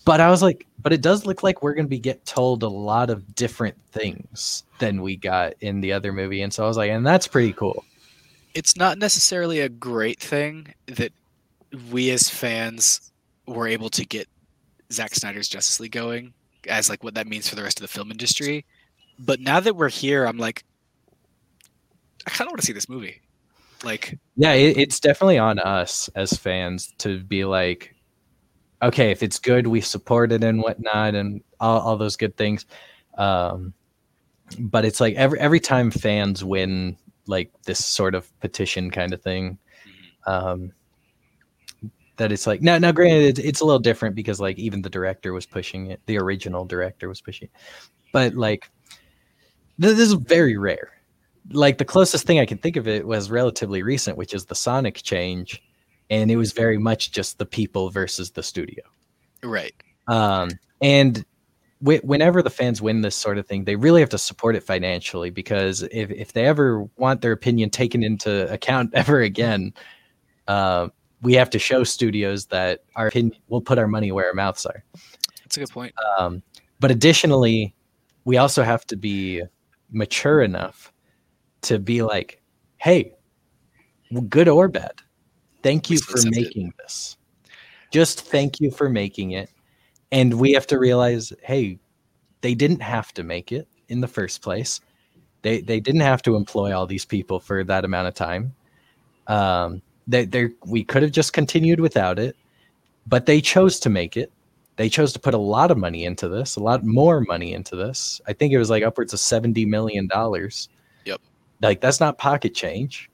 [0.09, 2.63] But I was like, but it does look like we're going to be get told
[2.63, 6.67] a lot of different things than we got in the other movie, and so I
[6.67, 7.85] was like, and that's pretty cool.
[8.55, 11.13] it's not necessarily a great thing that
[11.93, 13.13] we as fans
[13.47, 14.27] were able to get
[14.91, 16.33] Zack Snyder's Justice League going
[16.67, 18.65] as like what that means for the rest of the film industry.
[19.19, 20.65] But now that we're here, I'm like,
[22.27, 23.21] I kind of want to see this movie.
[23.85, 27.95] Like, yeah, it, it's definitely on us as fans to be like,
[28.83, 32.67] okay, if it's good, we support it and whatnot, and all, all those good things.
[33.17, 33.75] Um,
[34.59, 39.23] but it's like every every time fans win like this sort of petition kind of
[39.23, 39.59] thing,
[40.27, 40.73] um,
[42.17, 44.91] that it's like now now granted it's, it's a little different because like even the
[44.91, 47.61] director was pushing it, the original director was pushing, it.
[48.13, 48.71] but like
[49.81, 50.93] th- this is very rare.
[51.51, 54.55] Like the closest thing I can think of it was relatively recent, which is the
[54.55, 55.63] Sonic change,
[56.11, 58.83] and it was very much just the people versus the studio.
[59.43, 59.75] right.
[60.07, 60.51] Um,
[60.81, 61.25] and
[61.81, 64.63] wh- whenever the fans win this sort of thing, they really have to support it
[64.63, 69.75] financially because if, if they ever want their opinion taken into account ever again,
[70.47, 70.89] uh,
[71.21, 74.65] we have to show studios that our opinion will put our money where our mouths
[74.65, 74.85] are.
[75.43, 75.95] That's a good point.
[76.19, 76.43] Um,
[76.81, 77.75] but additionally,
[78.25, 79.43] we also have to be
[79.91, 80.93] mature enough
[81.63, 82.41] to be like,
[82.77, 83.15] hey,
[84.29, 84.93] good or bad,
[85.69, 86.31] thank you for it.
[86.31, 87.17] making this.
[87.91, 89.51] Just thank you for making it.
[90.13, 91.79] And we have to realize, hey,
[92.41, 94.81] they didn't have to make it in the first place.
[95.43, 98.55] They they didn't have to employ all these people for that amount of time.
[99.27, 102.37] Um, they they we could have just continued without it,
[103.07, 104.33] but they chose to make it.
[104.77, 107.77] They chose to put a lot of money into this, a lot more money into
[107.77, 108.21] this.
[108.27, 110.69] I think it was like upwards of seventy million dollars.
[111.05, 111.21] Yep.
[111.63, 113.11] Like that's not pocket change.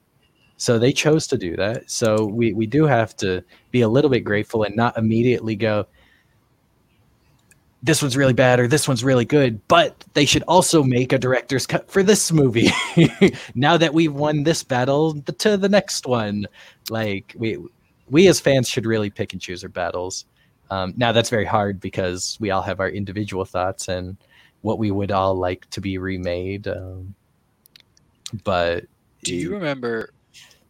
[0.57, 1.91] So they chose to do that.
[1.91, 5.87] So we we do have to be a little bit grateful and not immediately go,
[7.85, 11.19] this one's really bad or this one's really good, but they should also make a
[11.19, 12.71] director's cut for this movie.
[13.55, 16.47] now that we've won this battle, to the next one.
[16.89, 17.59] Like we
[18.09, 20.25] we as fans should really pick and choose our battles.
[20.71, 24.17] Um, now that's very hard because we all have our individual thoughts and
[24.63, 26.67] what we would all like to be remade.
[26.67, 27.15] Um,
[28.45, 28.85] but
[29.25, 30.14] Do you remember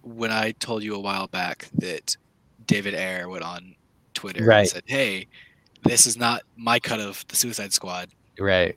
[0.05, 2.17] when I told you a while back that
[2.67, 3.75] David Ayer went on
[4.15, 4.61] Twitter Right.
[4.61, 5.27] and said, "Hey,
[5.83, 8.77] this is not my cut of the Suicide Squad." Right.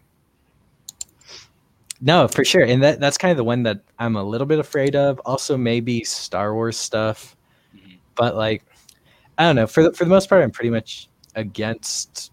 [1.99, 2.63] No, for sure.
[2.63, 5.19] And that that's kind of the one that I'm a little bit afraid of.
[5.25, 7.35] Also maybe Star Wars stuff.
[7.75, 7.97] Mhm.
[8.15, 8.63] But like
[9.37, 12.31] I don't know, for the, for the most part I'm pretty much against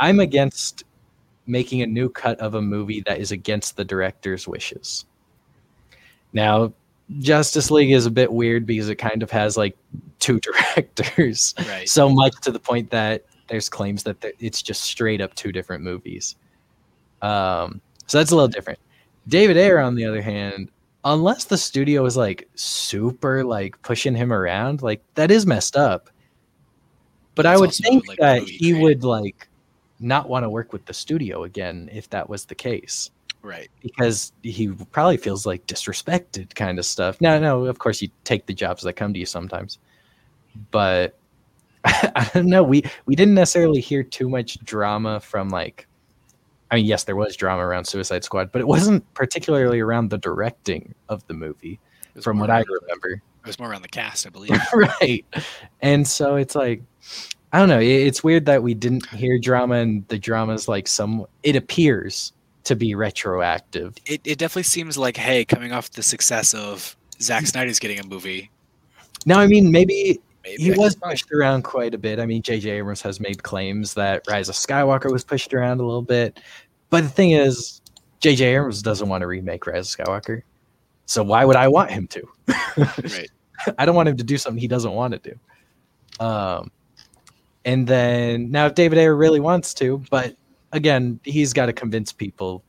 [0.00, 0.84] I'm against
[1.46, 5.04] making a new cut of a movie that is against the director's wishes.
[6.32, 6.72] Now,
[7.18, 9.76] Justice League is a bit weird because it kind of has like
[10.18, 10.40] two
[10.76, 11.88] directors Right.
[11.88, 15.84] so much to the point that there's claims that it's just straight up two different
[15.84, 16.36] movies.
[17.22, 18.78] Um, so that's a little different.
[19.28, 20.70] David Ayer, on the other hand,
[21.04, 26.10] unless the studio is like super like pushing him around, like that is messed up.
[27.36, 29.46] But I would think like, that he would like
[30.00, 33.10] not want to work with the studio again if that was the case
[33.46, 33.70] Right.
[33.80, 37.20] because he probably feels like disrespected kind of stuff.
[37.20, 39.78] No, no, of course you take the jobs that come to you sometimes.
[40.70, 41.16] But
[41.84, 45.86] I don't know, we we didn't necessarily hear too much drama from like
[46.70, 50.18] I mean, yes, there was drama around Suicide Squad, but it wasn't particularly around the
[50.18, 51.78] directing of the movie
[52.20, 53.10] from what I remember.
[53.10, 54.58] It was more around the cast, I believe.
[54.74, 55.24] right.
[55.80, 56.82] And so it's like
[57.52, 60.88] I don't know, it- it's weird that we didn't hear drama and the drama's like
[60.88, 62.32] some it appears
[62.66, 63.94] to be retroactive.
[64.06, 68.04] it, it definitely seems like, hey, coming off the success of Zack Snyder's getting a
[68.04, 68.50] movie,
[69.24, 72.18] Now, I mean, maybe maybe he I was pushed around quite a bit.
[72.18, 72.70] I mean, J.J.
[72.70, 76.40] Abrams has made claims that Rise of Skywalker was pushed around a little bit.
[76.90, 77.80] But the thing is,
[78.20, 78.56] J.J.
[78.56, 80.42] Abrams doesn't want to remake Rise of Skywalker.
[81.06, 82.28] So why would I want him to?
[82.76, 83.30] Right.
[83.78, 86.24] I don't want him to do something he doesn't want to do.
[86.24, 86.70] Um,
[87.64, 90.36] and then now if David Ayer really wants to, but
[90.76, 92.62] again, he's got to convince people,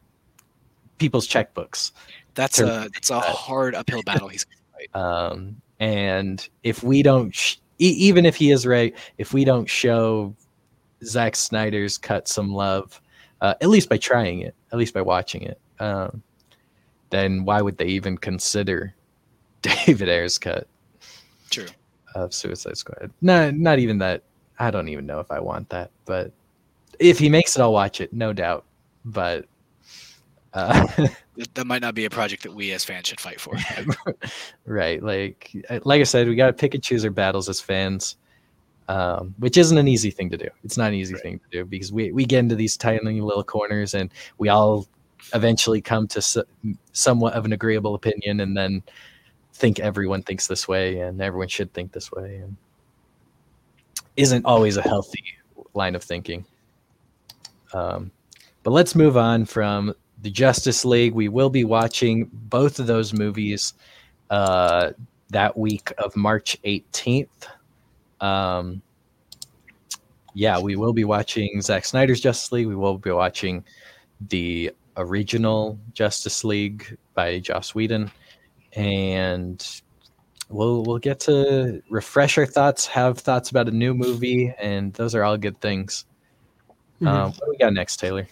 [0.97, 1.91] people's checkbooks.
[2.33, 4.27] That's a that's a hard uphill battle.
[4.27, 4.45] He's
[4.93, 9.67] Um, and if we don't, sh- e- even if he is right, if we don't
[9.67, 10.35] show
[11.03, 13.01] Zack Snyder's cut some love,
[13.41, 16.21] uh, at least by trying it, at least by watching it, um,
[17.09, 18.93] then why would they even consider
[19.61, 20.67] David Ayer's cut
[21.49, 21.67] true.
[22.15, 23.11] of Suicide Squad?
[23.21, 24.23] Not, not even that.
[24.59, 26.31] I don't even know if I want that, but
[26.99, 28.65] if he makes it, I'll watch it, no doubt.
[29.05, 29.45] But
[30.53, 30.87] uh,
[31.53, 33.53] That, might not be a project that we as fans should fight for.
[34.65, 35.51] right like
[35.85, 38.17] like i said we got to pick and choose our battles as fans
[38.89, 41.21] um, which isn't an easy thing to do it's not an easy Right.
[41.23, 44.87] thing to do because we, we get into these tiny little corners and we all
[45.35, 46.37] eventually come to s-
[46.93, 48.81] somewhat of an agreeable opinion and then
[49.53, 52.55] think everyone thinks this way and everyone should think this way and
[54.15, 55.23] isn't always a healthy
[55.75, 56.45] line of thinking.
[57.73, 58.11] Um,
[58.63, 61.13] but let's move on from the Justice League.
[61.13, 63.73] We will be watching both of those movies
[64.29, 64.91] uh,
[65.29, 67.27] that week of March 18th.
[68.19, 68.81] Um,
[70.33, 72.67] yeah, we will be watching Zack Snyder's Justice League.
[72.67, 73.63] We will be watching
[74.29, 78.11] the original Justice League by Joss Whedon,
[78.73, 79.81] and
[80.49, 85.15] we'll we'll get to refresh our thoughts, have thoughts about a new movie, and those
[85.15, 86.05] are all good things.
[87.01, 87.07] Mm-hmm.
[87.07, 88.27] Um, what do we got next, Taylor?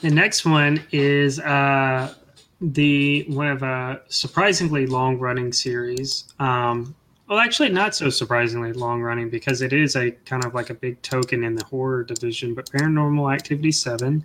[0.00, 2.12] The next one is uh,
[2.60, 6.24] the one of a surprisingly long running series.
[6.38, 6.94] Um,
[7.28, 10.74] well, actually, not so surprisingly long running because it is a kind of like a
[10.74, 12.54] big token in the horror division.
[12.54, 14.24] But Paranormal Activity Seven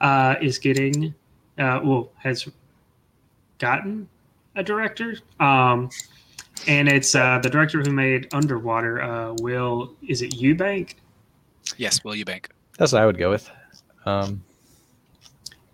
[0.00, 1.14] uh, is getting,
[1.58, 2.48] uh, well, has
[3.58, 4.08] gotten
[4.54, 5.16] a director.
[5.40, 5.90] Um,
[6.66, 9.02] and it's uh, the director who made Underwater.
[9.02, 10.94] Uh, Will is it Eubank?
[11.76, 12.46] Yes, Will Eubank.
[12.78, 13.50] That's what I would go with.
[14.06, 14.42] Um,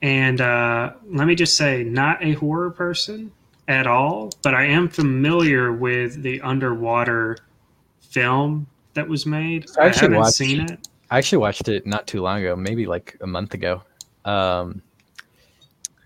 [0.03, 3.31] and uh, let me just say, not a horror person
[3.69, 7.39] at all, but I am familiar with the underwater
[8.01, 9.67] film that was made.
[9.79, 10.89] I, I haven't watched, seen it.
[11.11, 13.83] I actually watched it not too long ago, maybe like a month ago.
[14.25, 14.83] Um,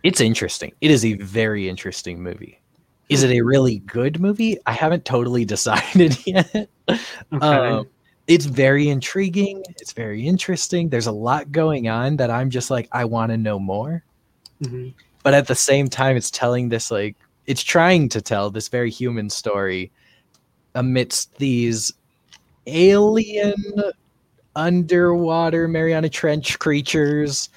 [0.03, 0.73] it's interesting.
[0.81, 2.61] It is a very interesting movie.
[3.09, 4.59] Is it a really good movie?
[4.67, 6.69] I haven't totally decided yet.
[6.89, 6.99] Okay.
[7.41, 7.89] Um,
[8.29, 9.65] it's very intriguing.
[9.81, 10.91] It's very interesting.
[10.91, 14.05] There's a lot going on that I'm just like, I want to know more.
[14.63, 14.91] Mm-hmm.
[15.23, 17.17] But at the same time, it's telling this like
[17.47, 19.91] it's trying to tell this very human story
[20.75, 21.93] amidst these
[22.67, 23.55] alien
[24.55, 27.49] underwater Mariana Trench creatures.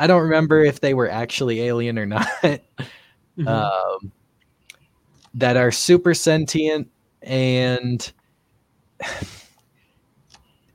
[0.00, 2.26] I don't remember if they were actually alien or not.
[2.42, 3.46] mm-hmm.
[3.46, 4.12] um,
[5.34, 6.90] that are super sentient
[7.22, 8.12] and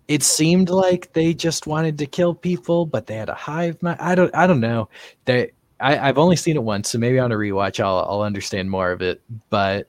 [0.08, 4.00] it seemed like they just wanted to kill people, but they had a hive mind.
[4.00, 4.90] I don't I don't know.
[5.26, 8.70] They I, have only seen it once, so maybe on a rewatch I'll I'll understand
[8.70, 9.22] more of it.
[9.50, 9.88] But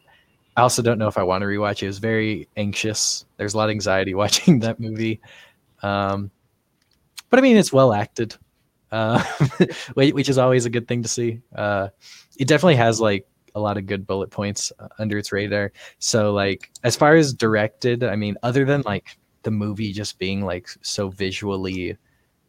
[0.57, 1.85] I also don't know if I want to rewatch it.
[1.85, 3.25] It was very anxious.
[3.37, 5.21] There's a lot of anxiety watching that movie.
[5.83, 6.31] Um,
[7.31, 8.37] but I mean, it's well acted,
[8.93, 9.23] uh,
[9.95, 11.41] which is always a good thing to see.
[11.55, 11.89] Uh,
[12.39, 15.73] it definitely has like a lot of good bullet points uh, under its radar.
[15.99, 20.45] So like as far as directed, I mean, other than like the movie just being
[20.45, 21.97] like so visually,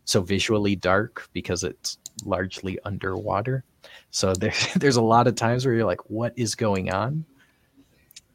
[0.06, 3.64] so visually dark because it's largely underwater.
[4.12, 7.26] So there's there's a lot of times where you're like, what is going on?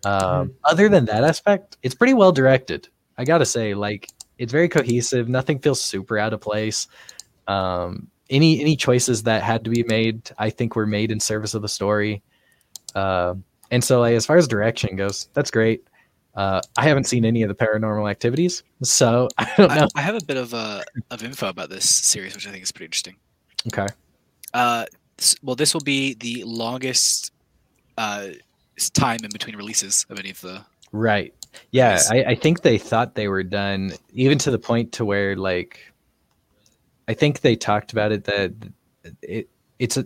[0.04, 0.50] Um, mm-hmm.
[0.64, 2.88] Other than that aspect, it's pretty well directed.
[3.18, 4.08] I gotta say, like
[4.38, 5.28] it's very cohesive.
[5.28, 6.88] Nothing feels super out of place.
[7.46, 11.54] Um, any any choices that had to be made, I think, were made in service
[11.54, 12.22] of the story.
[12.94, 13.34] Uh,
[13.70, 15.84] and so, like, as far as direction goes, that's great.
[16.34, 19.88] Uh, I haven't seen any of the paranormal activities, so I don't know.
[19.94, 22.62] I, I have a bit of uh, of info about this series, which I think
[22.62, 23.16] is pretty interesting.
[23.66, 23.86] Okay.
[24.54, 24.86] Uh,
[25.42, 27.32] well, this will be the longest
[27.98, 28.28] uh,
[28.94, 30.64] time in between releases of any of the.
[30.92, 31.34] Right.
[31.72, 35.36] Yeah, I, I think they thought they were done, even to the point to where
[35.36, 35.80] like,
[37.08, 38.52] I think they talked about it that
[39.22, 39.48] it
[39.80, 40.04] it's a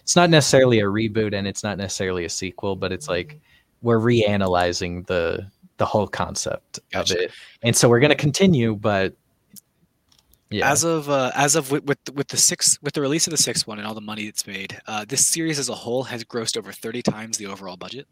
[0.00, 3.40] it's not necessarily a reboot and it's not necessarily a sequel, but it's like
[3.80, 7.14] we're reanalyzing the the whole concept gotcha.
[7.14, 9.14] of it, and so we're going to continue, but
[10.50, 10.70] yeah.
[10.70, 13.36] As of uh, as of with, with, with the six with the release of the
[13.36, 16.22] sixth one and all the money that's made, uh, this series as a whole has
[16.22, 18.06] grossed over thirty times the overall budget.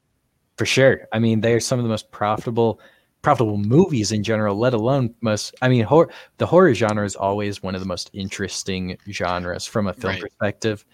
[0.56, 1.06] For sure.
[1.12, 2.80] I mean, they are some of the most profitable
[3.20, 5.54] profitable movies in general, let alone most.
[5.62, 9.86] I mean, horror, the horror genre is always one of the most interesting genres from
[9.86, 10.22] a film right.
[10.22, 10.84] perspective,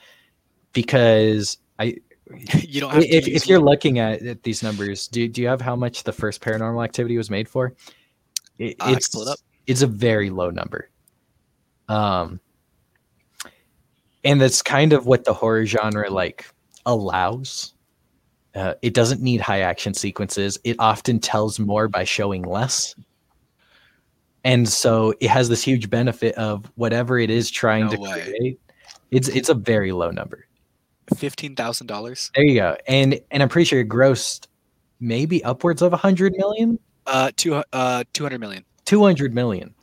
[0.75, 1.97] because I.
[2.61, 2.97] you don't.
[3.03, 6.13] if if you're looking at, at, these numbers, do do you have how much the
[6.13, 7.75] first Paranormal Activity was made for?
[8.59, 10.91] It, uh, it's it it's a very low number.
[11.89, 12.41] Um,
[14.25, 16.47] and that's kind of what the horror genre like
[16.87, 17.75] allows.
[18.55, 20.59] Uh, it doesn't need high action sequences.
[20.65, 22.95] It often tells more by showing less.
[24.45, 28.23] And so it has this huge benefit of whatever it is trying no to way.
[28.23, 28.61] create.
[29.11, 30.48] It's it's a very low number.
[31.17, 32.31] Fifteen thousand dollars.
[32.35, 32.77] There you go.
[32.87, 34.47] And and I'm pretty sure it grossed
[35.01, 36.79] maybe upwards of a hundred million.
[37.07, 38.65] Uh, two uh, two hundred million.
[38.85, 39.75] Two hundred million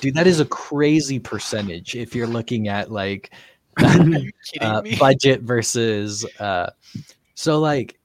[0.00, 3.32] dude that is a crazy percentage if you're looking at like
[4.60, 6.70] uh, budget versus uh
[7.34, 7.98] so like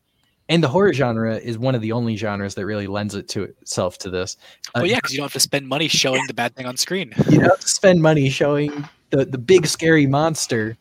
[0.50, 3.44] and the horror genre is one of the only genres that really lends it to
[3.44, 4.38] itself to this
[4.68, 6.78] uh, well yeah because you don't have to spend money showing the bad thing on
[6.78, 10.78] screen you don't have to spend money showing the the big scary monster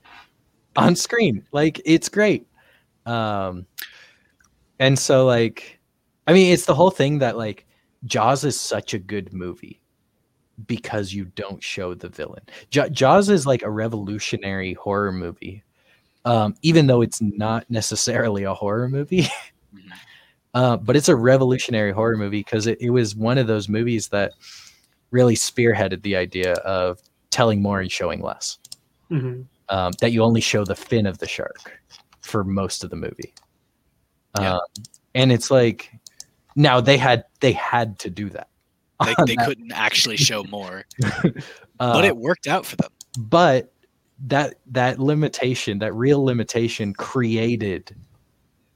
[0.76, 1.44] on screen.
[1.52, 2.46] Like it's great.
[3.06, 3.66] Um
[4.78, 5.78] and so like
[6.26, 7.66] i mean it's the whole thing that like
[8.04, 9.80] jaws is such a good movie
[10.66, 12.42] because you don't show the villain.
[12.70, 15.62] J- jaws is like a revolutionary horror movie
[16.24, 19.26] um, even though it's not necessarily a horror movie.
[20.54, 24.08] Uh, but it's a revolutionary horror movie because it, it was one of those movies
[24.08, 24.32] that
[25.10, 27.00] really spearheaded the idea of
[27.30, 28.58] telling more and showing less.
[29.08, 31.80] Hmm um, that you only show the fin of the shark
[32.20, 33.34] for most of the movie.
[34.38, 34.54] Yeah.
[34.54, 34.60] Um,
[35.14, 35.90] and it's like
[36.54, 38.48] now they had they had to do that,
[39.04, 40.84] They, they couldn't actually show more,
[41.80, 42.90] Uh, but it worked out for them.
[43.18, 43.72] but
[44.26, 47.96] that that limitation, that real limitation, created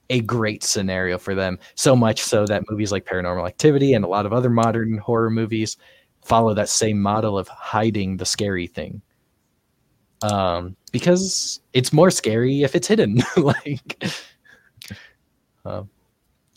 [0.09, 1.59] a great scenario for them.
[1.75, 5.29] So much so that movies like Paranormal Activity and a lot of other modern horror
[5.29, 5.77] movies
[6.23, 9.01] follow that same model of hiding the scary thing.
[10.21, 13.21] Um, because it's more scary if it's hidden.
[13.37, 14.03] like,
[15.65, 15.89] um,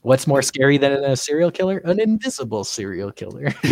[0.02, 1.78] what's more scary than a serial killer?
[1.78, 3.52] An invisible serial killer.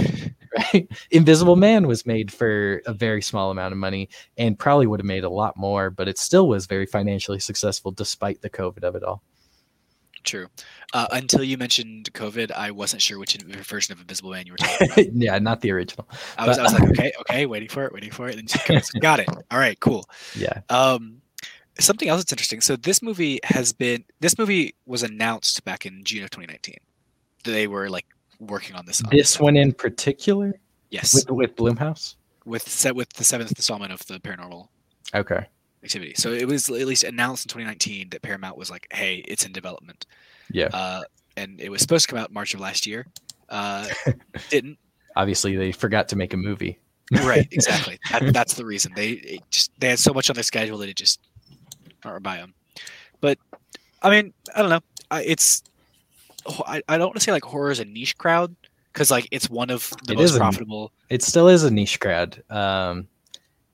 [0.59, 0.89] right?
[1.11, 5.07] Invisible Man was made for a very small amount of money and probably would have
[5.07, 8.95] made a lot more, but it still was very financially successful despite the COVID of
[8.95, 9.23] it all.
[10.25, 10.49] True.
[10.93, 14.59] Uh, until you mentioned COVID, I wasn't sure which version of Invisible Man you were
[14.59, 15.13] talking about.
[15.15, 16.09] yeah, not the original.
[16.37, 18.37] I was, I was like, okay, okay, waiting for it, waiting for it.
[18.37, 19.29] And goes, got it.
[19.51, 20.09] All right, cool.
[20.37, 20.61] Yeah.
[20.69, 21.21] Um,
[21.79, 22.61] something else that's interesting.
[22.61, 26.77] So this movie has been this movie was announced back in June of 2019.
[27.45, 28.07] They were like
[28.41, 29.03] working on this.
[29.03, 30.55] on This one in particular
[30.91, 32.17] yes, with with Blumhouse.
[32.45, 34.69] with set with the seventh installment of the Paranormal
[35.15, 35.47] Okay.
[35.85, 36.15] Activity.
[36.17, 39.53] So it was at least announced in 2019 that Paramount was like, hey, it's in
[39.53, 40.07] development.
[40.51, 40.69] Yeah.
[40.73, 41.03] Uh,
[41.37, 43.07] and it was supposed to come out March of last year.
[43.49, 43.87] Uh,
[44.51, 44.79] didn't.
[45.17, 46.79] Obviously, they forgot to make a movie.
[47.13, 47.47] Right.
[47.53, 47.99] Exactly.
[48.11, 50.89] that, that's the reason they it just they had so much on their schedule that
[50.89, 51.21] it just
[52.05, 52.55] or by them.
[53.21, 53.39] But
[54.03, 54.81] I mean, I don't know.
[55.11, 55.63] I, it's
[56.67, 58.55] I, I don't want to say like horror is a niche crowd
[58.93, 60.93] because like it's one of the It most is a- profitable.
[61.09, 62.43] It still is a niche crowd.
[62.51, 63.09] Um,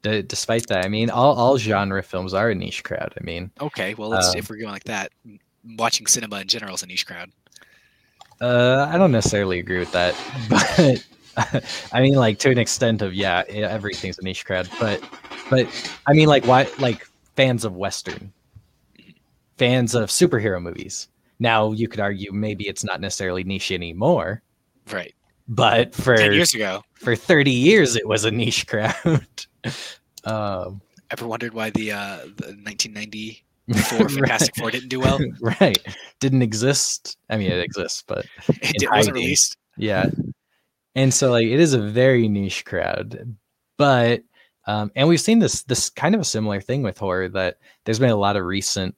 [0.04, 3.12] d- despite that, I mean, all all genre films are a niche crowd.
[3.20, 5.10] I mean, Okay, well, let's, Um, if we're going like that,
[5.76, 7.30] watching cinema in general is a niche crowd.
[8.40, 10.14] Uh, I don't necessarily agree with that,
[10.48, 15.02] but I mean, like to an extent of yeah, yeah, everything's a niche crowd, but
[15.50, 15.66] but
[16.06, 18.32] I mean, like why, like fans of western,
[19.58, 21.08] fans of superhero movies.
[21.40, 24.42] Now you could argue maybe it's not necessarily niche anymore,
[24.90, 25.14] Right.
[25.48, 29.26] but for Ten years ago, for thirty years it was a niche crowd.
[30.24, 35.18] um, ever wondered why the uh, the 1994 Fantastic Four didn't do well?
[35.60, 35.78] right,
[36.20, 37.16] didn't exist.
[37.30, 39.56] I mean, it exists, but It did, wasn't released.
[39.76, 40.06] yeah
[40.96, 43.36] and so like it is a very niche crowd
[43.76, 44.22] but
[44.68, 47.98] um and we've seen this this kind of a similar thing with horror that there's
[47.98, 48.94] been a lot of recent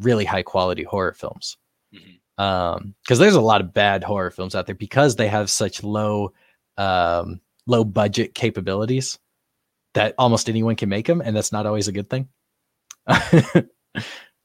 [0.00, 1.56] really high quality horror films
[1.94, 2.42] Mhm.
[2.42, 5.84] um because there's a lot of bad horror films out there because they have such
[5.84, 6.32] low
[6.76, 9.20] um low budget capabilities
[9.94, 12.28] that almost anyone can make them and that's not always a good thing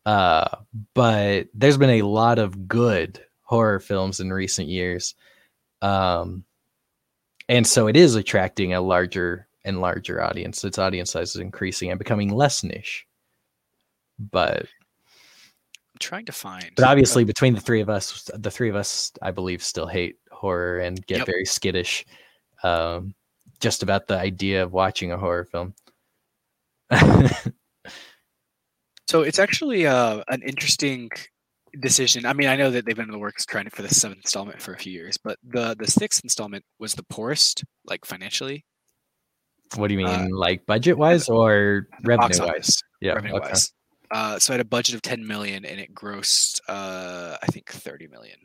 [0.05, 0.47] uh
[0.93, 5.15] but there's been a lot of good horror films in recent years
[5.81, 6.43] um
[7.49, 11.89] and so it is attracting a larger and larger audience its audience size is increasing
[11.91, 13.05] and becoming less niche
[14.19, 16.71] but I'm trying to find.
[16.75, 20.15] but obviously between the three of us the three of us i believe still hate
[20.31, 21.27] horror and get Yep.
[21.27, 22.05] very skittish
[22.63, 23.13] um
[23.59, 25.73] just about the idea of watching a horror film
[29.07, 31.09] So it's actually uh, an interesting
[31.79, 32.25] decision.
[32.25, 34.61] I mean, I know that they've been in the works trying for the seventh installment
[34.61, 38.65] for a few years, but the the sixth installment was the poorest, like financially,
[39.75, 43.49] what do you mean Uh, like budget wise or revenue wise yeah revenue okay.
[43.49, 43.73] wise.
[44.09, 47.69] Uh, so I had a budget of 10 million and it grossed, uh, I think,
[47.69, 48.37] 30 million.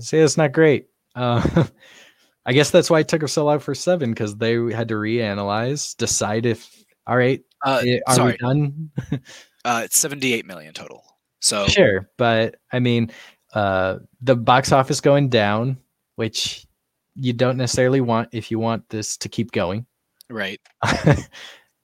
[0.00, 0.86] See, that's not great.
[1.14, 1.66] Uh,
[2.48, 4.94] I guess that's why it took us so long for seven because they had to
[4.94, 8.90] reanalyze, decide if all right, Uh, eh, are sorry, we done?
[9.64, 11.04] uh, it's 78 million total.
[11.40, 13.10] So Sure, but I mean,
[13.54, 15.76] uh, the box office going down,
[16.16, 16.66] which
[17.14, 19.84] you don't necessarily want if you want this to keep going.
[20.30, 20.60] right,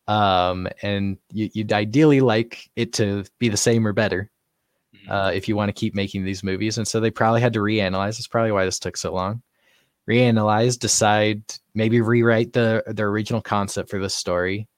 [0.08, 4.30] um, and you, you'd ideally like it to be the same or better
[4.94, 5.10] Mhm.
[5.10, 6.78] uh, if you want to keep making these movies.
[6.78, 8.16] And so they probably had to reanalyze.
[8.16, 9.42] That's probably why this took so long.
[10.08, 11.42] Reanalyze, decide,
[11.74, 14.68] maybe rewrite the the original concept for this story.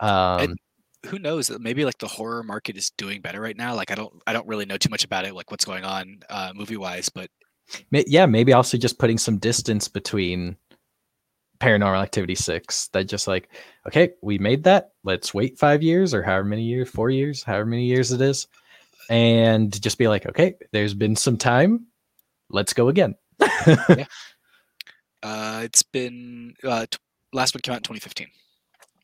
[0.00, 0.56] Um,
[1.06, 1.50] who knows?
[1.58, 3.74] Maybe like the horror market is doing better right now.
[3.74, 6.20] Like I don't, I don't really know too much about it, like what's going on
[6.28, 7.30] uh, movie wise, but
[7.90, 10.56] yeah, maybe also just putting some distance between
[11.60, 12.88] Paranormal Activity six.
[12.88, 13.48] That just like,
[13.86, 14.90] okay, we made that.
[15.04, 18.46] Let's wait five years or however many years, four years, however many years it is.
[19.10, 21.86] and just be like, okay, there's been some time.
[22.50, 23.14] Let's go again.
[25.22, 26.98] Uh, it's been uh, t-
[27.32, 28.26] last one came out in 2015.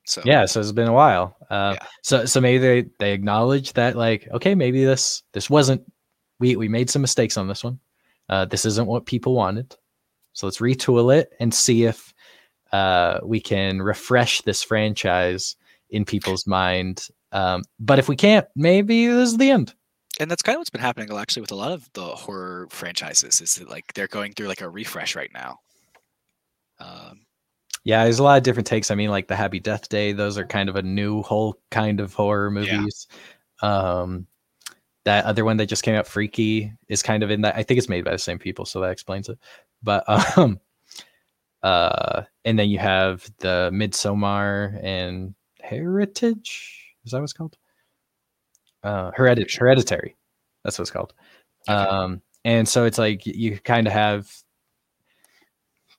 [0.07, 1.37] So yeah, so it's been a while.
[1.51, 1.87] Uh, Yeah.
[2.03, 5.83] So so maybe they they acknowledge that like, okay, maybe this this wasn't
[6.41, 7.79] we we made some mistakes on this one.
[8.29, 9.75] Uh, this isn't what people wanted.
[10.35, 12.13] So let's retool it and see if
[12.73, 15.57] uh, we can refresh this franchise
[15.91, 17.07] in people's mind.
[17.33, 19.75] Um, but if we can't, maybe this is the end.
[20.21, 23.41] and that's kind of what's been happening actually with a lot of the horror franchises
[23.41, 25.59] is that like they're going through like a refresh right now.
[26.79, 27.27] Um,
[27.85, 28.91] Yeah, there's a lot of different takes.
[28.91, 32.01] I mean, like the Happy Death Day; those are kind of a new whole kind
[32.01, 32.79] of horror Yeah.
[32.79, 33.07] movies.
[33.63, 34.27] Um,
[35.05, 37.57] that other one that just came out, Freaky, is kind of in that.
[37.57, 39.39] I think it's made by the same people, so that explains it.
[39.83, 40.05] But
[40.39, 40.59] um,
[41.63, 46.95] uh, and then you have the Midsommar and Heritage.
[47.05, 47.57] Is that what it's called?
[48.83, 50.17] Uh, Heredit- Hereditary.
[50.63, 51.13] That's what it's called.
[51.69, 54.31] Um, and so it's like you kind of have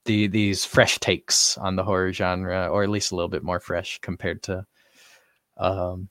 [0.06, 3.60] the these fresh takes on the horror genre, or at least a little bit more
[3.60, 4.66] fresh compared to.
[5.58, 6.10] Um,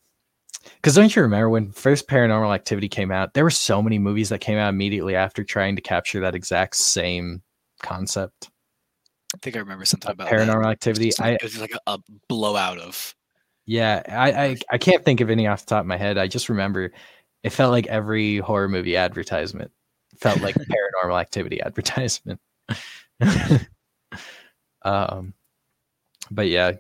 [0.77, 3.35] because don't you remember when first Paranormal Activity came out?
[3.35, 6.77] There were so many movies that came out immediately after trying to capture that exact
[6.77, 7.43] same
[7.83, 8.51] concept.
[9.35, 10.39] I think I remember something about that.
[10.39, 11.07] Paranormal It was Activity.
[11.07, 13.15] just I it was like a, a blowout of
[13.67, 16.19] yeah, I, I I can't think of any off the top of my head.
[16.19, 16.93] I just remember
[17.43, 19.71] it felt like every horror movie advertisement
[20.19, 20.55] felt like
[21.05, 22.41] Paranormal Activity advertisement.
[24.85, 25.35] um,
[26.31, 26.73] but yeah,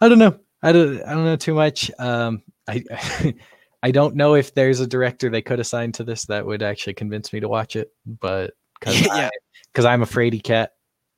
[0.00, 0.38] I don't know.
[0.62, 1.02] I don't.
[1.02, 1.90] I don't know too much.
[1.98, 2.82] Um, I
[3.82, 6.94] I don't know if there's a director they could assign to this that would actually
[6.94, 9.30] convince me to watch it, but because Yeah.
[9.72, 10.72] because I'm a fraidy cat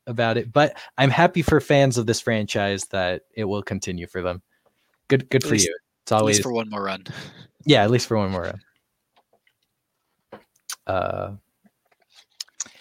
[0.06, 0.52] about it.
[0.52, 4.42] But I'm happy for fans of this franchise that it will continue for them.
[5.08, 5.76] Good, good At for least- you.
[6.02, 7.04] It's at always least for one more run.
[7.66, 8.60] yeah, at least for one more run.
[10.86, 11.32] Uh,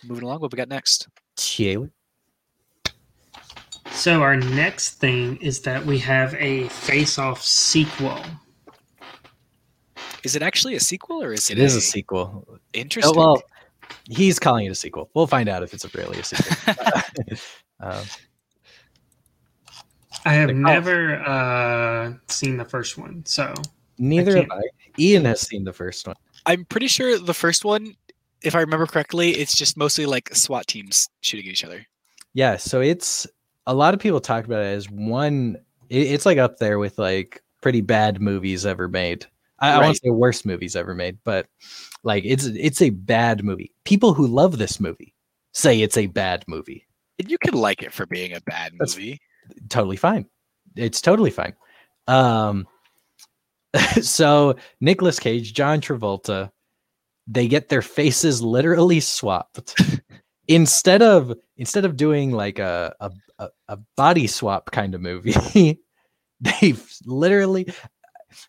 [0.03, 1.07] Moving along, what we got next?
[1.35, 1.91] Taylor.
[3.99, 8.17] So our next thing is that we have a face-off sequel.
[10.23, 12.47] Is it actually a sequel or is it, It is a sequel.
[12.49, 13.13] Oh, Interesting.
[13.13, 13.43] well,
[14.05, 15.09] he's calling it a sequel.
[15.13, 16.73] We'll find out if it's really a sequel.
[17.81, 18.05] um,
[20.23, 20.59] I have Like, oh.
[20.59, 23.53] never uh, seen the first one, so
[23.97, 24.61] neither have I.
[24.97, 26.15] Ian has seen the first one.
[26.45, 27.95] I'm pretty sure the first one,
[28.43, 31.85] if I remember correctly, it's just mostly like SWAT teams shooting at each other.
[32.33, 33.27] Yeah, so it's
[33.69, 35.55] a lot of people talk about it as one.
[35.89, 39.27] It, it's like up there with like pretty bad movies ever made.
[39.59, 41.45] I, I won't say worst movies ever made, but
[42.03, 43.71] like it's it's a bad movie.
[43.83, 45.13] People who love this movie
[45.53, 46.87] say it's a bad movie.
[47.19, 49.21] And you can like it for being a bad That's- movie.
[49.69, 50.25] Totally fine.
[50.75, 51.53] It's totally fine.
[52.07, 52.67] Um,
[54.01, 56.49] so Nicolas Cage, John Travolta,
[57.27, 59.79] they get their faces literally swapped.
[60.49, 65.33] instead of instead of doing like a a, a, a body swap kind of movie,
[66.41, 66.75] they
[67.05, 67.67] literally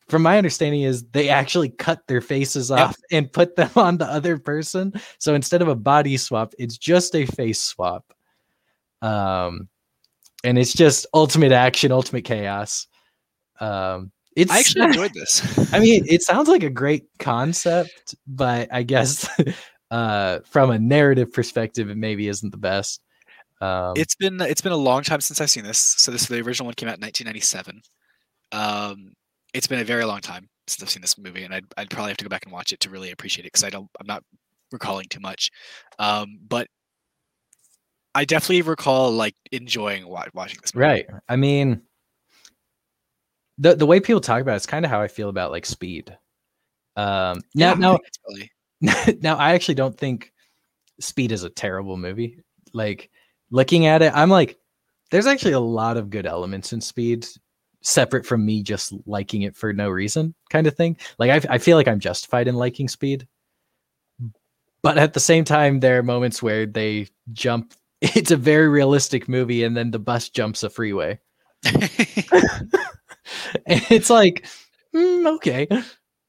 [0.09, 2.79] from my understanding is they actually cut their faces Yep.
[2.79, 4.93] off and put them on the other person.
[5.19, 8.12] So instead of a body swap, it's just a face swap.
[9.03, 9.69] Um
[10.45, 12.87] and it's just ultimate action, ultimate chaos.
[13.59, 15.73] Um it's I actually enjoyed this.
[15.73, 19.29] I mean, it sounds like a great concept, but I guess
[19.91, 23.03] uh, from a narrative perspective, it maybe isn't the best.
[23.61, 25.78] Um, it's been it's been a long time since I've seen this.
[25.99, 27.82] So this the original one came out in 1997.
[28.53, 29.12] Um,
[29.55, 32.11] it's been a very long time since I've seen this movie, and I'd, I'd probably
[32.11, 34.07] have to go back and watch it to really appreciate it because I don't I'm
[34.07, 34.23] not
[34.73, 35.51] recalling too much.
[35.99, 36.69] Um, but
[38.15, 40.74] I definitely recall like enjoying wa- watching this.
[40.74, 40.85] Movie.
[40.87, 41.07] right.
[41.28, 41.82] I mean,
[43.59, 46.16] the the way people talk about it's kind of how I feel about like Speed.
[46.97, 48.51] Um, now, Yeah, now, really-
[49.20, 50.32] now, I actually don't think
[51.01, 52.39] Speed is a terrible movie.
[52.73, 53.11] Like
[53.51, 54.59] looking at it, I'm like,
[55.11, 57.27] there's actually a lot of good elements in Speed,
[57.83, 60.97] separate from me just liking it for no reason, kind of thing.
[61.19, 63.27] Like I, I feel like I'm justified in liking Speed,
[64.83, 67.75] but at the same time, there are moments where they jump.
[68.03, 71.21] It's a very realistic movie, and then the bus jumps a freeway,
[71.67, 71.91] and
[73.67, 74.47] it's like,
[74.95, 75.69] mm, okay,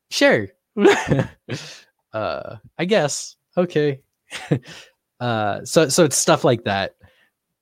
[0.10, 0.50] sure,
[2.14, 4.02] uh, I guess, okay.
[5.22, 6.96] uh, so so it's stuff like that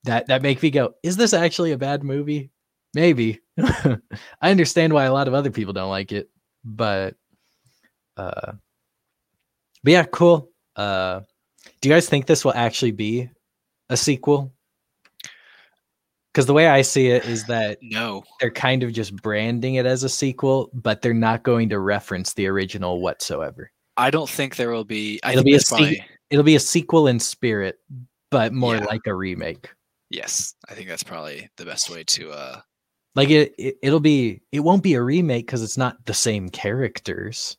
[0.04, 2.52] that that make me go, is this actually a bad movie?
[2.94, 3.40] Maybe.
[3.60, 4.00] I
[4.42, 6.30] understand why a lot of other people don't like it,
[6.64, 7.16] but
[8.18, 8.54] uh,
[9.84, 10.50] but yeah, cool.
[10.76, 11.22] Uh,
[11.82, 13.30] do you guys think this will actually be
[13.90, 14.54] a sequel?
[16.34, 18.24] Because the way I see it is that No.
[18.40, 22.34] they're kind of just branding it as a sequel, but they're not going to reference
[22.34, 23.72] the original whatsoever.
[23.98, 25.20] I don't think there will be.
[25.24, 27.80] I It'll think be a se- It'll be a sequel in spirit,
[28.30, 28.86] but more Yeah.
[28.86, 29.70] like a remake.
[30.10, 30.54] Yes.
[30.70, 32.32] I think that's probably the best way to.
[32.32, 32.62] uh
[33.16, 36.50] Like it, it it'll be it won't be a remake because it's not the same
[36.50, 37.58] characters.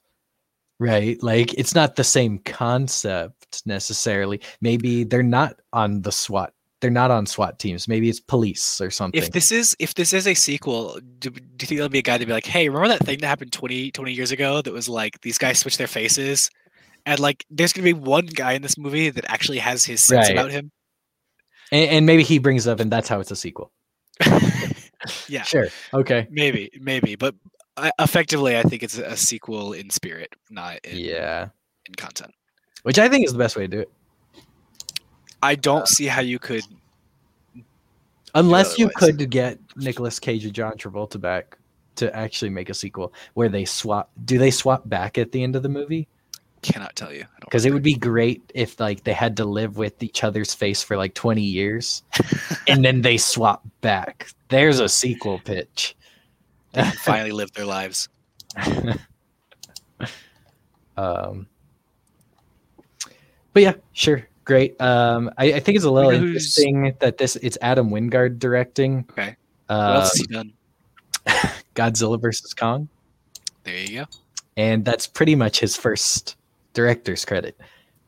[0.79, 1.23] Right?
[1.23, 4.41] Like it's not the same concept necessarily.
[4.63, 6.55] Maybe they're not on the SWAT.
[6.81, 7.87] They're not on SWAT teams.
[7.87, 9.21] Maybe it's police or something.
[9.23, 12.03] If this is if this is a sequel, do, do you think there'll be a
[12.03, 14.63] guy to be like, "Hey, remember that thing that happened 20, 20 years ago?
[14.63, 16.49] That was like these guys switched their faces,
[17.05, 20.29] and like there's gonna be one guy in this movie that actually has his sense
[20.29, 20.33] Right.
[20.33, 20.73] about him."
[21.73, 23.71] And, and maybe he brings up and that's how it's a sequel.
[25.29, 25.69] yeah, Sure.
[25.95, 26.27] Okay.
[26.31, 27.35] maybe, maybe, but
[27.77, 31.49] I, effectively, I think it's a sequel in spirit, not in, Yeah.
[31.87, 32.35] in content.
[32.83, 33.91] Which I think is the best way to do it.
[35.43, 36.63] I don't see how you could.
[38.35, 39.17] Unless you otherwise.
[39.17, 41.57] could get Nicolas Cage and John Travolta back
[41.97, 45.57] to actually make a sequel where they swap do they swap back at the end
[45.57, 46.09] of the movie?
[46.63, 47.25] Cannot tell you.
[47.41, 50.83] Because it would be great if like they had to live with each other's face
[50.83, 52.03] for like 20 years
[52.69, 54.29] and then they swap back.
[54.49, 55.97] There's a sequel pitch.
[56.73, 58.09] They can finally live their lives.
[60.97, 61.47] um
[63.53, 64.27] but yeah, sure.
[64.45, 64.81] Great.
[64.81, 69.05] Um I, I think it's a little Who's- interesting that this it's Adam Wingard directing.
[69.11, 69.37] Okay.
[69.67, 70.53] What Uh, else has he done?
[71.75, 72.89] Godzilla versus Kong.
[73.65, 74.05] There you go.
[74.57, 76.37] and that's pretty much his first
[76.73, 77.59] director's credit.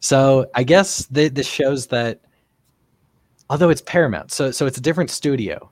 [0.01, 2.21] So I guess th- this shows that,
[3.49, 5.71] although it's Paramount, so so it's a different studio.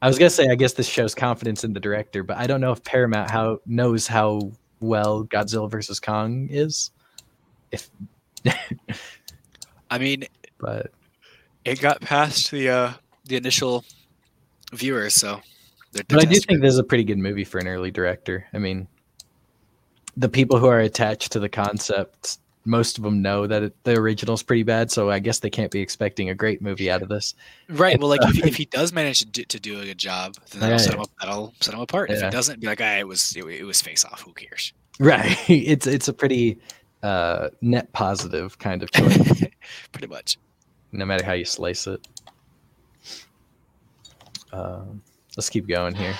[0.00, 2.60] I was gonna say I guess this shows confidence in the director, but I don't
[2.60, 6.90] know if Paramount how knows how well Godzilla versus Kong is.
[7.70, 7.90] If
[9.90, 10.24] I mean,
[10.58, 10.90] but
[11.64, 12.92] it got past the uh
[13.26, 13.84] the initial
[14.72, 15.40] viewers, so.
[15.92, 18.46] But I do think this is a pretty good movie for an early director.
[18.54, 18.88] I mean,
[20.16, 23.96] the people who are attached to the concept, most of them know that it, the
[23.98, 27.08] original's pretty bad, so I guess they can't be expecting a great movie out of
[27.08, 27.34] this.
[27.68, 27.98] Right.
[27.98, 30.36] Well, like uh, if, if he does manage to do, to do a good job,
[30.50, 32.10] then that'll, Yeah, set, him up, that'll set him apart.
[32.10, 32.26] If Yeah.
[32.26, 34.20] he doesn't, be like, ah, it was it, it was face off.
[34.22, 34.72] Who cares?
[35.00, 35.36] Right.
[35.48, 36.58] It's it's a pretty
[37.02, 39.42] uh, net positive kind of choice,
[39.92, 40.38] Pretty much.
[40.92, 42.06] no matter how you slice it.
[44.52, 45.02] Um,
[45.36, 46.14] let's keep going here.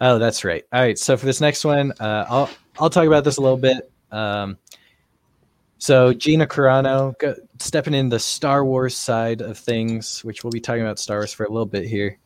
[0.00, 0.64] Oh, that's right.
[0.72, 0.98] All right.
[0.98, 3.90] So for this next one, uh, I'll I'll talk about this a little bit.
[4.12, 4.58] Um,
[5.78, 10.60] so Gina Carano go, stepping in the Star Wars side of things, which we'll be
[10.60, 12.18] talking about Star Wars for a little bit here.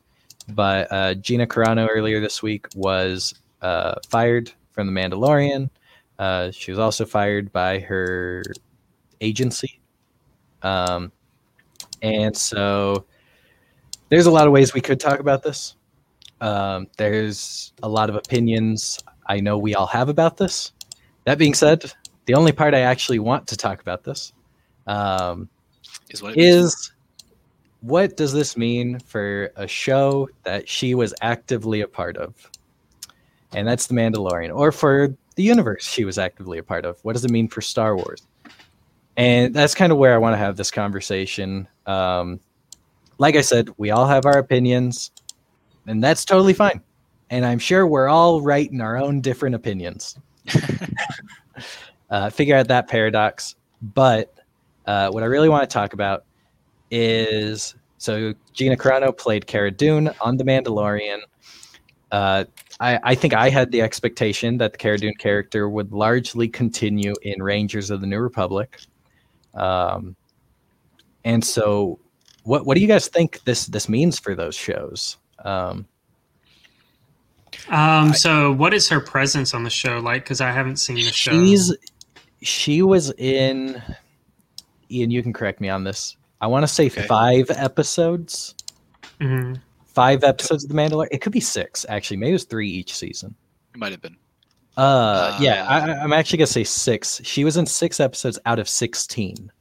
[0.49, 5.71] But uh, Gina Carano earlier this week was uh, fired from The Mandalorian.
[6.19, 8.43] Uh, she was also fired by her
[9.21, 9.81] agency.
[10.63, 11.13] Um,
[12.03, 13.05] and so
[14.09, 15.77] there's a lot of ways we could talk about this.
[16.41, 20.73] Um, there's a lot of opinions I know we all have about this.
[21.25, 21.93] That being said,
[22.27, 24.33] the only part I actually want to talk about this
[24.87, 25.49] um,
[26.09, 26.93] Is what is
[27.81, 32.35] what does this mean for a show that she was actively a part of?
[33.53, 36.99] And that's The Mandalorian, or for the universe she was actively a part of.
[37.03, 38.27] What does it mean for Star Wars?
[39.17, 41.69] And that's kind of where I want to have this conversation.
[41.87, 42.41] Um,
[43.19, 45.11] like I said, we all have our opinions,
[45.87, 46.81] and that's totally fine.
[47.31, 50.19] And I'm sure we're all right in our own different opinions.
[52.11, 53.55] uh, figure out that paradox.
[53.81, 54.35] But
[54.87, 56.25] uh, what I really want to talk about
[56.91, 61.21] is so Gina Carano played Cara Dune on The Mandalorian.
[62.11, 62.45] Uh,
[62.81, 67.15] I, I think I had the expectation that the Cara Dune character would largely continue
[67.23, 68.81] in Rangers of the New Republic.
[69.55, 70.17] Um,
[71.25, 71.99] and so,
[72.45, 75.19] what what do you guys think this this means for those shows?
[75.45, 75.87] Um,
[77.69, 80.25] Um, so what is her presence on the show like?
[80.25, 81.31] Because I haven't seen the show.
[81.33, 81.75] she's
[82.43, 83.81] she was in.
[84.91, 86.17] Ian, you can correct me on this.
[86.41, 87.07] I want to say Okay.
[87.07, 88.55] five episodes.
[89.21, 89.61] Mhm.
[89.87, 91.09] Five episodes of The Mandalorian.
[91.11, 92.17] It could be six actually.
[92.17, 93.35] Maybe it was three each season.
[93.75, 94.17] It might have been.
[94.77, 97.21] Uh, yeah, Uh, I, I'm actually gonna say six.
[97.25, 99.53] She was in six episodes out of sixteen.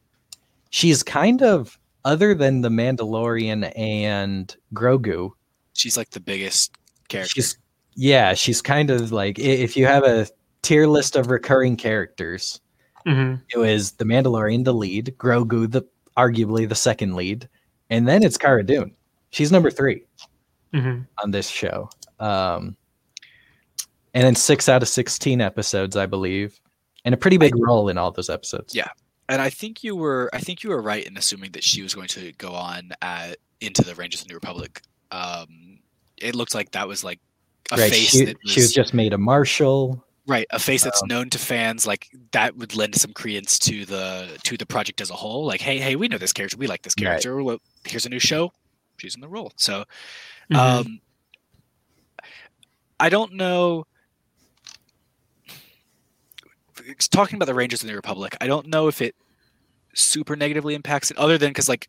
[0.70, 5.32] She's kind of other than the Mandalorian and Grogu.
[5.80, 6.72] She's like the biggest
[7.08, 7.32] character.
[7.36, 7.58] She's
[7.96, 10.28] yeah, she's kind of like if you have a
[10.62, 12.60] tier list of recurring characters,
[13.06, 13.42] Mhm.
[13.54, 15.84] it was the Mandalorian the lead, Grogu the
[16.18, 17.48] arguably the second lead,
[17.90, 18.94] and then it's Cara Dune.
[19.32, 20.04] She's number three.
[20.74, 21.08] Mhm.
[21.24, 21.90] on this show.
[22.20, 22.78] Um,
[24.14, 26.60] and then six out of 16 episodes, I believe,
[27.06, 28.76] and a pretty big role in all those episodes.
[28.76, 28.90] Yeah.
[29.30, 31.94] and I think you were I think you were right in assuming that she was
[31.94, 34.82] going to go on at into the Rangers of the New Republic.
[35.12, 35.69] Um,
[36.22, 37.20] it looked like that was like
[37.72, 37.90] a right.
[37.92, 40.04] face She, that was, she was just made a marshal.
[40.28, 41.86] right a face that's um, known to fans.
[41.88, 45.46] Like that would lend some credence to the to the project as a whole.
[45.46, 46.58] Like, hey, hey, we know this character.
[46.58, 47.06] We like this Right.
[47.06, 47.42] character.
[47.44, 48.52] Well, here's a new show.
[48.98, 49.52] She's in the role.
[49.56, 49.86] So
[50.52, 50.58] Mhm.
[50.58, 51.02] um,
[53.00, 53.86] I don't know.
[57.12, 59.16] Talking about the Rangers in the Republic, I don't know if it
[59.94, 61.88] super negatively impacts it, other than because like,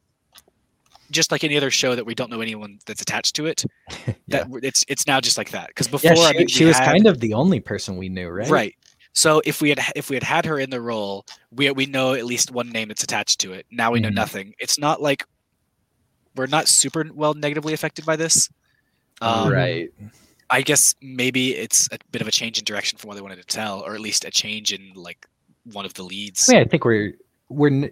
[1.10, 3.64] just like any other show that we don't know anyone that's attached to it,
[4.26, 4.44] Yeah.
[4.44, 5.68] that it's it's now just like that.
[5.68, 8.08] Because before, Yeah, I she, mean, she was had- kind of the only person we
[8.08, 8.48] knew, right?
[8.48, 8.74] right.
[9.12, 12.14] So if we had if we had had her in the role, we we know
[12.14, 13.66] at least one name that's attached to it.
[13.70, 14.14] Now we know Mhm.
[14.14, 14.54] nothing.
[14.60, 15.24] It's not like
[16.36, 18.48] we're not super well negatively affected by this.
[19.20, 19.90] Um, right.
[20.48, 23.36] I guess maybe it's a bit of a change in direction from what they wanted
[23.36, 25.26] to tell, or at least a change in like
[25.64, 26.48] one of the leads.
[26.48, 27.14] I mean, I think we're
[27.48, 27.90] we're.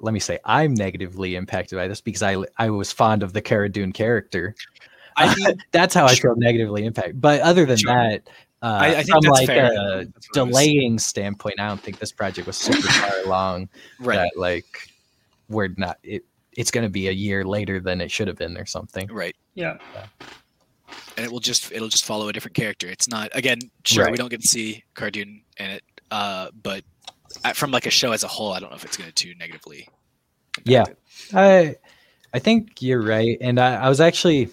[0.00, 3.32] N- Let me say, I'm negatively impacted by this because I I was fond of
[3.32, 4.54] the Cara Dune character.
[5.16, 6.34] I mean, That's how I Sure.
[6.34, 7.20] feel negatively impacted.
[7.20, 7.92] But other than Sure.
[7.92, 8.28] that,
[8.62, 9.66] uh, I, I think from that's like fair.
[9.72, 13.68] a That's what I delaying standpoint, I don't think this project was super far along.
[14.00, 14.16] right?
[14.34, 14.88] That like
[15.48, 15.98] we're not.
[16.02, 16.24] It,
[16.56, 19.06] it's going to be a year later than it should have been, or something.
[19.12, 19.36] Right.
[19.54, 19.76] yeah.
[21.16, 22.88] and it will just it'll just follow a different character.
[22.88, 26.82] It's not again, sure we don't get to see Cara Dune in it, uh, but
[27.54, 29.34] from like a show as a whole, I don't know if it's going to too
[29.38, 29.88] negatively.
[30.58, 30.84] impact Yeah.
[31.34, 31.76] I
[32.34, 34.50] I think you're right, and I, I was actually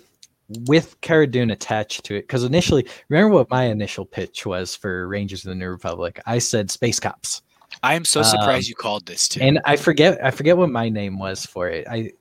[0.67, 5.07] with Cara Dune attached to it because initially, remember what my initial pitch was for
[5.07, 6.19] Rangers of the New Republic?
[6.25, 7.41] I said Space Cops,
[7.83, 9.41] I am so Um, surprised you called this too.
[9.41, 11.87] and I forget I forget what my name was for it.
[11.89, 12.11] I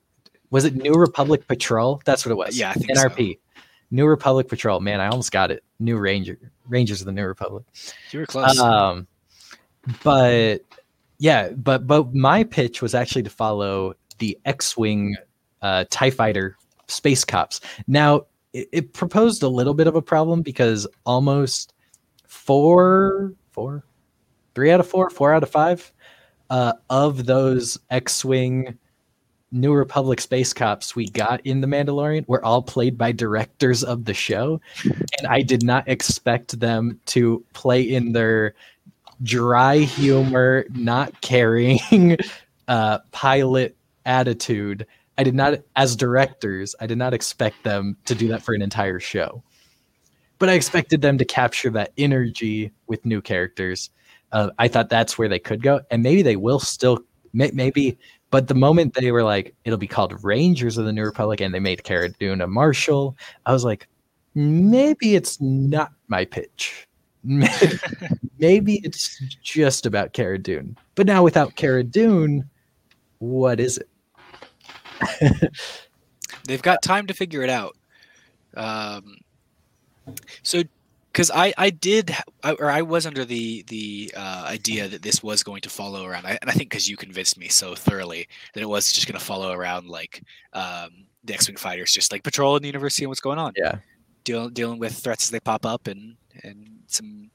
[0.51, 2.01] was it New Republic Patrol.
[2.05, 2.57] That's what it was.
[2.57, 3.07] Yeah, I think so.
[3.09, 3.39] NRP.
[3.91, 4.79] New Republic Patrol.
[4.81, 5.63] Man, I almost got it.
[5.79, 6.37] New Ranger
[6.67, 7.63] Rangers of the New Republic.
[8.11, 8.57] you were close.
[8.59, 9.07] Um,
[10.03, 10.59] but
[11.17, 15.15] yeah, but but my pitch was actually to follow the X-wing
[15.61, 16.57] uh, Tie Fighter
[16.87, 17.61] space cops.
[17.87, 21.73] Now it, it proposed a little bit of a problem because almost
[22.27, 23.83] four, four,
[24.53, 25.91] three out of four, four out of five
[26.49, 28.77] uh, of those X-wing
[29.51, 34.05] New Republic space cops we got in The Mandalorian were all played by directors of
[34.05, 34.59] the show.
[34.83, 38.53] And I did not expect them to play in their
[39.23, 42.17] dry humor, not caring
[42.67, 43.75] uh, pilot
[44.05, 44.85] attitude.
[45.17, 48.61] I did not, as directors, I did not expect them to do that for an
[48.61, 49.43] entire show.
[50.37, 53.89] But I expected them to capture that energy with new characters.
[54.31, 56.99] Uh, I thought that's where they could go, and maybe they will still.
[57.31, 57.97] May, maybe
[58.35, 61.53] but the moment they were like, it'll be called Rangers of the New Republic, and
[61.53, 63.15] they made Cara Dune a marshal,
[63.45, 63.87] I was like,
[64.33, 66.84] maybe it's not my pitch.
[68.39, 70.77] maybe it's just about Cara Dune.
[70.95, 72.47] But now without Cara Dune,
[73.19, 73.89] what is it?
[76.45, 77.75] They've got time to figure it out.
[78.55, 79.17] Um,
[80.43, 80.63] so,
[81.11, 85.23] because I I did I, or I was under the the uh, idea that this
[85.23, 88.27] was going to follow around, I, and I think because you convinced me so thoroughly
[88.53, 90.21] that it was just going to follow around like
[90.53, 90.89] um,
[91.23, 93.77] the X-wing fighters, just like patrolling the universe, and what's going on, Yeah.
[94.23, 97.29] dealing dealing with threats as they pop up, and and some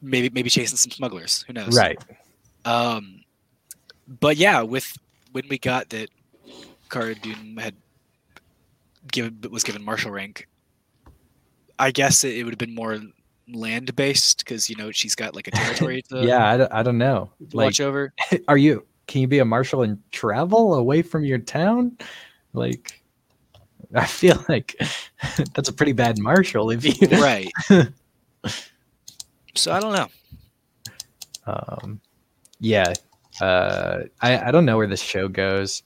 [0.00, 1.42] maybe maybe chasing some smugglers.
[1.46, 1.76] Who knows?
[1.76, 1.98] Right.
[2.64, 3.22] Um,
[4.06, 4.96] but yeah, with
[5.32, 6.10] when we got that
[6.90, 7.74] Cara Dune had
[9.10, 10.48] given was given marshal rank,
[11.78, 12.98] I guess it, it would have been more
[13.48, 16.82] land based because you know she's got like a territory to yeah, I don't, I
[16.82, 17.30] don't know.
[17.52, 18.12] Like, watch over.
[18.48, 21.96] are you, can you be a marshal and travel away from your town?
[22.52, 23.01] Like,
[23.94, 24.76] I feel like
[25.54, 27.08] that's a pretty bad marshal if you.
[27.18, 27.50] right.
[29.54, 30.08] so I don't know.
[31.46, 32.00] um
[32.60, 32.92] yeah
[33.40, 35.82] uh i i don't know where this show goes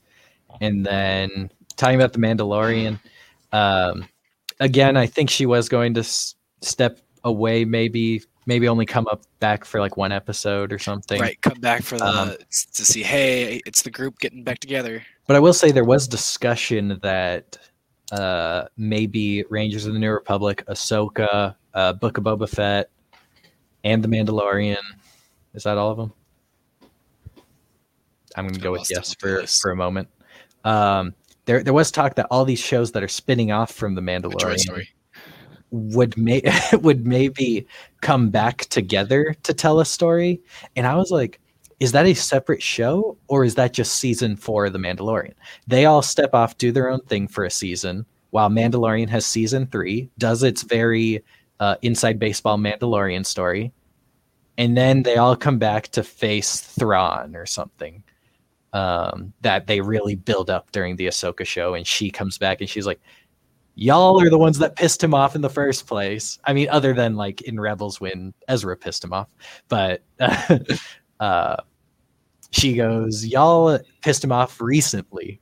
[0.60, 3.00] and then talking about the mandalorian
[3.52, 4.06] um
[4.60, 9.22] again i think she was going to s- step away maybe maybe only come up
[9.40, 12.28] back for like one episode or something Right, come back for the Um,
[12.74, 13.02] to see.
[13.02, 15.02] Hey, it's the group getting back together.
[15.26, 17.56] but i will say there was discussion that
[18.12, 22.90] uh maybe rangers of the new republic ahsoka uh book of boba fett
[23.84, 24.76] and the mandalorian.
[25.54, 26.12] Is that all of them?
[28.36, 30.08] I'm gonna go with yes for for a moment.
[30.64, 31.14] Um
[31.46, 34.86] there there was talk that all these shows that are spinning off from the mandalorian
[35.70, 36.42] would may
[36.72, 37.66] would maybe
[38.00, 40.40] come back together to tell a story.
[40.74, 41.40] And i was like
[41.80, 45.34] is that a separate show or is that just season four of the mandalorian
[45.66, 49.66] they all step off do their own thing for a season while mandalorian has season
[49.66, 51.22] three does its very
[51.60, 53.72] uh, inside baseball mandalorian story
[54.58, 58.02] and then they all come back to face thrawn or something
[58.76, 62.68] um, that they really build up during the Ahsoka show, and she comes back and
[62.68, 63.00] she's like,
[63.74, 66.92] "Y'all are the ones that pissed him off in the first place." I mean, other
[66.92, 69.28] than like in Rebels when Ezra pissed him off,
[69.68, 70.02] but
[71.20, 71.56] uh,
[72.50, 75.40] she goes, "Y'all pissed him off recently,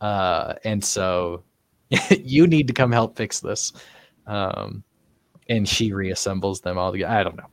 [0.00, 1.42] uh, and so
[2.10, 3.72] you need to come help fix this."
[4.26, 4.84] Um,
[5.48, 7.12] and she reassembles them all together.
[7.12, 7.48] I don't know,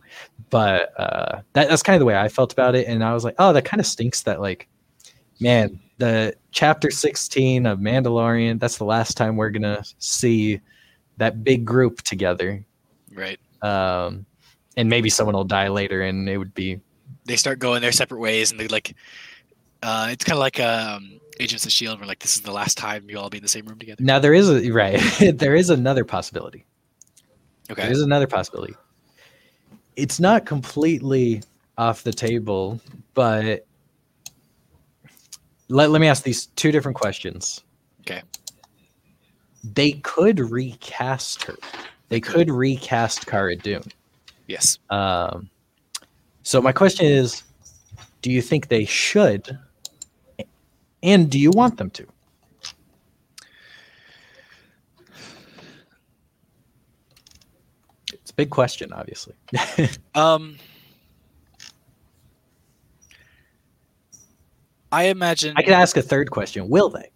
[0.50, 2.88] but uh, that, that's kind of the way I felt about it.
[2.88, 4.22] And I was like, oh, that kind of stinks.
[4.24, 4.68] That like,
[5.40, 8.60] man, the chapter sixteen of Mandalorian.
[8.60, 10.62] That's the last time we're gonna see
[11.18, 12.64] that big group together.
[13.14, 13.40] Right.
[13.62, 14.26] Um,
[14.76, 16.80] and maybe someone will die later, and it would be
[17.28, 18.96] They start going their separate ways, and they like.
[19.84, 22.78] Uh, it's kind of like um, Agents of Shield, where like this is the last
[22.78, 24.04] time you all be in the same room together.
[24.04, 25.00] now there is a right.
[25.36, 26.66] there is another possibility.
[27.70, 27.84] Okay.
[27.84, 28.74] There's another possibility.
[29.96, 31.44] It's not completely
[31.78, 32.80] off the table,
[33.14, 33.66] but
[35.70, 37.64] let, let me ask these two different questions.
[38.02, 38.22] Okay.
[39.64, 41.56] They could recast her.
[42.10, 43.84] They could recast Cara Dune.
[44.48, 44.80] Yes.
[44.90, 45.50] Um,
[46.48, 47.44] so my question is,
[48.22, 49.60] do you think they should,
[51.04, 52.08] and do you want them to?
[58.14, 59.36] It's a big question, obviously.
[60.16, 60.56] Um.
[64.94, 65.54] I imagine.
[65.58, 67.12] I could ask a third question: Will they?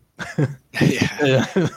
[1.21, 1.45] yeah.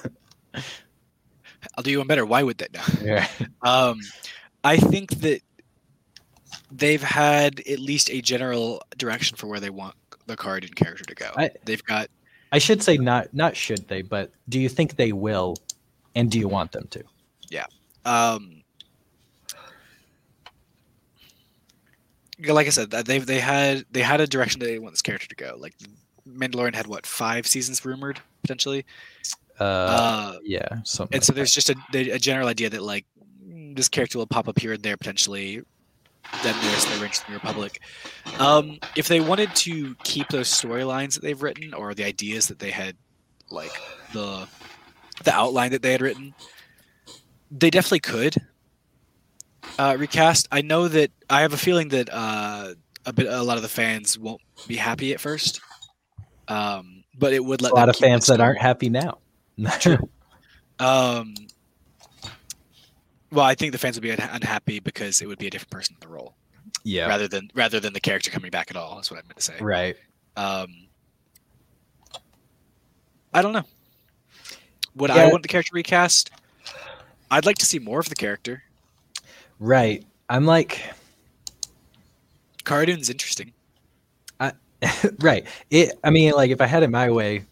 [1.76, 2.26] I'll do you one better.
[2.26, 2.66] Why would they?
[2.74, 2.82] now?
[3.00, 3.28] Yeah.
[3.62, 4.00] Um,
[4.64, 5.40] I think that
[6.76, 9.94] they've had at least a general direction for where they want
[10.26, 11.30] the Cara Dune character to go.
[11.36, 12.08] I- they've got
[12.52, 15.56] I should say not not should they, but do you think they will,
[16.14, 17.02] and do you want them to?
[17.50, 17.66] Yeah.
[18.04, 18.62] um,
[22.46, 25.28] like I said, they've they had they had a direction that they want this character
[25.28, 25.56] to go.
[25.58, 25.74] Like
[26.28, 28.84] Mandalorian had what five seasons rumored potentially,
[29.60, 31.14] Uh, uh, yeah, something.
[31.14, 33.06] and like so there's just a, a general idea that like
[33.74, 35.62] this character will pop up here and there potentially.
[36.42, 37.80] Then there's the Rangers of the Republic.
[38.38, 42.58] Um, if they wanted to keep those storylines that they've written or the ideas that
[42.58, 42.96] they had,
[43.50, 43.72] like
[44.12, 44.46] the
[45.22, 46.34] the outline that they had written,
[47.50, 48.36] they definitely could
[49.78, 50.48] uh, recast.
[50.50, 52.74] I know that I have a feeling that uh,
[53.06, 55.60] a bit a lot of the fans won't be happy at first,
[56.48, 59.18] um, but it would let a lot of fans that aren't happy now.
[60.80, 61.34] Um,
[63.34, 65.96] well, I think the fans would be unhappy because it would be a different person
[66.00, 66.34] in the role
[66.84, 68.96] yeah, rather than rather than the character coming back at all.
[68.96, 69.54] That's what I meant to say.
[69.60, 69.96] right.
[70.36, 70.88] Um,
[73.32, 73.64] I don't know.
[74.96, 76.30] Would I want the character recast?
[77.30, 78.62] I'd like to see more of the character.
[79.58, 80.04] Right.
[80.28, 80.82] I'm like,
[82.64, 83.52] Cara Dune's interesting.
[85.20, 85.46] right.
[85.70, 85.98] It.
[86.04, 87.44] I mean, like, if I had it my way,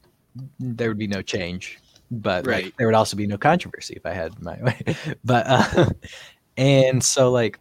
[0.60, 1.78] there would be no change,
[2.12, 2.74] but like, Right.
[2.76, 4.96] there would also be no controversy if I had my way.
[5.24, 5.90] but uh,
[6.56, 7.58] and so like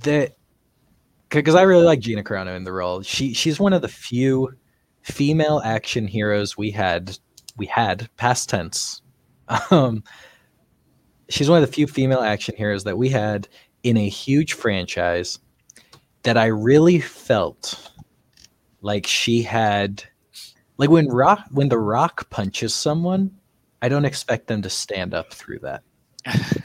[0.00, 0.32] that,
[1.28, 3.02] because I really like Gina Carano in the role.
[3.02, 4.52] She she's one of the few
[5.02, 7.16] female action heroes we had
[7.56, 9.02] we had past tense.
[9.70, 10.02] Um,
[11.28, 13.48] she's one of the few female action heroes that we had
[13.82, 15.38] in a huge franchise
[16.22, 17.90] that I really felt
[18.80, 20.04] like she had
[20.78, 23.30] like when rock when the rock punches someone
[23.80, 25.82] i don't expect them to stand up through that.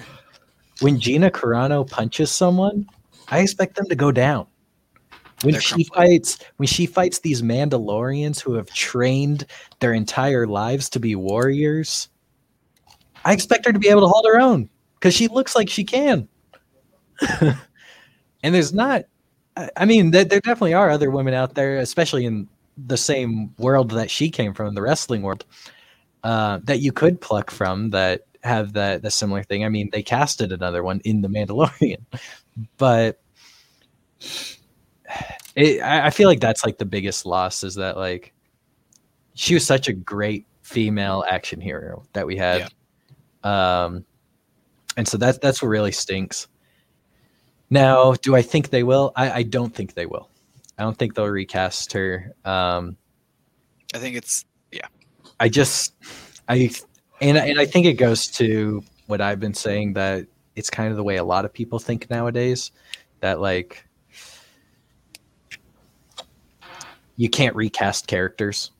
[0.80, 2.88] When gina carano punches someone
[3.30, 4.46] i expect them to go down.
[5.42, 9.46] When They're she fights when she fights these mandalorians who have trained
[9.80, 12.10] their entire lives to be warriors
[13.26, 15.84] i expect her to be able to hold her own because she looks like she
[15.84, 16.28] can.
[18.44, 19.06] And there's not
[19.76, 22.48] I- mean, there definitely are other women out there, especially in
[22.78, 25.46] the same world that she came from, the wrestling world,
[26.24, 29.64] uh, that you could pluck from that have that the similar thing.
[29.64, 32.04] I mean, they casted another one in The Mandalorian,
[32.78, 33.20] but
[35.56, 38.34] it, I, I feel like that's like the biggest loss is that like
[39.34, 42.72] she was such a great female action hero that we had,
[43.44, 44.06] um,
[44.96, 46.48] and so that's that's what really stinks.
[47.70, 49.12] Now, do I think they will?
[49.16, 50.30] I, I don't think they will.
[50.78, 52.32] I don't think they'll recast her.
[52.46, 52.98] Um,
[53.94, 54.88] I think it's yeah.
[55.40, 55.96] I just,
[56.48, 56.70] I,
[57.22, 60.26] and and I think it goes to what I've been saying that
[60.56, 62.72] it's kind of the way a lot of people think nowadays.
[63.22, 63.84] That like,
[67.16, 68.72] you can't recast characters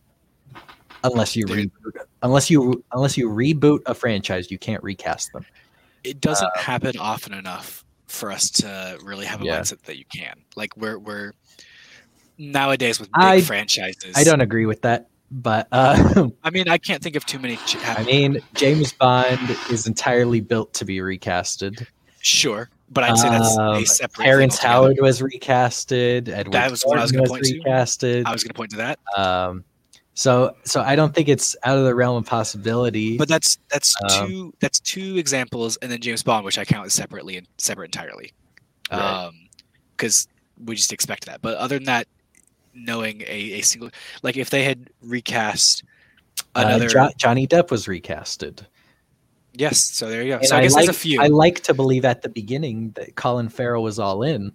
[1.04, 1.72] unless you Dude.
[1.72, 2.02] reboot.
[2.24, 5.46] Unless you unless you reboot a franchise, you can't recast them.
[6.04, 9.60] it doesn't happen often enough for us to really have a Yeah.
[9.60, 10.36] mindset that you can.
[10.56, 11.34] Like we're we're
[12.38, 14.14] nowadays with big I- franchises.
[14.16, 17.58] I don't agree with that, but uh, I mean, I can't think of too many.
[17.58, 19.40] ch- I mean, James Bond
[19.70, 21.86] is entirely built to be recasted.
[22.22, 24.26] sure, but I'd say that's Um, a separate.
[24.26, 24.58] Terrence.
[24.58, 26.30] Howard was recasted.
[26.30, 27.60] Edward That was what I was point to.
[27.60, 28.26] recasted.
[28.26, 29.64] I was going to point to that, Um,
[30.14, 33.18] so so I don't think it's out of the realm of possibility.
[33.18, 36.86] but that's that's Um, two that's two examples, and then James Bond, which I count
[36.88, 38.32] as separately and separate entirely,
[38.92, 39.30] Right.
[39.96, 40.28] because
[40.66, 41.42] we just expect that.
[41.44, 42.08] But other than that,
[42.78, 43.90] knowing a, a single
[44.22, 45.84] like if they had recast
[46.56, 48.66] Uh, another, Jo- Johnny Depp was recasted.
[49.54, 50.38] yes, so there you go.
[50.38, 51.20] And So I, guess like, there's a few.
[51.22, 54.52] I like to believe at the beginning that Colin Farrell was all in,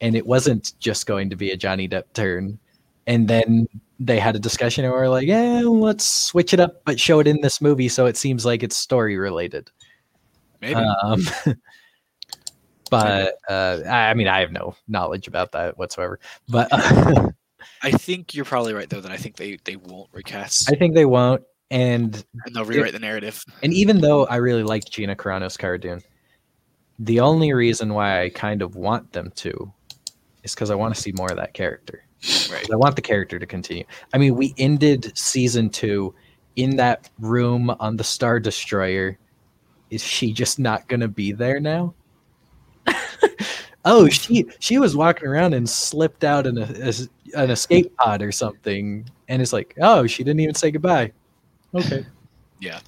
[0.00, 2.58] and it wasn't just going to be a Johnny Depp turn.
[3.06, 3.66] And then
[4.00, 7.26] they had a discussion and were like, "Yeah, let's switch it up, but show it
[7.26, 9.70] in this movie so it seems like it's story related."
[10.60, 11.22] Maybe Um,
[12.90, 16.20] but uh, I I mean, I have no knowledge about that whatsoever.
[16.48, 16.68] But
[17.82, 19.00] I think you're probably right though.
[19.00, 21.42] That I think they they won't recast I think they won't.
[21.70, 23.44] And and they'll rewrite the narrative.
[23.62, 26.02] And even though I really like Gina Carano's Cara Dune,
[26.98, 29.72] the only reason why I kind of want them to
[30.44, 32.04] is because I want to see more of that character.
[32.50, 32.66] Right.
[32.72, 33.84] I want the character to continue.
[34.12, 36.14] I mean, we ended season two
[36.56, 39.18] in that room on the Star Destroyer.
[39.90, 41.94] Is she just not going to be there now?
[43.84, 48.22] oh, she she was walking around and slipped out in a, as- an escape pod
[48.22, 51.12] or something, and it's like, oh, she didn't even say goodbye.
[51.74, 52.04] Okay.
[52.60, 52.80] Yeah.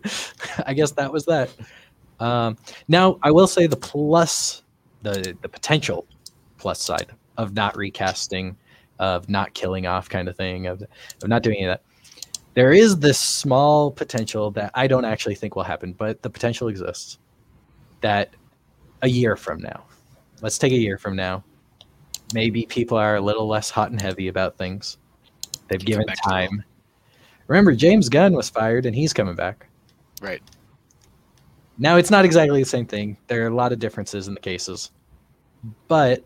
[0.66, 1.48] I guess that was that.
[2.20, 2.58] Um,
[2.88, 4.62] now, I will say the plus,
[5.02, 6.06] the the potential
[6.58, 8.56] plus side of not recasting,
[8.98, 10.82] of not killing off, kind of thing, of
[11.22, 11.82] of not doing any of that.
[12.54, 16.68] There is this small potential that I don't actually think will happen, but the potential
[16.68, 17.18] exists.
[18.02, 18.34] That
[19.00, 19.84] a year from now,
[20.44, 21.42] let's take a year from now,
[22.34, 24.98] maybe people are a little less hot and heavy about things.
[25.68, 26.48] They've come given back to normal.
[26.48, 26.64] time.
[27.46, 29.66] Remember, James Gunn was fired and he's coming back.
[30.20, 30.42] Right.
[31.78, 33.16] Now, it's not exactly the same thing.
[33.26, 34.90] There are a lot of differences in the cases.
[35.88, 36.22] But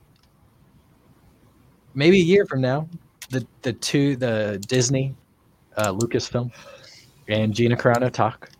[1.94, 2.88] maybe a year from now,
[3.30, 5.14] the, the two, the Disney,
[5.76, 6.50] uh, Lucasfilm,
[7.28, 8.50] and Gina Carano talk,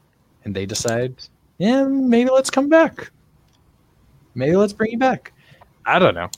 [0.44, 1.16] and they decide,
[1.58, 3.10] yeah, maybe let's come back.
[4.36, 5.32] Maybe let's bring you back.
[5.88, 6.28] I don't know.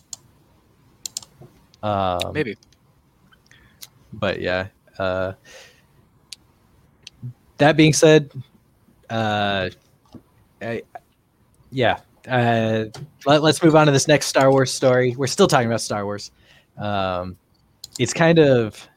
[1.83, 2.57] Um, Maybe.
[4.13, 4.69] but yeah.
[4.97, 5.33] Uh,
[7.59, 8.31] that being said,
[9.11, 9.71] uh,
[10.63, 10.83] I,
[11.71, 11.99] yeah.
[12.29, 12.85] Uh,
[13.27, 15.17] let, us move on to this next Star Wars story.
[15.17, 16.31] We're still talking about Star Wars.
[16.79, 17.37] Um,
[17.99, 18.89] it's kind of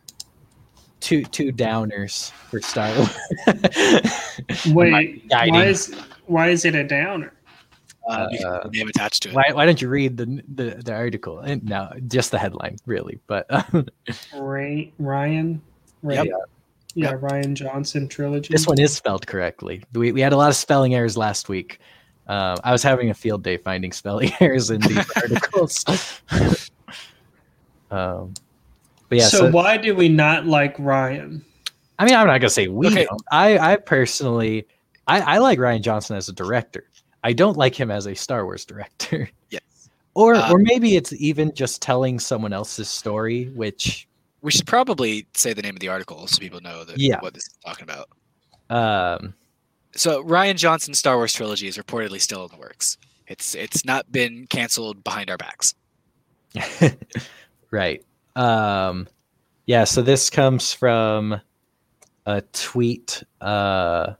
[0.99, 4.65] two two downers for Star Wars.
[4.67, 5.95] Wait, why is
[6.27, 7.33] why is it a downer?
[8.07, 9.35] Uh, because Uh, the name attached to it.
[9.35, 11.39] why, why don't you read the, the the article?
[11.39, 13.19] And no, just the headline, really.
[13.27, 13.47] But
[14.35, 15.61] Ray, Ryan,
[16.01, 16.27] Ray, Yep.
[16.95, 18.51] yeah, Rian Johnson trilogy.
[18.53, 19.83] This one is spelled correctly.
[19.93, 21.79] We, we had a lot of spelling errors last week.
[22.27, 25.85] Um, I was having a field day finding spelling errors in these articles.
[27.91, 28.33] um,
[29.09, 31.41] but yeah, so, so, why do we not like Rian?
[31.99, 32.87] I mean, I'm not gonna say we.
[32.87, 33.05] Okay.
[33.05, 33.21] Don't.
[33.31, 34.67] I I personally,
[35.07, 36.85] I, I like Rian Johnson as a director.
[37.23, 39.29] I don't like him as a Star Wars director.
[39.49, 39.89] Yes.
[40.15, 44.07] Or Uh, or maybe it's even just telling someone else's story, which
[44.41, 47.19] We should probably say the name of the article so people know that Yeah.
[47.21, 48.09] what this is talking about.
[48.69, 49.33] um,
[49.95, 52.97] So Rian Johnson's Star Wars trilogy is reportedly still in the works.
[53.27, 55.75] It's it's not been canceled behind our backs.
[57.71, 58.03] right.
[58.35, 59.07] Um,
[59.65, 59.83] yeah.
[59.85, 61.39] So this comes from
[62.25, 64.13] a tweet uh,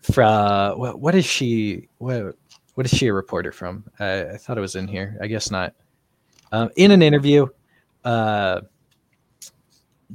[0.00, 1.88] from what, what is she?
[1.98, 2.36] What,
[2.74, 3.84] what is she a reporter from?
[3.98, 5.18] I, I thought it was in here.
[5.20, 5.74] I guess not.
[6.52, 7.46] Um, in an interview,
[8.04, 8.62] uh,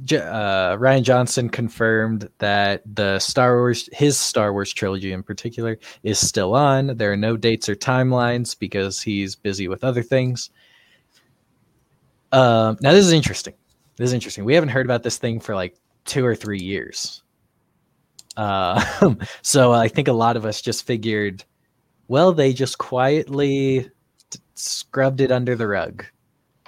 [0.04, 5.78] J- uh, Rian Johnson confirmed that the Star Wars, his Star Wars trilogy in particular,
[6.02, 6.96] is still on.
[6.96, 10.50] There are no dates or timelines because he's busy with other things.
[12.32, 13.54] Um, now, this is interesting.
[13.96, 14.44] This is interesting.
[14.44, 17.22] We haven't heard about this thing for like two or three years.
[18.36, 21.44] Uh, so I think a lot of us just figured,
[22.08, 23.90] well, they just quietly
[24.30, 26.04] t- scrubbed it under the rug.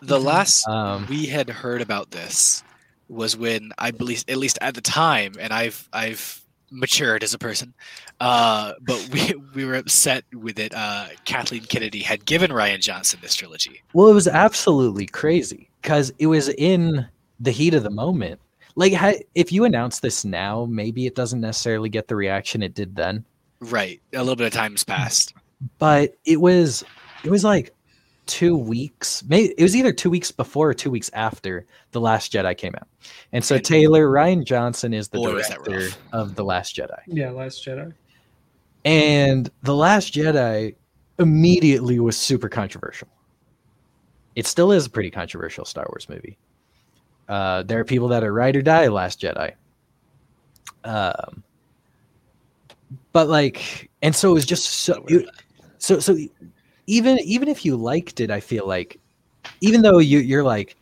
[0.02, 0.24] The Mhm.
[0.24, 2.62] last Um, we had heard about this
[3.08, 6.40] was when I believe, at least at the time, and I've I've
[6.70, 7.72] matured as a person,
[8.20, 10.72] uh, but we we were upset with it.
[10.74, 13.82] Uh, Kathleen Kennedy had given Rian Johnson this trilogy.
[13.94, 17.06] Well, it was absolutely crazy because it was in
[17.40, 18.40] the heat of the moment.
[18.78, 22.74] Like, ha- if you announce this now, maybe it doesn't necessarily get the reaction it
[22.74, 23.24] did then.
[23.58, 25.34] Right, a little bit of time's passed.
[25.78, 26.84] But it was,
[27.24, 27.74] it was like
[28.26, 29.24] two weeks.
[29.26, 32.72] Maybe it was either two weeks before or two weeks after the Last Jedi came
[32.76, 32.86] out.
[33.32, 35.98] And so And- Taylor Rian Johnson is the Boy, director rough.
[36.12, 37.00] of the Last Jedi.
[37.08, 37.92] Yeah, Last Jedi.
[38.84, 40.76] And The Last Jedi
[41.18, 43.08] immediately was super controversial.
[44.36, 46.38] It still is a pretty controversial Star Wars movie.
[47.28, 49.52] Uh, there are people that are ride or die Last Jedi.
[50.84, 51.42] Um,
[53.12, 55.04] but like, and so it was just so.
[55.08, 55.28] It-
[55.80, 56.16] so so
[56.88, 58.98] even even if you liked it, I feel like,
[59.60, 60.76] even though you you're like,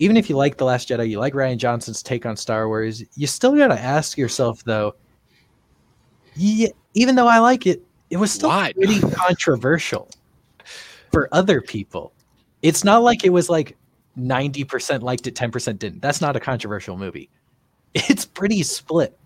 [0.00, 3.04] even if you like the Last Jedi, you like Rian Johnson's take on Star Wars,
[3.14, 4.94] you still gotta ask yourself though.
[6.34, 8.72] Yeah, even though I like it, it was still Why?
[8.72, 10.08] pretty controversial
[11.12, 12.12] for other people.
[12.62, 13.76] It's not like it was like
[14.16, 16.00] ninety percent liked it, ten percent didn't.
[16.00, 17.30] That's not a controversial movie.
[17.94, 19.18] It's pretty split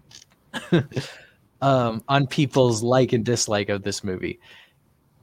[1.60, 4.40] um, on people's like and dislike of this movie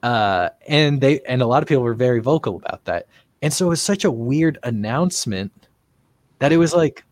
[0.04, 3.08] uh, and they and a lot of people were very vocal about that.
[3.42, 5.52] And so it was such a weird announcement
[6.40, 7.04] that it was like,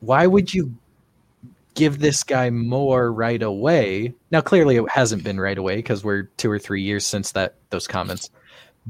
[0.00, 0.74] why would you
[1.74, 4.14] give this guy more right away?
[4.30, 7.54] Now, clearly, it hasn't been right away because we're two or three years since that
[7.70, 8.30] those comments.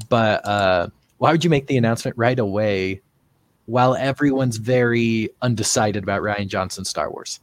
[0.09, 3.01] But uh, why would you make the announcement right away
[3.67, 7.41] while everyone's very undecided about Rian Johnson's Star Wars?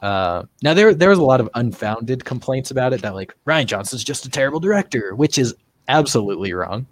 [0.00, 3.64] Uh, now there there was a lot of unfounded complaints about it that like Rian
[3.64, 5.54] Johnson's just a terrible director, which is
[5.88, 6.86] absolutely wrong.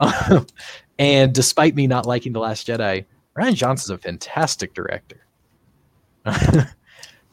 [0.98, 3.04] and despite me not liking The Last Jedi,
[3.36, 5.24] Rian Johnson's a fantastic director.
[6.24, 6.62] he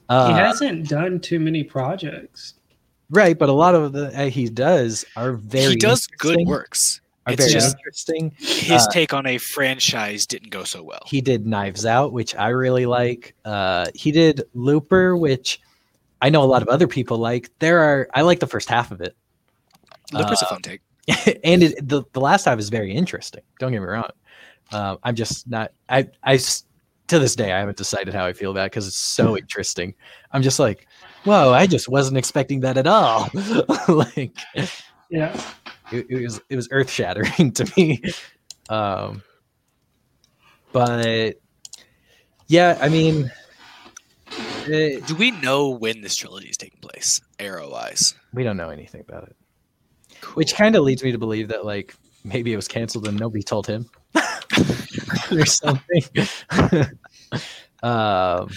[0.09, 2.55] uh, hasn't done too many projects.
[3.09, 7.01] Right, but a lot of the uh, he does are very he does good works.
[7.25, 8.31] Are It's very just- interesting.
[8.39, 11.01] His Uh, take on a franchise didn't go so well.
[11.05, 13.35] He did Knives Out, which I really like.
[13.43, 15.59] Uh, he did Looper, which
[16.21, 17.49] I know a lot of other people like.
[17.59, 19.15] There are I like the first half of it.
[20.13, 20.81] Looper's a uh, fun take.
[21.43, 23.41] and it, the the last half is very interesting.
[23.59, 24.09] Don't get me wrong.
[24.71, 25.71] Um, I'm just not.
[25.89, 26.63] I I s-
[27.07, 29.93] to this day I haven't decided how I feel about it because it's so interesting.
[30.31, 30.87] I'm just like,
[31.23, 31.53] whoa!
[31.53, 33.29] I just wasn't expecting that at all.
[33.87, 34.37] like
[35.09, 35.39] Yeah.
[35.91, 38.01] it, it was it was earth shattering to me.
[38.69, 39.21] Um,
[40.71, 41.35] but
[42.47, 43.31] yeah, I mean,
[44.71, 48.15] eh, Do we know when this trilogy is taking place, arrow wise?
[48.33, 49.35] we don't know anything about it,
[50.35, 53.41] which kind of leads me to believe that like maybe it was canceled and nobody
[53.43, 53.89] told him
[55.31, 56.03] or something.
[57.83, 58.49] um,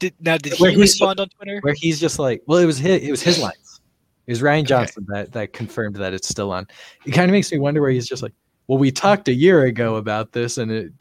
[0.00, 1.60] Did now did Where he respond on Twitter?
[1.60, 3.80] where he's just like, well, it was his, it was his lines.
[4.26, 4.64] It was Rian Okay.
[4.64, 6.66] Johnson that that confirmed that it's still on.
[7.06, 8.32] It kind of makes me wonder where he's just like,
[8.66, 10.92] well, we talked a year ago about this and it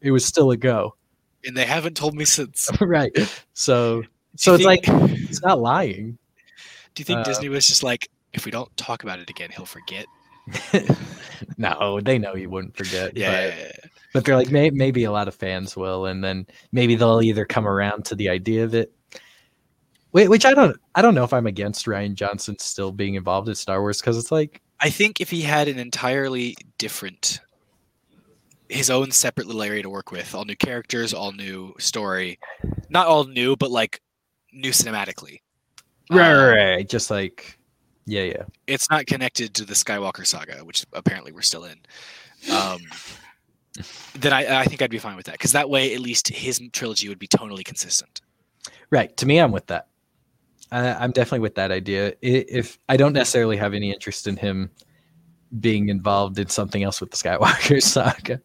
[0.00, 0.94] it was still a go,
[1.46, 2.68] And they haven't told me since.
[2.80, 3.12] right?
[3.54, 4.02] So
[4.36, 6.18] so it's like think- he's not lying.
[6.94, 9.50] Do you think uh, Disney was just like, if we don't talk about it again,
[9.54, 10.06] he'll forget?
[11.58, 13.16] no, they know he wouldn't forget.
[13.16, 13.70] Yeah, yeah, yeah.
[14.18, 17.44] But they're like, may, maybe a lot of fans will, and then maybe they'll either
[17.44, 18.92] come around to the idea of it.
[20.12, 23.48] Wait, which I don't, I don't know if I'm against Rian Johnson still being involved
[23.48, 27.40] in Star Wars because it's like, I think if he had an entirely different,
[28.68, 32.38] his own separate little area to work with, all new characters, all new story,
[32.88, 34.00] not all new, but like
[34.52, 35.40] new cinematically.
[36.10, 37.58] right, Uh, right, right, just like,
[38.06, 41.78] yeah, yeah, It's not connected to the Skywalker saga, which apparently we're still in.
[42.50, 42.80] Um,
[44.14, 46.60] then I, I think I'd be fine with that because that way, at least his
[46.72, 48.20] trilogy would be tonally consistent.
[48.90, 49.16] right.
[49.16, 49.88] To me, I'm with that.
[50.70, 52.14] I, I'm definitely with that idea.
[52.22, 54.70] If I don't necessarily have any interest in him
[55.60, 58.40] being involved in something else with the Skywalker saga,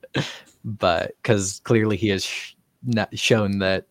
[0.64, 3.88] but because clearly he has sh- not shown that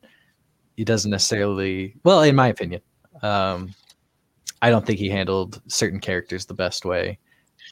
[0.76, 2.80] he doesn't necessarily, well, in my opinion,
[3.22, 3.74] um,
[4.62, 7.18] I don't think he handled certain characters the best way.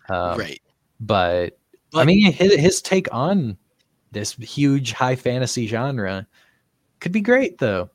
[0.09, 0.61] Um, right.
[1.01, 1.59] But,
[1.95, 3.57] I mean, his, his take on
[4.13, 6.27] this huge high fantasy genre
[7.01, 7.91] could be great, though.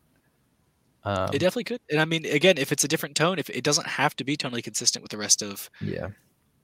[1.03, 1.81] Um, It definitely could.
[1.89, 4.35] And I mean, again, if it's a different tone, if it doesn't have to be
[4.35, 6.07] tonally consistent with the rest of yeah.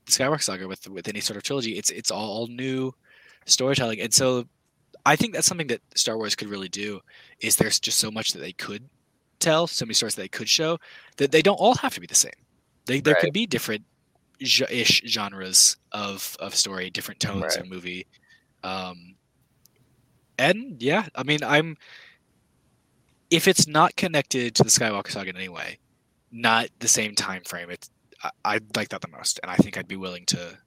[0.06, 2.92] the Skywalker saga with with any sort of trilogy, it's it's all new
[3.46, 4.00] storytelling.
[4.00, 4.44] And so
[5.06, 7.00] I think that's something that Star Wars could really do
[7.40, 8.88] is there's just so much that they could
[9.38, 10.78] tell, so many stories that they could show
[11.18, 12.32] that they don't all have to be the same.
[12.86, 13.24] They there Right.
[13.24, 13.84] could be different
[14.70, 17.56] ish genres of of story, different tones Right.
[17.58, 18.06] of movie.
[18.64, 19.16] Um
[20.38, 21.76] and yeah, I mean I'm
[23.30, 25.78] if it's not connected to the Skywalker saga in any way,
[26.30, 27.90] not the same time frame, it's
[28.22, 30.58] I, I like that the most, and I think I'd be willing to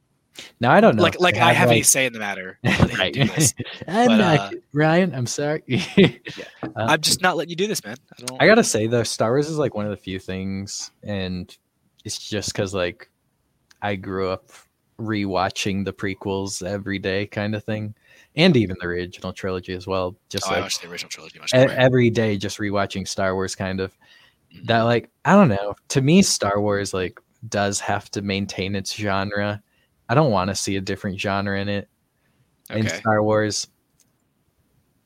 [0.59, 1.03] Now, I don't know.
[1.03, 2.59] like like they I have any say in the matter.
[2.63, 3.15] Right.
[3.87, 5.63] I'm But, not, uh, Rian, I'm sorry.
[6.63, 7.95] Uh, I'm just not letting you do this, man.
[8.19, 8.41] I don't.
[8.41, 11.55] I gotta say though, Star Wars is like one of the few things, and
[12.03, 13.09] it's just because like
[13.85, 14.49] I grew up
[14.99, 17.93] rewatching the prequels every day, kind of thing,
[18.35, 20.15] and even the original trilogy as well.
[20.29, 23.53] Just Oh, I like watched the original trilogy e- every day, just rewatching Star Wars,
[23.55, 23.95] kind of.
[24.55, 24.65] Mhm.
[24.67, 25.75] That like I don't know.
[25.89, 29.61] To me, Star Wars like does have to maintain its genre.
[30.09, 31.87] I don't want to see a different genre in it
[32.71, 33.67] in Star Wars.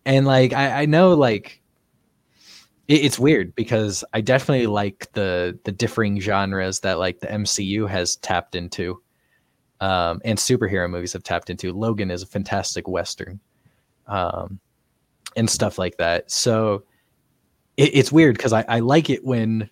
[0.05, 1.58] And like I, I know like
[2.89, 7.87] it, it's weird because I definitely like the the differing genres that like the MCU
[7.89, 9.01] has tapped into.
[9.81, 11.71] Um, and superhero movies have tapped into.
[11.71, 13.39] Logan is a fantastic western.
[14.07, 14.59] Um,
[15.37, 16.29] and stuff like that.
[16.31, 16.83] So
[17.77, 19.69] it, it's weird because I, I like it when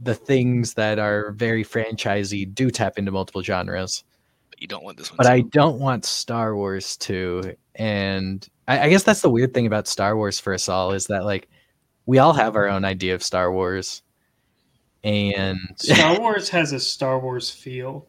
[0.00, 4.04] the things that are very franchisey do tap into multiple genres
[4.50, 5.18] But you don't want this one.
[5.18, 5.30] but to.
[5.30, 7.54] I don't want Star Wars to.
[7.76, 11.06] And I, I guess that's the weird thing about Star Wars for us all is
[11.08, 11.48] that like
[12.10, 14.02] we all have our own idea of Star Wars,
[15.04, 18.04] and Star Wars has a Star Wars feel.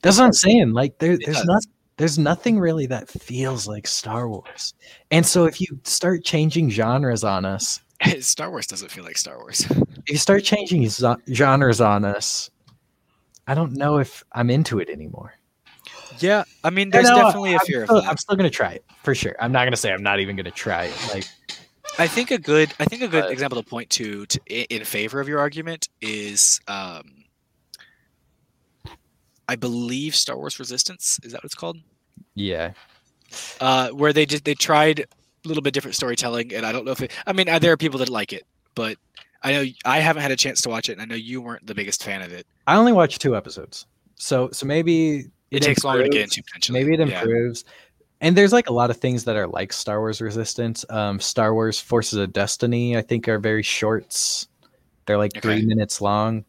[0.00, 0.70] that's what I'm saying.
[0.70, 1.64] Like there, there's not.
[1.96, 4.74] There's nothing really that feels like Star Wars.
[5.10, 7.80] And so if you start changing genres on us,
[8.20, 9.66] Star Wars doesn't feel like Star Wars.
[9.70, 12.48] if you start changing zo- genres on us,
[13.48, 15.34] I don't know if I'm into it anymore.
[16.20, 18.10] yeah, I mean, there's no, definitely a I'm fear still, of that.
[18.10, 19.34] I'm still gonna try it for sure.
[19.40, 21.10] I'm not gonna say I'm not even gonna try it.
[21.12, 21.26] Like
[21.98, 24.84] I think a good I think a good But- example to point to, to in
[24.84, 27.24] favor of your argument is um
[29.48, 31.78] I believe Star Wars Resistance is that what it's called?
[32.34, 32.72] yeah,
[33.60, 36.92] Uh where they did they tried a little bit different storytelling and I don't know
[36.92, 38.44] if it I mean uh, there are people that like it,
[38.74, 38.98] but
[39.42, 41.66] I know I haven't had a chance to watch it and I know you weren't
[41.66, 42.46] the biggest fan of it.
[42.66, 43.86] I only watched two episodes,
[44.16, 46.80] so so maybe It, takes longer to get into potentially.
[46.84, 47.20] Maybe it Yeah.
[48.20, 50.84] And there's like a lot of things that are like Star Wars Resistance.
[50.88, 54.48] Um, Star Wars Forces of Destiny, I think, are very shorts.
[55.04, 56.44] They're like three minutes long,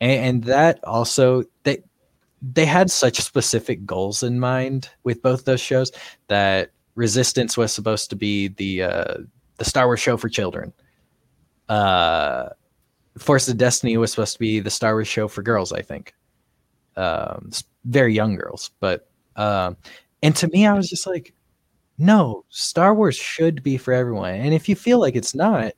[0.00, 1.82] and, and that also they
[2.42, 5.92] they had such specific goals in mind with both those shows
[6.28, 9.14] that Resistance was supposed to be the uh,
[9.58, 10.72] the Star Wars show for children.
[11.68, 12.48] Uh,
[13.18, 16.14] Forces of Destiny was supposed to be the Star Wars show for girls, I think.
[16.96, 17.50] Um,
[17.84, 19.76] very young girls, but um,
[20.22, 21.34] and to me, I was just like,
[21.98, 24.34] no, Star Wars should be for everyone.
[24.34, 25.72] And if you feel like it's not,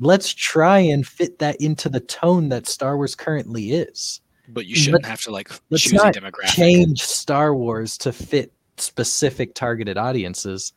[0.00, 4.20] let's try and fit that into the tone that Star Wars currently is.
[4.48, 6.48] But you shouldn't have to like let's choose a not demographic.
[6.48, 10.72] Change Star Wars to fit specific targeted audiences.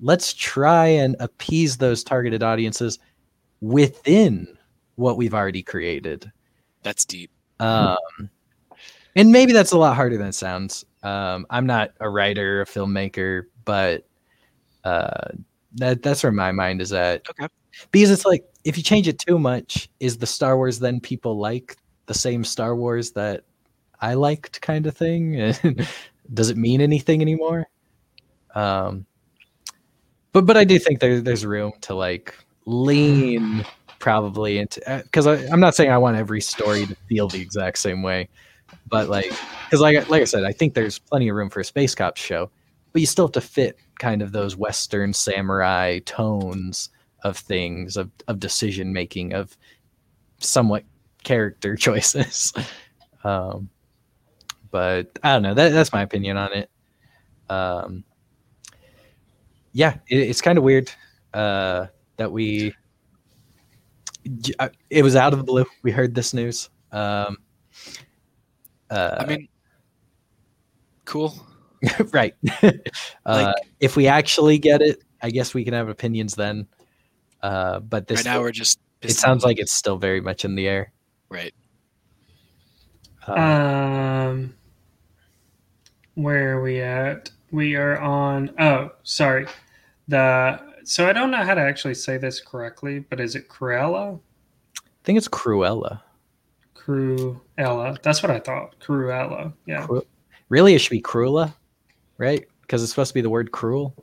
[0.00, 2.98] Let's try and appease those targeted audiences
[3.60, 4.46] within
[4.96, 6.30] what we've already created.
[6.82, 7.30] That's deep.
[7.60, 7.96] Um,
[9.16, 10.84] and maybe that's a lot harder than it sounds.
[11.04, 14.06] Um, I'm not a writer, a filmmaker, but
[14.82, 15.28] uh,
[15.76, 17.28] that that's where my mind is at.
[17.30, 17.46] Okay.
[17.90, 21.38] Because it's like if you change it too much, is the Star Wars then people
[21.38, 21.76] like
[22.06, 23.44] the same Star Wars that
[24.00, 25.54] I liked, kind of thing?
[26.34, 27.66] Does it mean anything anymore?
[28.54, 29.06] Um,
[30.32, 32.34] but but I do think there there's room to like
[32.66, 33.64] lean
[33.98, 38.02] probably into because I'm not saying I want every story to feel the exact same
[38.02, 38.28] way,
[38.88, 39.32] but like
[39.64, 42.20] because like like I said, I think there's plenty of room for a space cops
[42.20, 42.50] show,
[42.92, 46.90] but you still have to fit kind of those Western samurai tones
[47.22, 49.56] of things of of decision making of
[50.38, 50.84] somewhat
[51.24, 52.52] character choices.
[53.24, 53.68] um,
[54.70, 55.54] but I don't know.
[55.54, 56.70] That, that's my opinion on it.
[57.48, 58.04] Um,
[59.72, 60.90] yeah, it, it's kind of weird
[61.32, 61.86] uh,
[62.16, 62.74] that we.
[64.58, 65.66] uh, It was out of the blue.
[65.82, 66.70] We heard this news.
[66.92, 67.38] Um,
[68.90, 69.48] uh, I mean
[71.04, 71.34] cool.
[72.12, 72.34] right.
[73.26, 76.66] uh, if we actually get it, I guess we can have opinions then.
[77.42, 80.54] Uh, but this, right now we're just it sounds like it's still very much in
[80.54, 80.92] the air.
[81.28, 81.54] right.
[83.26, 84.54] Uh, Um,
[86.14, 87.30] where are we at?
[87.50, 88.50] We are on.
[88.58, 89.46] Oh, sorry.
[90.08, 94.20] The so I don't know how to actually say this correctly, but is it Cruella?
[94.78, 96.00] I think it's Cruella.
[96.84, 98.00] Cruella.
[98.02, 98.78] That's what I thought.
[98.80, 99.52] Cruella.
[99.66, 99.86] Yeah.
[99.86, 100.06] Cru-
[100.48, 101.54] really, it should be Cruella,
[102.18, 102.44] right?
[102.62, 103.94] Because it's supposed to be the word cruel.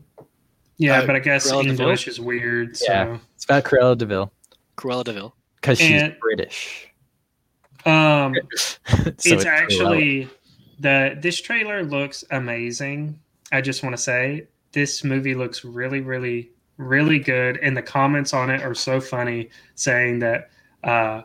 [0.77, 1.65] Yeah, Uh, but I guess Cruella?
[1.67, 2.75] English is weird.
[2.77, 2.85] So.
[2.91, 3.17] Yeah.
[3.35, 4.31] It's about Cruella de Vil
[4.77, 5.35] Cruella de Vil.
[5.55, 6.87] because she's And- British.
[7.85, 8.35] Um,
[8.87, 9.45] So it's, Cruella.
[9.45, 10.29] actually
[10.79, 13.19] the this trailer looks amazing.
[13.51, 18.33] I just want to say this movie looks really, really, really good, and the comments
[18.33, 20.49] on it are so funny, saying that
[20.83, 21.23] uh,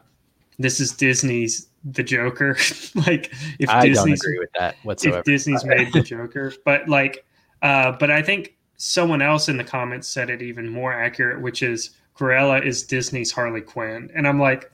[0.59, 2.57] this is Disney's The Joker.
[3.07, 5.19] like if I don't Disney's agree with that whatsoever.
[5.19, 7.25] if Disney's made the Joker, but like,
[7.63, 11.63] uh, but I think someone else in the comments said it even more accurate, which
[11.63, 14.71] is Cruella is Disney's Harley Quinn, and I'm like,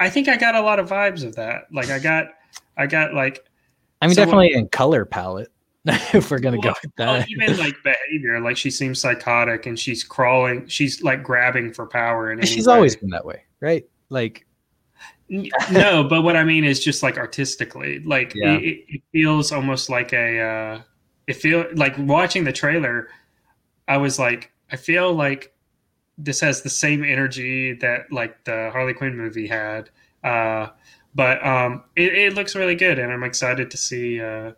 [0.00, 1.64] I think I got a lot of vibes of that.
[1.72, 2.26] Like I got,
[2.76, 3.44] I got like
[4.00, 5.48] I mean, So what- definitely in color palette.
[5.84, 7.28] if we're gonna Well, go with well, that.
[7.28, 10.66] even like behavior, like she seems psychotic and she's crawling.
[10.68, 12.30] She's like grabbing for power.
[12.30, 13.84] And she's always been that way, right?
[14.08, 14.46] Like,
[15.70, 18.58] no, but what I mean is just like artistically, like Yeah.
[18.58, 20.40] it, it, feels almost like a.
[20.40, 20.82] Uh,
[21.26, 23.08] it feel like watching the trailer.
[23.88, 25.54] I was like, I feel like
[26.18, 29.90] this has the same energy that like the Harley Quinn movie had,
[30.22, 30.68] uh,
[31.14, 34.20] but um, it, it looks really good, and I'm excited to see.
[34.20, 34.52] Uh,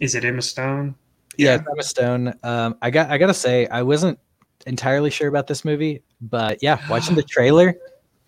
[0.00, 0.94] is it Emma Stone?
[1.36, 2.34] yeah, Emma Stone.
[2.42, 4.18] Um, I got, I gotta say, I wasn't
[4.66, 7.74] entirely sure about this movie, but yeah, watching the trailer,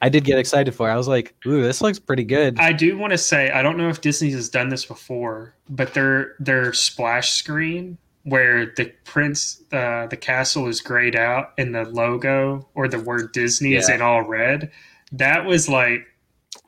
[0.02, 0.88] I did get excited for.
[0.90, 0.92] it.
[0.92, 2.58] I was like, ooh, this looks pretty good.
[2.58, 5.94] I do want to say I don't know if Disney has done this before, but
[5.94, 11.84] their their splash screen where the prince uh, the castle is grayed out and the
[11.84, 13.94] logo or the word Disney is Yeah.
[13.96, 14.70] in all red.
[15.12, 16.06] That was like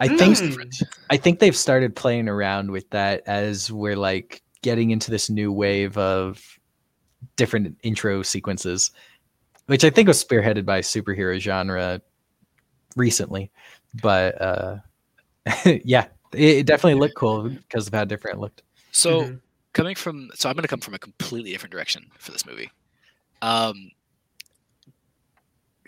[0.01, 4.91] I think, mm, I think they've started playing around with that as we're like getting
[4.91, 6.43] into this new wave of
[7.37, 8.91] different intro sequences,
[9.67, 12.01] which I think was spearheaded by superhero genre
[12.97, 13.51] recently.
[14.03, 14.77] But uh,
[15.85, 18.63] yeah, it, it definitely looked cool because of how different it looked.
[18.93, 19.41] So mhm.
[19.73, 22.71] coming from, so I'm going to come from a completely different direction for this movie.
[23.43, 23.91] Um,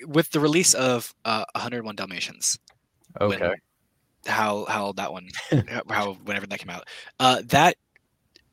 [0.06, 2.58] with the release of uh, 101 Dalmatians,
[3.18, 3.54] when- Okay.
[4.26, 5.28] how how that one,
[5.88, 6.88] how whenever that came out,
[7.20, 7.76] uh, that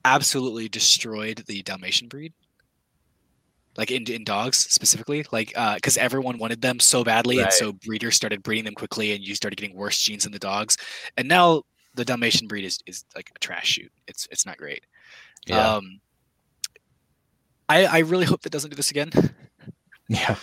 [0.06, 2.34] absolutely destroyed the Dalmatian breed.
[3.76, 8.16] Like in, in dogs specifically, like because everyone wanted them so badly, and so breeders
[8.16, 10.78] started breeding them quickly, and you started getting worse genes in the dogs,
[11.18, 11.64] and now
[11.96, 13.92] the Dalmatian breed is, is like a trash chute.
[14.08, 14.86] It's it's not great.
[15.48, 15.76] Yeah.
[15.76, 16.00] Um,
[17.70, 19.12] I I really hope that doesn't do this again.
[20.08, 20.36] yeah.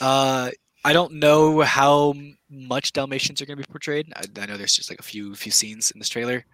[0.00, 0.50] Uh,
[0.84, 2.14] I don't know how
[2.48, 4.12] much Dalmatians are going to be portrayed.
[4.16, 6.44] I, I know there's just like a few few scenes in this trailer.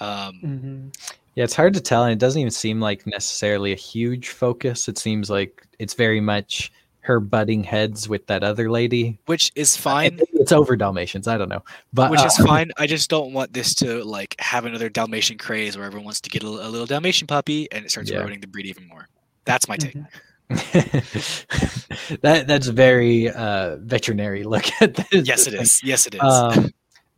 [0.00, 0.96] Um, Mhm.
[1.34, 4.88] Yeah, it's hard to tell, and it doesn't even seem like necessarily a huge focus.
[4.88, 9.18] It seems like it's very much her butting heads with that other lady.
[9.26, 10.18] which is fine.
[10.32, 11.28] It's over Dalmatians.
[11.28, 11.62] I don't know,
[11.92, 12.72] but Which uh, is fine.
[12.78, 16.30] I just don't want this to like have another Dalmatian craze where everyone wants to
[16.30, 18.20] get a, a little Dalmatian puppy and it starts Yeah.
[18.20, 19.06] eroding the breed even more.
[19.44, 19.94] That's my take.
[19.94, 20.08] Mhm.
[22.22, 25.26] that that's a very uh, veterinary look at this.
[25.28, 25.82] Yes, it is.
[25.84, 26.20] Yes, it is.
[26.22, 26.70] Um,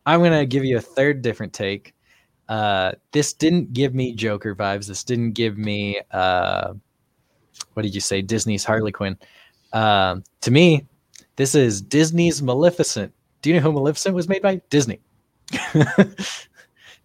[0.06, 1.94] I'm gonna give you a third different take.
[2.48, 4.86] Uh, this didn't give me Joker vibes.
[4.86, 6.72] This didn't give me uh,
[7.74, 8.22] what did you say?
[8.22, 9.16] Disney's Harley Quinn.
[9.72, 10.86] Um, to me,
[11.36, 13.12] this is Disney's Maleficent.
[13.42, 14.60] Do you know who Maleficent was made by?
[14.70, 15.00] Disney.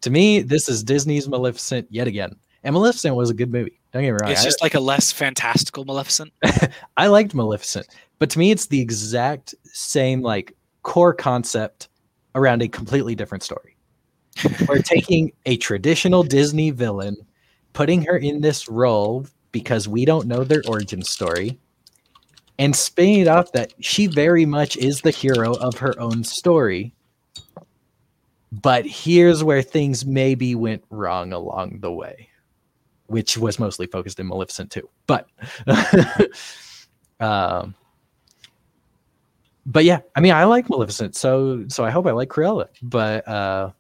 [0.02, 2.36] to me, this is Disney's Maleficent yet again.
[2.64, 3.80] And Maleficent was a good movie.
[3.92, 4.32] Don't get me wrong.
[4.32, 6.34] it's just like a less fantastical Maleficent.
[6.98, 7.88] I liked Maleficent,
[8.18, 11.90] but to me, it's the exact same like core concept
[12.34, 13.73] around a completely different story.
[14.68, 17.18] We're taking a traditional Disney villain,
[17.74, 21.58] putting her in this role because we don't know their origin story,
[22.60, 26.94] and spinning it off that she very much is the hero of her own story.
[28.52, 32.30] But here's where things maybe went wrong along the way,
[33.08, 34.90] which was mostly focused in Maleficent too.
[35.08, 35.28] But
[37.20, 37.74] um,
[39.66, 42.68] but yeah, I mean, I like Maleficent, so so I hope I like Cruella.
[42.82, 43.72] But uh,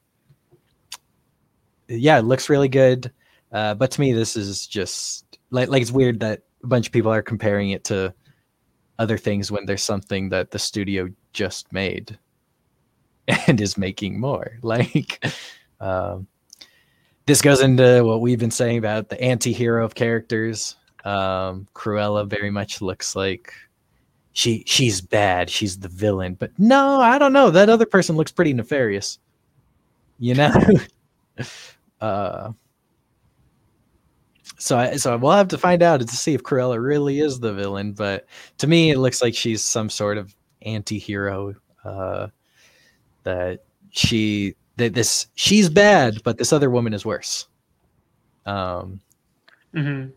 [1.98, 3.11] yeah, it looks really good.
[3.52, 6.94] Uh, but to me, this is just like like it's weird that a bunch of
[6.94, 8.14] people are comparing it to
[8.99, 12.18] other things when there's something that the studio just made
[13.48, 14.57] and is making more.
[14.64, 15.26] Like,
[15.80, 16.28] um,
[17.26, 20.76] this goes into what we've been saying about the anti-hero of characters.
[21.06, 23.53] Um, Cruella very much looks like
[24.34, 25.49] she she's bad.
[25.49, 26.36] She's the villain.
[26.36, 27.49] But no, I don't know.
[27.49, 29.20] That other person looks pretty nefarious.
[30.20, 30.53] You know.
[32.03, 32.51] uh,
[34.57, 37.53] so I, so we'll have to find out to see if Cruella really is the
[37.53, 37.93] villain.
[37.93, 38.27] But
[38.59, 41.55] to me, it looks like she's some sort of anti-hero.
[41.84, 42.27] Uh,
[43.23, 47.47] that she that this she's bad, but this other woman is worse.
[48.45, 48.99] Um,
[49.73, 50.11] Mhm.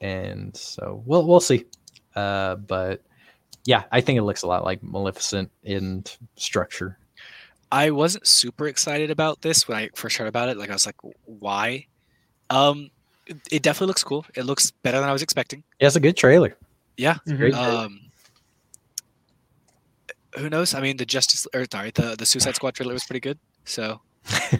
[0.00, 1.64] and so we'll we'll see.
[2.14, 3.02] Uh, but
[3.64, 6.04] yeah, I think it looks a lot like Maleficent in
[6.36, 6.98] structure.
[7.72, 10.56] I wasn't super excited about this when I first heard about it.
[10.58, 11.86] Like I was like, why?
[12.50, 12.90] Um,
[13.26, 14.24] it, it definitely looks cool.
[14.36, 15.64] It looks better than I was expecting.
[15.80, 16.56] Yeah, it's a good trailer.
[16.98, 17.16] Yeah.
[17.26, 17.54] Great.
[17.54, 18.00] Um,
[20.38, 20.74] who knows?
[20.74, 23.38] I mean, the Justice or sorry, the the Suicide Squad trailer was pretty good.
[23.64, 24.00] So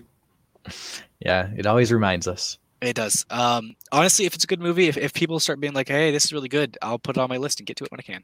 [1.20, 2.58] Yeah, it always reminds us.
[2.80, 3.24] it does.
[3.30, 6.24] Um, honestly, if it's a good movie, if, if people start being like, "Hey, this
[6.24, 8.02] is really good," I'll put it on my list and get to it when I
[8.02, 8.22] can.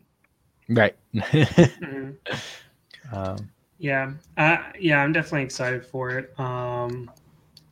[0.69, 0.97] Right.
[1.15, 2.17] Mhm.
[3.13, 6.39] um, Yeah, uh, yeah, I'm definitely excited for it.
[6.39, 7.11] Um,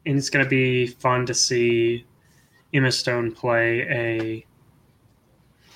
[0.07, 2.05] and it's going to be fun to see
[2.73, 4.47] Emma Stone play a.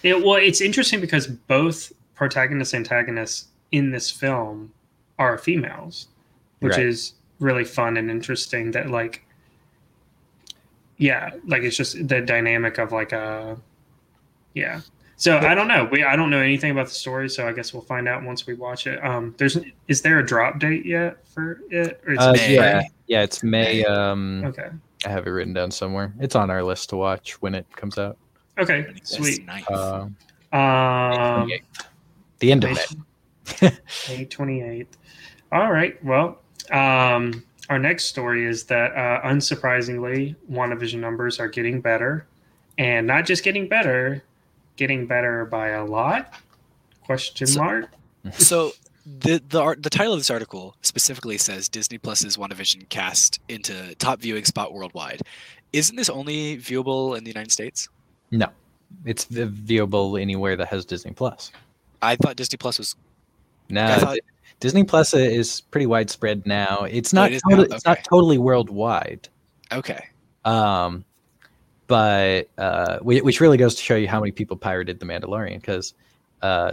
[0.02, 4.72] It, well, it's interesting because both protagonists and antagonists in this film
[5.18, 6.08] are females,
[6.60, 6.86] which Right.
[6.86, 8.70] is really fun and interesting.
[8.70, 9.24] That like,
[10.96, 13.58] yeah, like it's just the dynamic of like a,
[14.54, 14.80] yeah.
[15.20, 15.86] So I don't know.
[15.92, 18.46] We I don't know anything about the story, so I guess we'll find out once
[18.46, 19.04] we watch it.
[19.04, 22.00] Um, there's is there a drop date yet for it?
[22.06, 22.54] Or it's Uh, May.
[22.54, 23.84] yeah, yeah, it's May.
[23.84, 24.70] Um, Okay.
[25.04, 26.14] I have it written down somewhere.
[26.20, 28.16] It's on our list to watch when it comes out.
[28.58, 28.86] Okay.
[29.02, 29.46] Sweet.
[29.70, 30.06] Uh,
[30.52, 31.50] Um,
[32.38, 33.70] the end of May.
[34.08, 34.86] May 28th.
[35.52, 36.02] All right.
[36.02, 36.40] Well,
[36.70, 42.26] um, our next story is that, uh, unsurprisingly, WandaVision numbers are getting better.
[42.78, 44.22] And not just getting better,
[44.80, 46.32] getting better by a lot?
[47.04, 47.90] Question So- mark?
[48.32, 48.72] so
[49.06, 53.94] the the art, the title of this article specifically says Disney Plus's WandaVision cast into
[53.96, 55.20] top viewing spot worldwide.
[55.72, 57.88] Isn't this only viewable in the United States?
[58.30, 58.48] No,
[59.04, 61.52] it's viewable anywhere that has Disney Plus.
[62.02, 62.96] I thought Disney Plus was.
[63.68, 64.18] No, thought,
[64.60, 66.86] Disney Plus is pretty widespread now.
[66.90, 67.30] It's not.
[67.30, 67.56] it is now?
[67.56, 69.28] totally, It's not totally worldwide.
[69.72, 70.06] okay.
[70.44, 71.04] Um,
[71.90, 75.56] but uh, whi- which really goes to show you how many people pirated The Mandalorian
[75.60, 75.92] because
[76.40, 76.72] uh,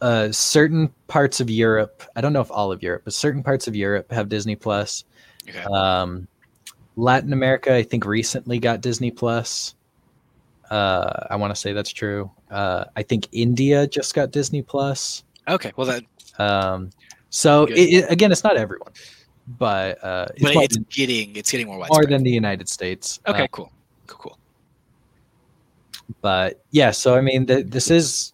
[0.00, 3.68] uh, certain parts of Europe, I don't know if all of Europe, but certain parts
[3.68, 5.04] of Europe have Disney Plus.
[5.48, 5.62] Okay.
[5.62, 6.26] Um,
[6.96, 9.74] Latin America, I think, recently got Disney Plus.
[10.70, 12.28] Uh, I want to say that's true.
[12.50, 15.22] Uh, I think India just got Disney Plus.
[15.46, 15.72] Okay.
[15.76, 16.06] Well, then,
[16.40, 16.90] Um,
[17.30, 18.90] so it, it- again, it's not everyone,
[19.46, 22.08] but uh, it's, it's getting it's getting more widespread.
[22.08, 23.20] more than the United States.
[23.28, 23.46] okay.
[23.52, 23.70] Cool.
[24.06, 24.38] Cool.
[26.20, 28.32] But yeah, so I mean, th- this is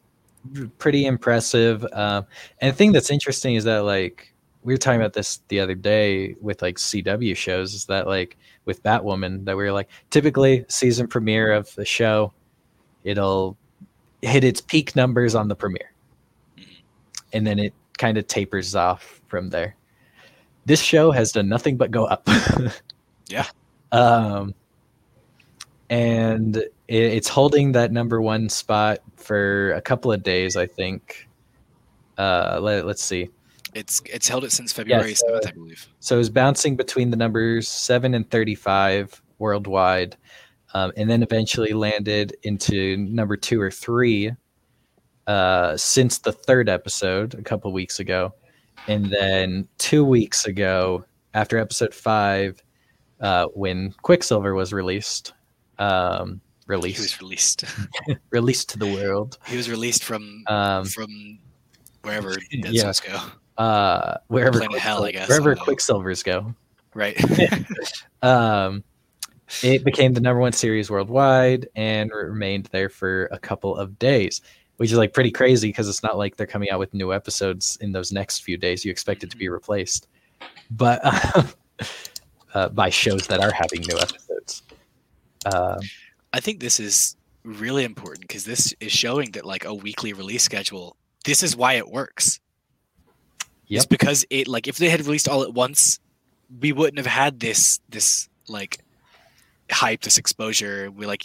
[0.79, 1.87] pretty impressive.
[1.93, 2.27] Um,
[2.61, 4.33] and the thing that's interesting is that like
[4.63, 8.37] we were talking about this the other day with like CW shows, is that like
[8.65, 12.33] with Batwoman that we were like typically season premiere of the show,
[13.05, 13.57] it'll
[14.21, 15.93] hit its peak numbers on the premiere,
[16.59, 16.67] Mhm.
[17.33, 19.75] and then it kind of tapers off from there.
[20.67, 22.29] This show has done nothing but go up.
[23.29, 23.47] Yeah.
[23.93, 24.55] Um,
[25.93, 31.29] and it, it's holding that number one spot for a couple of days, I think.
[32.17, 33.29] Uh, let, let's see.
[33.75, 35.87] It's it's held it since February so- seventh, I believe.
[36.01, 40.17] So it's bouncing between the numbers seven and 35 worldwide,
[40.73, 44.33] um, and then eventually landed into number two or three
[45.27, 48.33] uh, since the third episode a couple weeks ago.
[48.89, 51.05] And then two weeks ago,
[51.35, 52.63] after episode five,
[53.21, 55.35] uh, when Quicksilver was released,
[55.79, 56.99] um, released.
[56.99, 57.65] He was released.
[58.31, 61.39] released to the world, he was released from um, from
[62.03, 62.93] wherever Dead yeah.
[63.07, 63.63] Go.
[63.63, 65.55] uh, wherever, Planet Hell, I guess, wherever I.
[65.57, 66.55] Quicksilvers go.
[66.95, 67.17] Right.
[68.23, 68.85] um,
[69.63, 74.41] it became the number one series worldwide and remained there for a couple of days,
[74.77, 77.77] which is like pretty crazy because it's not like they're coming out with new episodes
[77.81, 78.85] in those next few days.
[78.85, 80.09] You expect it to be replaced,
[80.71, 81.01] but
[82.55, 84.63] uh, by shows that are having new episodes.
[85.47, 85.81] Um,
[86.33, 90.43] I think this is really important because this is showing that like a weekly release
[90.43, 90.97] schedule.
[91.25, 92.41] This is why it works.
[93.69, 95.99] It's because it like if they had released all at once,
[96.61, 98.81] we wouldn't have had this this like
[99.71, 100.91] hype, this exposure.
[100.91, 101.23] We like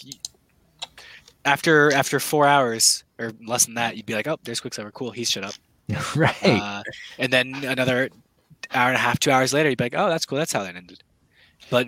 [1.43, 5.11] after after four hours or less than that, you'd be like, oh, there's Quicksilver, cool,
[5.11, 5.53] he's shut up.
[6.15, 6.35] right.
[6.43, 6.83] Uh,
[7.17, 8.09] and then another
[8.73, 10.63] hour and a half, two hours later, you'd be like, oh, that's cool, that's how
[10.63, 11.01] that ended.
[11.69, 11.87] But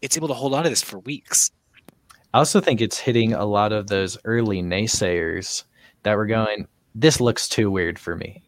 [0.00, 1.50] it's able to hold on to this for weeks.
[2.32, 5.64] I also think it's hitting a lot of those early naysayers
[6.04, 8.42] that were going, this looks too weird for me.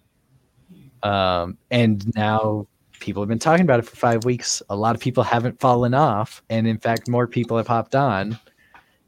[1.02, 2.68] Um, and now
[3.00, 4.62] people have been talking about it for five weeks.
[4.70, 6.42] A lot of people haven't fallen off.
[6.48, 8.38] And in fact, more people have hopped on.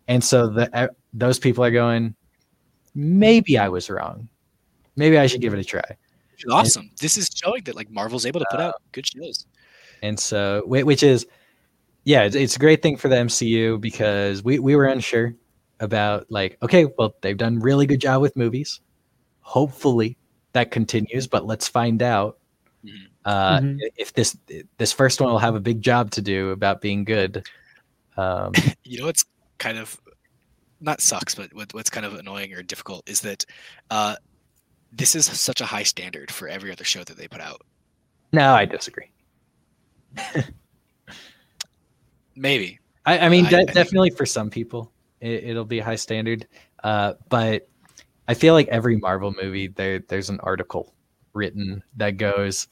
[0.08, 2.16] And so the, uh, those people are going,
[2.96, 4.28] maybe I was wrong.
[4.96, 5.96] Maybe I should give it a try.
[6.50, 6.90] Awesome.
[7.00, 9.46] This is showing that like Marvel's able to put Uh, out good shows.
[10.02, 11.26] And so, which is,
[12.04, 15.34] yeah, it's, it's a great thing for the MCU because we, we were unsure
[15.80, 18.80] about like, okay, well, they've done really good job with movies.
[19.40, 20.16] Hopefully
[20.52, 22.38] that continues, but let's find out
[22.84, 23.06] Mhm.
[23.24, 23.78] uh, Mhm.
[23.96, 24.36] if this
[24.76, 27.46] this first one will have a big job to do about being good.
[28.16, 28.52] Um,
[28.84, 29.24] You know what's
[29.58, 29.98] kind of
[30.80, 33.44] not sucks, but what, what's kind of annoying or difficult is that
[33.90, 34.16] uh,
[34.92, 37.62] this is such a high standard for every other show that they put out.
[38.32, 39.10] no, I disagree.
[42.36, 42.78] Maybe.
[43.06, 45.96] I, I mean, I- de- I definitely for some people, it, it'll be a high
[45.96, 46.46] standard.
[46.82, 47.68] Uh, but
[48.28, 50.94] I feel like every Marvel movie, there there's an article
[51.32, 52.68] written that goes,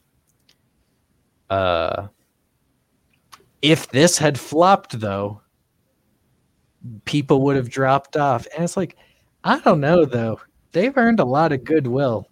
[1.51, 2.07] uh,
[3.61, 5.41] If this had flopped, though,
[7.05, 8.47] people would have dropped off.
[8.55, 8.97] And it's like,
[9.45, 10.41] I don't know, though.
[10.73, 12.27] They've earned a lot of goodwill.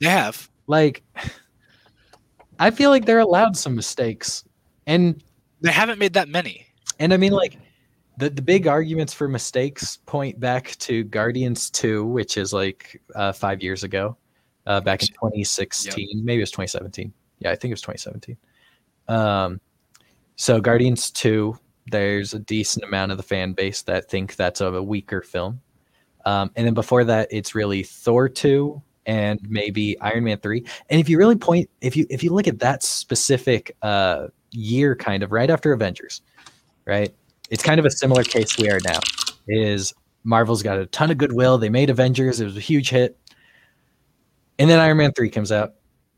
[0.00, 0.48] They have.
[0.66, 1.02] Like,
[2.58, 4.44] I feel like they're allowed some mistakes.
[4.86, 5.22] And
[5.60, 6.65] They haven't made that many.
[6.98, 7.58] And I mean like
[8.18, 13.32] the the big arguments for mistakes point back to Guardians 2, which is like uh,
[13.32, 14.16] 5 years ago.
[14.66, 17.12] Uh, back in 2016, maybe it was 2017.
[17.38, 18.36] Yeah, I think it was 2017.
[19.08, 19.60] Um
[20.36, 21.58] so Guardians 2,
[21.90, 25.60] there's a decent amount of the fan base that think that's a, weaker film.
[26.26, 30.64] Um, and then before that, it's really Thor 2 and maybe Iron Man 3.
[30.90, 34.94] And if you really point if you if you look at that specific uh year
[34.96, 36.22] kind of right after Avengers,
[36.86, 37.14] right?
[37.50, 38.98] It's kind of a similar case we are now.
[39.48, 39.92] Is
[40.24, 41.58] Marvel's got a ton of goodwill.
[41.58, 43.18] They made Avengers, it was a huge hit.
[44.58, 45.74] And then Iron Man 3 comes out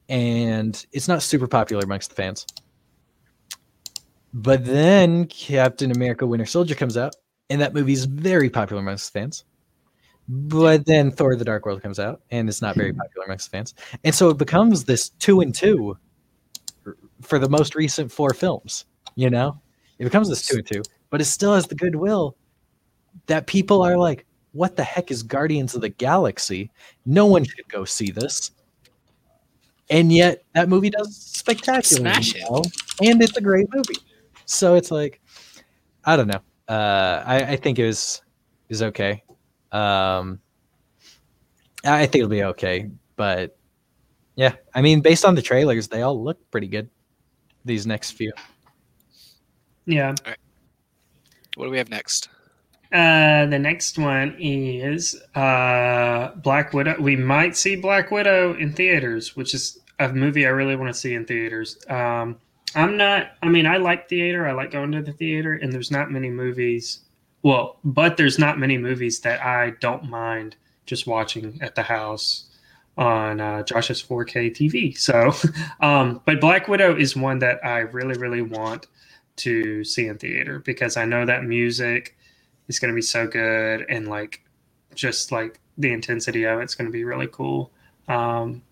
[0.08, 2.46] and it's not super popular amongst the fans.
[4.32, 7.16] But then Captain America Winter Soldier comes out
[7.50, 9.44] and that movie is very popular amongst the fans.
[10.28, 13.56] But then Thor the Dark World comes out and it's not very popular amongst the
[13.56, 13.74] fans.
[14.04, 15.98] And so it becomes this 2 and 2
[17.22, 18.84] for the most recent four films,
[19.16, 19.60] you know?
[19.98, 22.36] It becomes this 2 and 2, but it still has the goodwill
[23.26, 26.70] that people are like, what the heck is Guardians of the Galaxy?
[27.04, 28.52] No one should go see this.
[29.90, 32.00] And yet that movie does spectacular.
[32.00, 32.44] Smash it.
[33.02, 34.00] And it's a great movie.
[34.44, 35.20] So it's like,
[36.04, 36.40] I don't know.
[36.68, 38.22] Uh, I, I think it was
[38.68, 39.22] is okay.
[39.72, 40.40] Um,
[41.84, 43.56] I think it'll be okay, but
[44.36, 46.88] yeah, I mean, based on the trailers, they all look pretty good.
[47.64, 48.32] These next few.
[49.88, 50.14] Yeah.
[51.56, 52.28] What do we have next?
[52.92, 56.96] Uh, the next one is uh, Black Widow.
[57.00, 60.98] We might see Black Widow in theaters, which is a movie I really want to
[60.98, 61.78] see in theaters.
[61.88, 62.36] Um,
[62.74, 63.32] I'm not.
[63.42, 64.46] I mean, I like theater.
[64.46, 67.00] I like going to the theater, and there's not many movies.
[67.42, 72.44] Well, but there's not many movies that I don't mind just watching at the house
[72.98, 74.98] on uh, Josh's 4K TV.
[74.98, 75.32] So,
[75.80, 78.86] um, but Black Widow is one that I really, really want
[79.38, 82.16] to see in theater because I know that music
[82.68, 84.42] is going to be so good and like
[84.94, 87.72] just like the intensity of it's going to be really cool.
[88.08, 88.62] Um,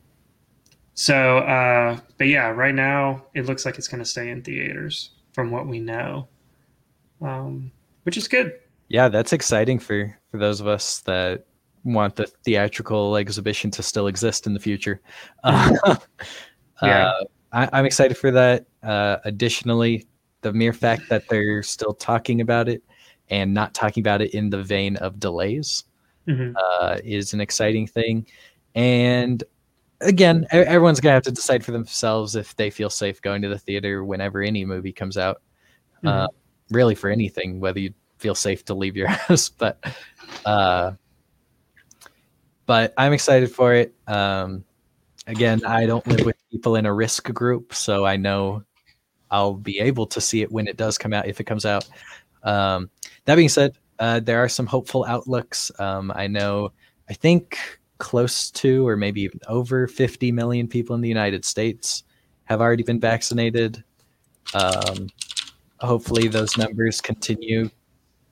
[0.94, 5.10] so, uh, but yeah, right now it looks like it's going to stay in theaters
[5.32, 6.28] from what we know,
[7.20, 7.70] um,
[8.04, 8.54] which is good.
[8.88, 11.46] Yeah, that's exciting for for those of us that
[11.84, 15.00] want the theatrical exhibition to still exist in the future.
[15.44, 15.96] Uh,
[16.82, 17.06] Yeah.
[17.06, 18.66] uh, I, I'm excited for that.
[18.82, 20.06] Uh, additionally,
[20.46, 22.80] the mere fact that they're still talking about it
[23.30, 25.84] and not talking about it in the vein of delays
[26.28, 26.54] Mhm.
[26.56, 28.24] uh, is an exciting thing.
[28.76, 29.42] And
[30.02, 33.58] again, everyone's gonna have to decide for themselves if they feel safe going to the
[33.58, 35.42] theater whenever any movie comes out.
[36.04, 36.28] Uh,
[36.70, 39.84] really, for anything, whether you feel safe to leave your house, but
[40.44, 40.92] uh,
[42.66, 43.94] but I'm excited for it.
[44.06, 44.64] Um,
[45.26, 48.62] again, I don't live with people in a risk group, so I know
[49.30, 51.88] I'll be able to see it when it does come out if it comes out.
[52.42, 52.90] Um,
[53.24, 55.70] that being said, uh, there are some hopeful outlooks.
[55.78, 56.72] Um, I know,
[57.08, 57.58] I think
[57.98, 62.04] close to or maybe even over 50 million people in the United States
[62.44, 63.82] have already been vaccinated.
[64.54, 65.08] Um,
[65.80, 67.70] hopefully, those numbers continue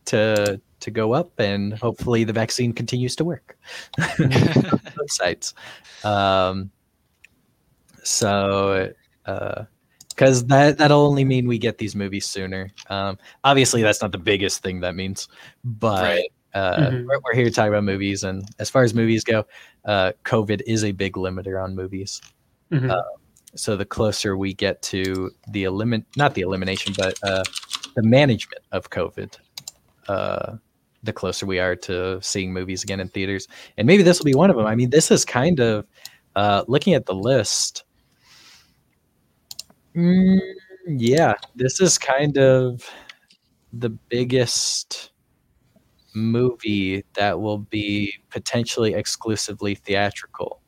[0.07, 3.59] to to go up, and hopefully, the vaccine continues to work.
[4.19, 5.55] Both sides.
[6.05, 6.71] Um,
[8.03, 8.93] so,
[10.15, 12.71] because that that'll only mean we get these movies sooner.
[12.89, 15.29] Um, obviously, that's not the biggest thing that means,
[15.65, 16.33] but Right.
[16.55, 17.07] uh, Mhm.
[17.07, 19.45] we're, we're here to talk about movies, and as far as movies go,
[19.85, 22.21] uh, COVID is a big limiter on movies.
[22.73, 22.91] Mhm.
[22.91, 23.03] Uh,
[23.57, 27.43] so the closer we get to the elimin not the elimination, but uh,
[27.95, 29.37] the management of COVID,
[30.09, 30.57] uh,
[31.03, 33.47] the closer we are to seeing movies again in theaters.
[33.77, 34.67] And maybe this will be one of them.
[34.67, 35.87] I mean, this is kind of
[36.35, 37.85] uh, looking at the list.
[39.97, 40.41] Mm,
[40.87, 42.89] yeah, this is kind of
[43.73, 45.13] the biggest
[46.15, 50.61] movie that will be potentially exclusively theatrical.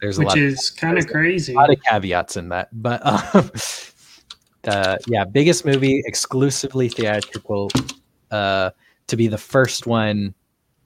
[0.00, 1.54] There's a which lot is kind of crazy.
[1.54, 3.50] a lot of caveats in that, but um,
[4.64, 7.70] uh, yeah, biggest movie exclusively theatrical
[8.30, 8.70] uh,
[9.06, 10.34] to be the first one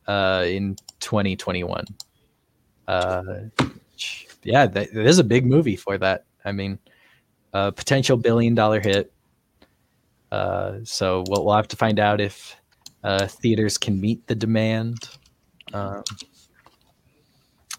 [0.08, 1.84] uh, in 2021.
[4.44, 6.26] Yeah, that, it is a big movie for that.
[6.44, 6.78] I mean,
[7.52, 9.12] a potential billion dollar hit.
[10.32, 12.56] Uh, so we'll, we'll have to find out if
[13.04, 15.08] uh, theaters can meet the demand.
[15.72, 16.04] Um,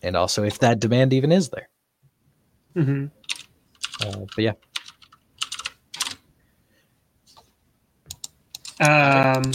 [0.03, 1.69] and also if that demand even is there.
[2.75, 3.05] hmm
[4.01, 4.53] Uh, but yeah,
[8.79, 9.51] Um,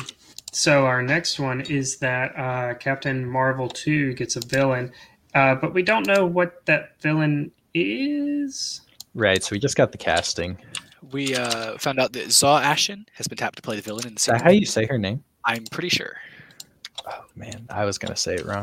[0.52, 4.92] so our next one is that uh, Captain Marvel two gets a villain,
[5.34, 8.82] uh, but we don't know what that villain is.
[9.14, 9.42] Right.
[9.42, 10.58] So we just got the casting.
[11.12, 14.14] We uh, found out that Zawe Ashton has been tapped to play the villain in
[14.14, 14.44] the Is that sequel.
[14.44, 15.24] how you say her name?
[15.44, 16.16] I'm pretty sure.
[17.06, 18.62] Oh man, I was gonna say it wrong.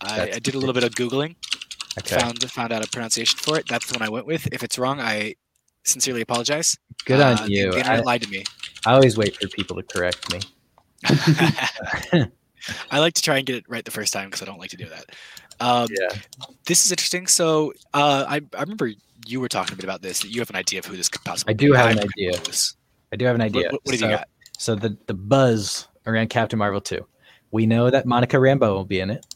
[0.00, 1.34] I, I did a little bit of googling,
[1.98, 2.18] Okay.
[2.18, 3.66] found found out a pronunciation for it.
[3.68, 4.46] That's the one I went with.
[4.52, 5.34] If it's wrong, I
[5.84, 6.78] sincerely apologize.
[7.04, 7.70] Good Uh, on the- you.
[7.72, 8.44] The I, internet lied to me.
[8.86, 10.40] I always wait for people to correct me.
[12.90, 14.70] I like to try and get it right the first time because I don't like
[14.70, 15.06] to do that.
[15.60, 16.18] Um, Yeah.
[16.66, 17.26] This is interesting.
[17.26, 18.90] So uh, I, I remember
[19.26, 20.20] you were talking a bit about this.
[20.20, 21.52] That you have an idea of who this could possibly.
[21.52, 21.76] I do be.
[21.76, 22.32] have an idea.
[23.12, 23.70] I do have an idea.
[23.70, 24.28] what, what have so, you got?
[24.58, 27.04] So the the buzz around Captain Marvel 2.
[27.50, 29.26] We know that Monica Rambeau will be in it.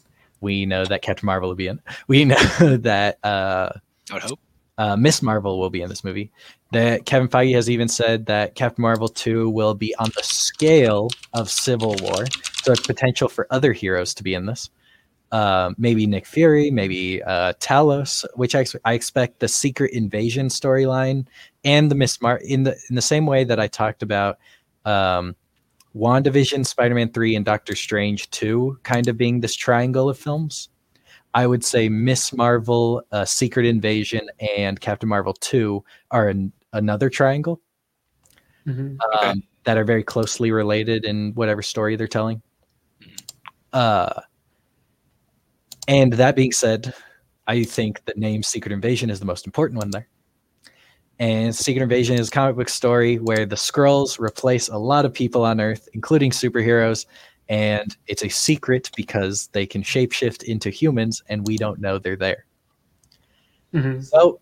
[0.41, 1.77] We know that Captain Marvel will be in.
[1.77, 1.83] it.
[2.07, 2.35] We know
[2.77, 3.69] that uh,
[4.09, 4.39] I would hope.
[4.77, 6.31] uh, Miss Marvel will be in this movie.
[6.71, 11.09] That Kevin Feige has even said that Captain Marvel 2 will be on the scale
[11.33, 12.25] of Civil War.
[12.67, 14.69] So it's potential for other heroes to be in this.
[15.31, 20.49] Uh, maybe Nick Fury, maybe uh, Talos, which I, ex- I expect the Secret Invasion
[20.49, 21.27] storyline
[21.63, 24.37] and the Miss Mar in the in the same way that I talked about
[24.83, 25.33] um,
[25.95, 30.67] WandaVision, Spider-Man 3, and Doctor Strange 2 kind of being this triangle of films.
[31.33, 34.27] I would say Miss Marvel, uh, Secret Invasion,
[34.57, 35.81] and Captain Marvel 2
[36.11, 37.61] are an, another triangle
[38.67, 38.97] Mhm.
[39.15, 39.27] Okay.
[39.29, 42.41] um, that are very closely related in whatever story they're telling.
[43.73, 44.21] Uh,
[45.87, 46.93] and that being said,
[47.47, 50.07] I think the name Secret Invasion is the most important one there.
[51.19, 55.13] And Secret Invasion is a comic book story where the Skrulls replace a lot of
[55.13, 57.05] people on Earth, including superheroes.
[57.49, 62.17] And it's a secret because they can shapeshift into humans and we don't know they're
[62.17, 62.45] there.
[63.73, 64.03] Mhm.
[64.03, 64.39] So,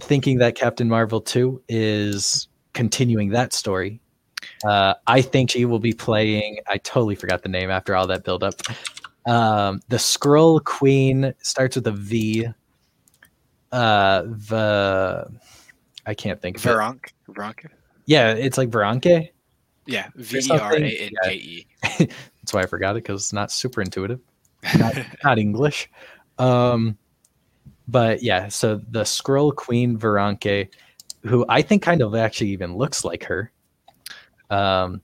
[0.00, 4.00] thinking that Captain Marvel 2 is continuing that story,
[4.64, 6.58] uh, I think she will be playing.
[6.66, 8.54] I totally forgot the name after all that build up.
[9.26, 12.46] Um, the Skrull Queen starts with a V.
[13.70, 15.30] Uh, the
[16.06, 16.68] I can't think of it.
[16.68, 17.12] Veronk.
[17.28, 17.66] Veronk.
[18.06, 19.28] Yeah, it's like Veranke.
[19.86, 20.08] Yeah.
[20.16, 21.66] V E R A N K E.
[21.82, 24.20] That's why I forgot it because it's not super intuitive.
[24.78, 25.90] not, not English.
[26.38, 26.96] Um,
[27.86, 30.68] but yeah, so the Skrull Queen Veranke,
[31.22, 33.52] who I think kind of actually even looks like her.
[34.50, 35.02] Um,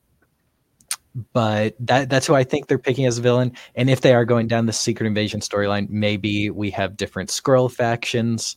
[1.32, 3.52] but that that's who I think they're picking as a villain.
[3.76, 7.70] And if they are going down the Secret Invasion storyline, maybe we have different Skrull
[7.70, 8.56] factions,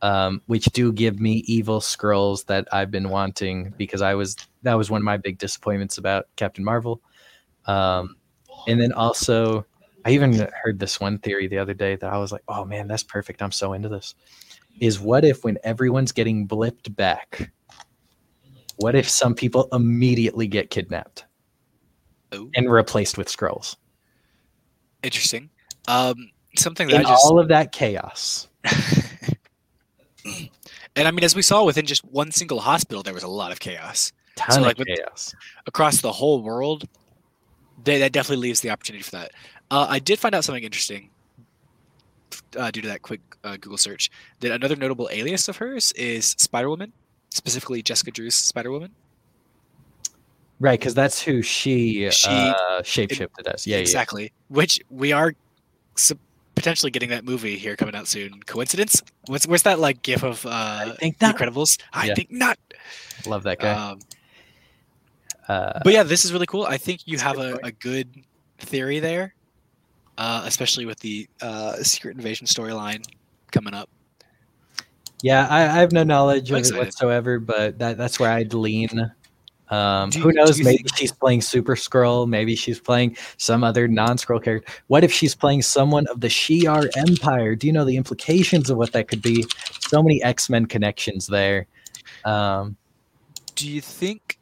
[0.00, 4.74] um, which do give me evil Skrulls that I've been wanting because I was that
[4.74, 7.02] was one of my big disappointments about Captain Marvel.
[7.66, 8.16] Um,
[8.66, 9.66] and then also,
[10.04, 12.88] I even heard this one theory the other day that I was like, oh man,
[12.88, 13.42] that's perfect.
[13.42, 14.14] I'm so into this.
[14.80, 17.50] Is what if when everyone's getting blipped back,
[18.80, 21.24] what if some people immediately get kidnapped
[22.34, 23.76] Ooh, and replaced with Skrulls?
[25.02, 25.48] interesting.
[25.88, 28.48] Um, something that just all of that chaos.
[30.24, 33.50] and I mean, as we saw within just one single hospital, there was a lot
[33.52, 35.34] of chaos Ton So, like, with- chaos.
[35.66, 36.88] across the whole world.
[37.82, 39.32] They, that definitely leaves the opportunity for that.
[39.70, 41.08] Uh, I did find out something interesting
[42.56, 44.10] uh, due to that quick uh, Google search.
[44.40, 46.92] That another notable alias of hers is Spider Woman,
[47.30, 48.90] specifically Jessica Drew's Spider Woman.
[50.58, 53.66] Right, because that's who she, She- uh, shapeshifted as.
[53.66, 53.80] Yeah, yeah.
[53.80, 54.32] exactly.
[54.48, 55.32] Which we are
[55.96, 56.18] sup-
[56.54, 58.42] potentially getting that movie here coming out soon.
[58.42, 59.02] Coincidence?
[59.26, 61.36] What's where's that like gif of uh, I think not.
[61.36, 61.80] Incredibles?
[61.94, 62.14] I Yeah.
[62.14, 62.58] think not.
[63.26, 63.72] Love that guy.
[63.72, 64.00] Um,
[65.48, 66.64] uh, but yeah, this is really cool.
[66.64, 68.08] I think you have a, a good
[68.58, 69.34] theory there,
[70.18, 73.02] uh, especially with the uh, Secret Invasion storyline
[73.50, 73.88] coming up.
[75.22, 78.54] Yeah, I, I have no knowledge I'm of it whatsoever, but that that's where I'd
[78.54, 79.12] lean.
[79.68, 80.58] Um, Do who knows?
[80.58, 82.28] Maybe think- she's playing Super Skrull.
[82.28, 84.72] Maybe she's playing some other non-Skrull character.
[84.88, 87.54] What if she's playing someone of the Shi'ar Empire?
[87.54, 89.44] Do you know the implications of what that could be?
[89.80, 91.66] So many X Men connections there.
[92.24, 92.76] Um,
[93.54, 94.38] Do you think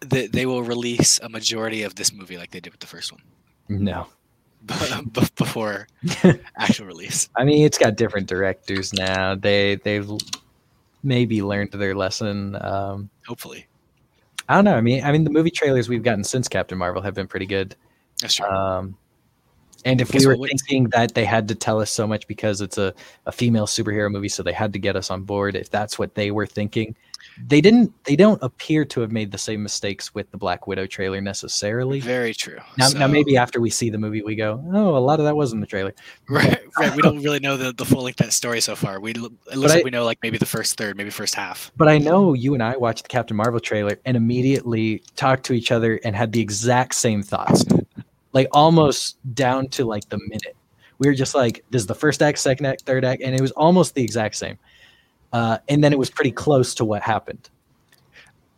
[0.00, 3.12] that they will release a majority of this movie like they did with the first
[3.12, 3.20] one
[3.68, 4.08] no,
[5.36, 5.86] before
[6.56, 7.28] actual release?
[7.36, 9.34] I mean it's got different directors now.
[9.34, 10.10] They they've
[11.02, 12.56] maybe learned their lesson.
[12.60, 13.66] Um, Hopefully,
[14.48, 14.74] I don't know.
[14.74, 17.46] I mean, I mean the movie trailers we've gotten since Captain Marvel have been pretty
[17.46, 17.76] good.
[18.20, 18.46] that's true.
[18.46, 18.96] Um,
[19.84, 22.60] and if we were we'll thinking that they had to tell us so much because
[22.60, 22.92] it's a,
[23.26, 26.14] a female superhero movie, so they had to get us on board, if that's what
[26.14, 26.94] they were thinking,
[27.46, 30.86] they didn't they don't appear to have made the same mistakes with the Black Widow
[30.86, 32.00] trailer necessarily.
[32.00, 32.58] Very true.
[32.76, 35.24] Now, So- now maybe after we see the movie, we go, oh, a lot of
[35.26, 35.94] that was in the trailer.
[36.28, 36.94] right, right.
[36.94, 39.00] We don't really know the, the full length of that story so far.
[39.00, 41.70] We it looks I- like we know like maybe the first third, maybe first half.
[41.76, 45.52] But I know you and I watched the Captain Marvel trailer and immediately talked to
[45.52, 47.64] each other and had the exact same thoughts,
[48.32, 50.56] like almost down to like the minute.
[50.98, 53.40] We were just like, "This is the first act, second act, third act," and it
[53.40, 54.58] was almost the exact same.
[55.32, 57.48] Uh, and then it was pretty close to what happened.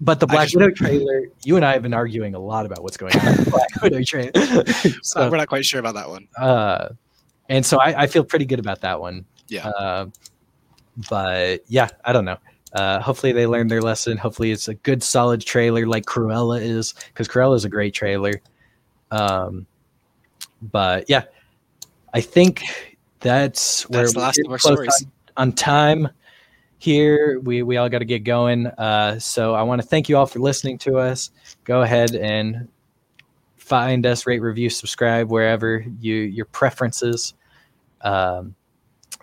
[0.00, 2.96] But the Black Widow trailer, you and I have been arguing a lot about what's
[2.96, 4.64] going on Black Widow trailer.
[5.02, 6.26] So we're not quite sure about that one.
[6.38, 6.88] uh,
[7.48, 9.24] and so I, I feel pretty good about that one.
[9.48, 9.68] Yeah.
[9.68, 10.06] Uh,
[11.08, 12.38] but yeah, I don't know.
[12.72, 14.16] Uh, hopefully they learned their lesson.
[14.16, 18.40] Hopefully it's a good, solid trailer like Cruella is, because Cruella is a great trailer.
[19.10, 19.66] Um,
[20.62, 21.24] but yeah,
[22.14, 22.64] I think
[23.20, 25.06] that's where That's the we're last of our close stories.
[25.36, 26.08] on, on time.
[26.82, 28.66] Here we we all got to get going.
[28.66, 31.30] Uh, so I want to thank you all for listening to us.
[31.62, 32.66] Go ahead and
[33.54, 37.34] find us, rate, review, subscribe wherever you your preferences.
[38.00, 38.56] Um,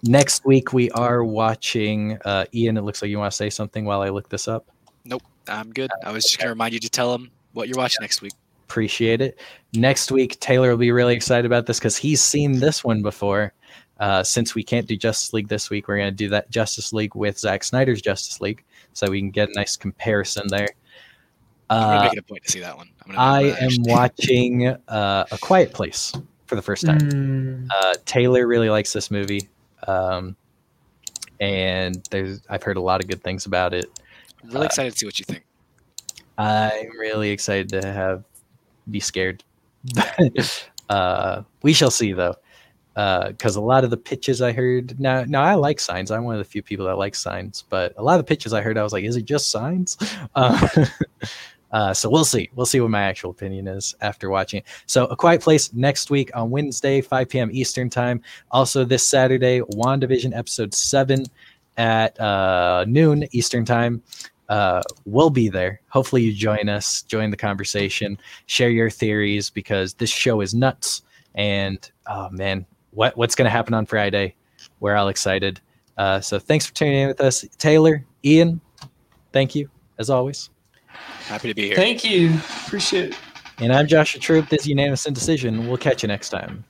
[0.03, 2.77] next week we are watching uh, Ian.
[2.77, 4.65] It looks like you want to say something while I look this up.
[5.03, 5.91] Nope, I'm good.
[6.06, 8.31] I was just gonna remind you to tell them what you're watching next week.
[8.69, 9.38] Appreciate it.
[9.73, 13.52] Next week Taylor will be really excited about this because he's seen this one before.
[13.99, 16.93] Uh, since we can't do Justice League this week, we're going to do that Justice
[16.93, 18.63] League with Zack Snyder's Justice League,
[18.93, 20.69] so we can get a nice comparison there.
[21.69, 22.89] I'm gonna Uh, make it a point to see that one.
[23.07, 26.13] I'm I am watching uh, A Quiet Place
[26.47, 26.97] for the first time.
[26.99, 29.47] Mm, Uh, Taylor really likes this movie,
[29.88, 30.35] um,
[31.39, 33.85] and there's I've heard a lot of good things about it.
[34.43, 35.45] I'm really uh, excited to see what you think.
[36.38, 38.23] I'm really excited to have
[38.89, 39.43] be scared.
[40.89, 42.35] uh, we shall see though,
[42.94, 46.11] because a lot of the pitches I heard now now I like signs.
[46.11, 48.53] I'm one of the few people that like signs, but a lot of the pitches
[48.53, 49.98] I heard I was like, is it just signs?
[50.36, 50.86] Uh,
[51.72, 52.49] uh, so we'll see.
[52.56, 54.66] We'll see what my actual opinion is after watching it.
[54.86, 57.49] So a quiet place next week on Wednesday, 5 p.m.
[57.52, 58.22] Eastern time.
[58.52, 61.26] Also this Saturday, WandaVision episode seven
[61.78, 64.03] at uh, noon Eastern time
[64.49, 65.80] uh, we'll be there.
[65.90, 68.18] Hopefully, you join us, join the conversation,
[68.48, 71.03] share your theories because this show is nuts.
[71.36, 74.36] And oh man, what what's going to happen on Friday?
[74.80, 75.61] We're all excited.
[75.98, 78.61] Uh, so thanks for tuning in with us, Taylor, Ian.
[79.32, 80.49] Thank you as always.
[81.28, 81.76] Happy to be here.
[81.76, 82.34] thank you.
[82.66, 83.18] Appreciate it.
[83.60, 84.49] And I'm Joshua Troop.
[84.49, 85.68] This is Unanimous Decision.
[85.68, 86.64] We'll catch you next time.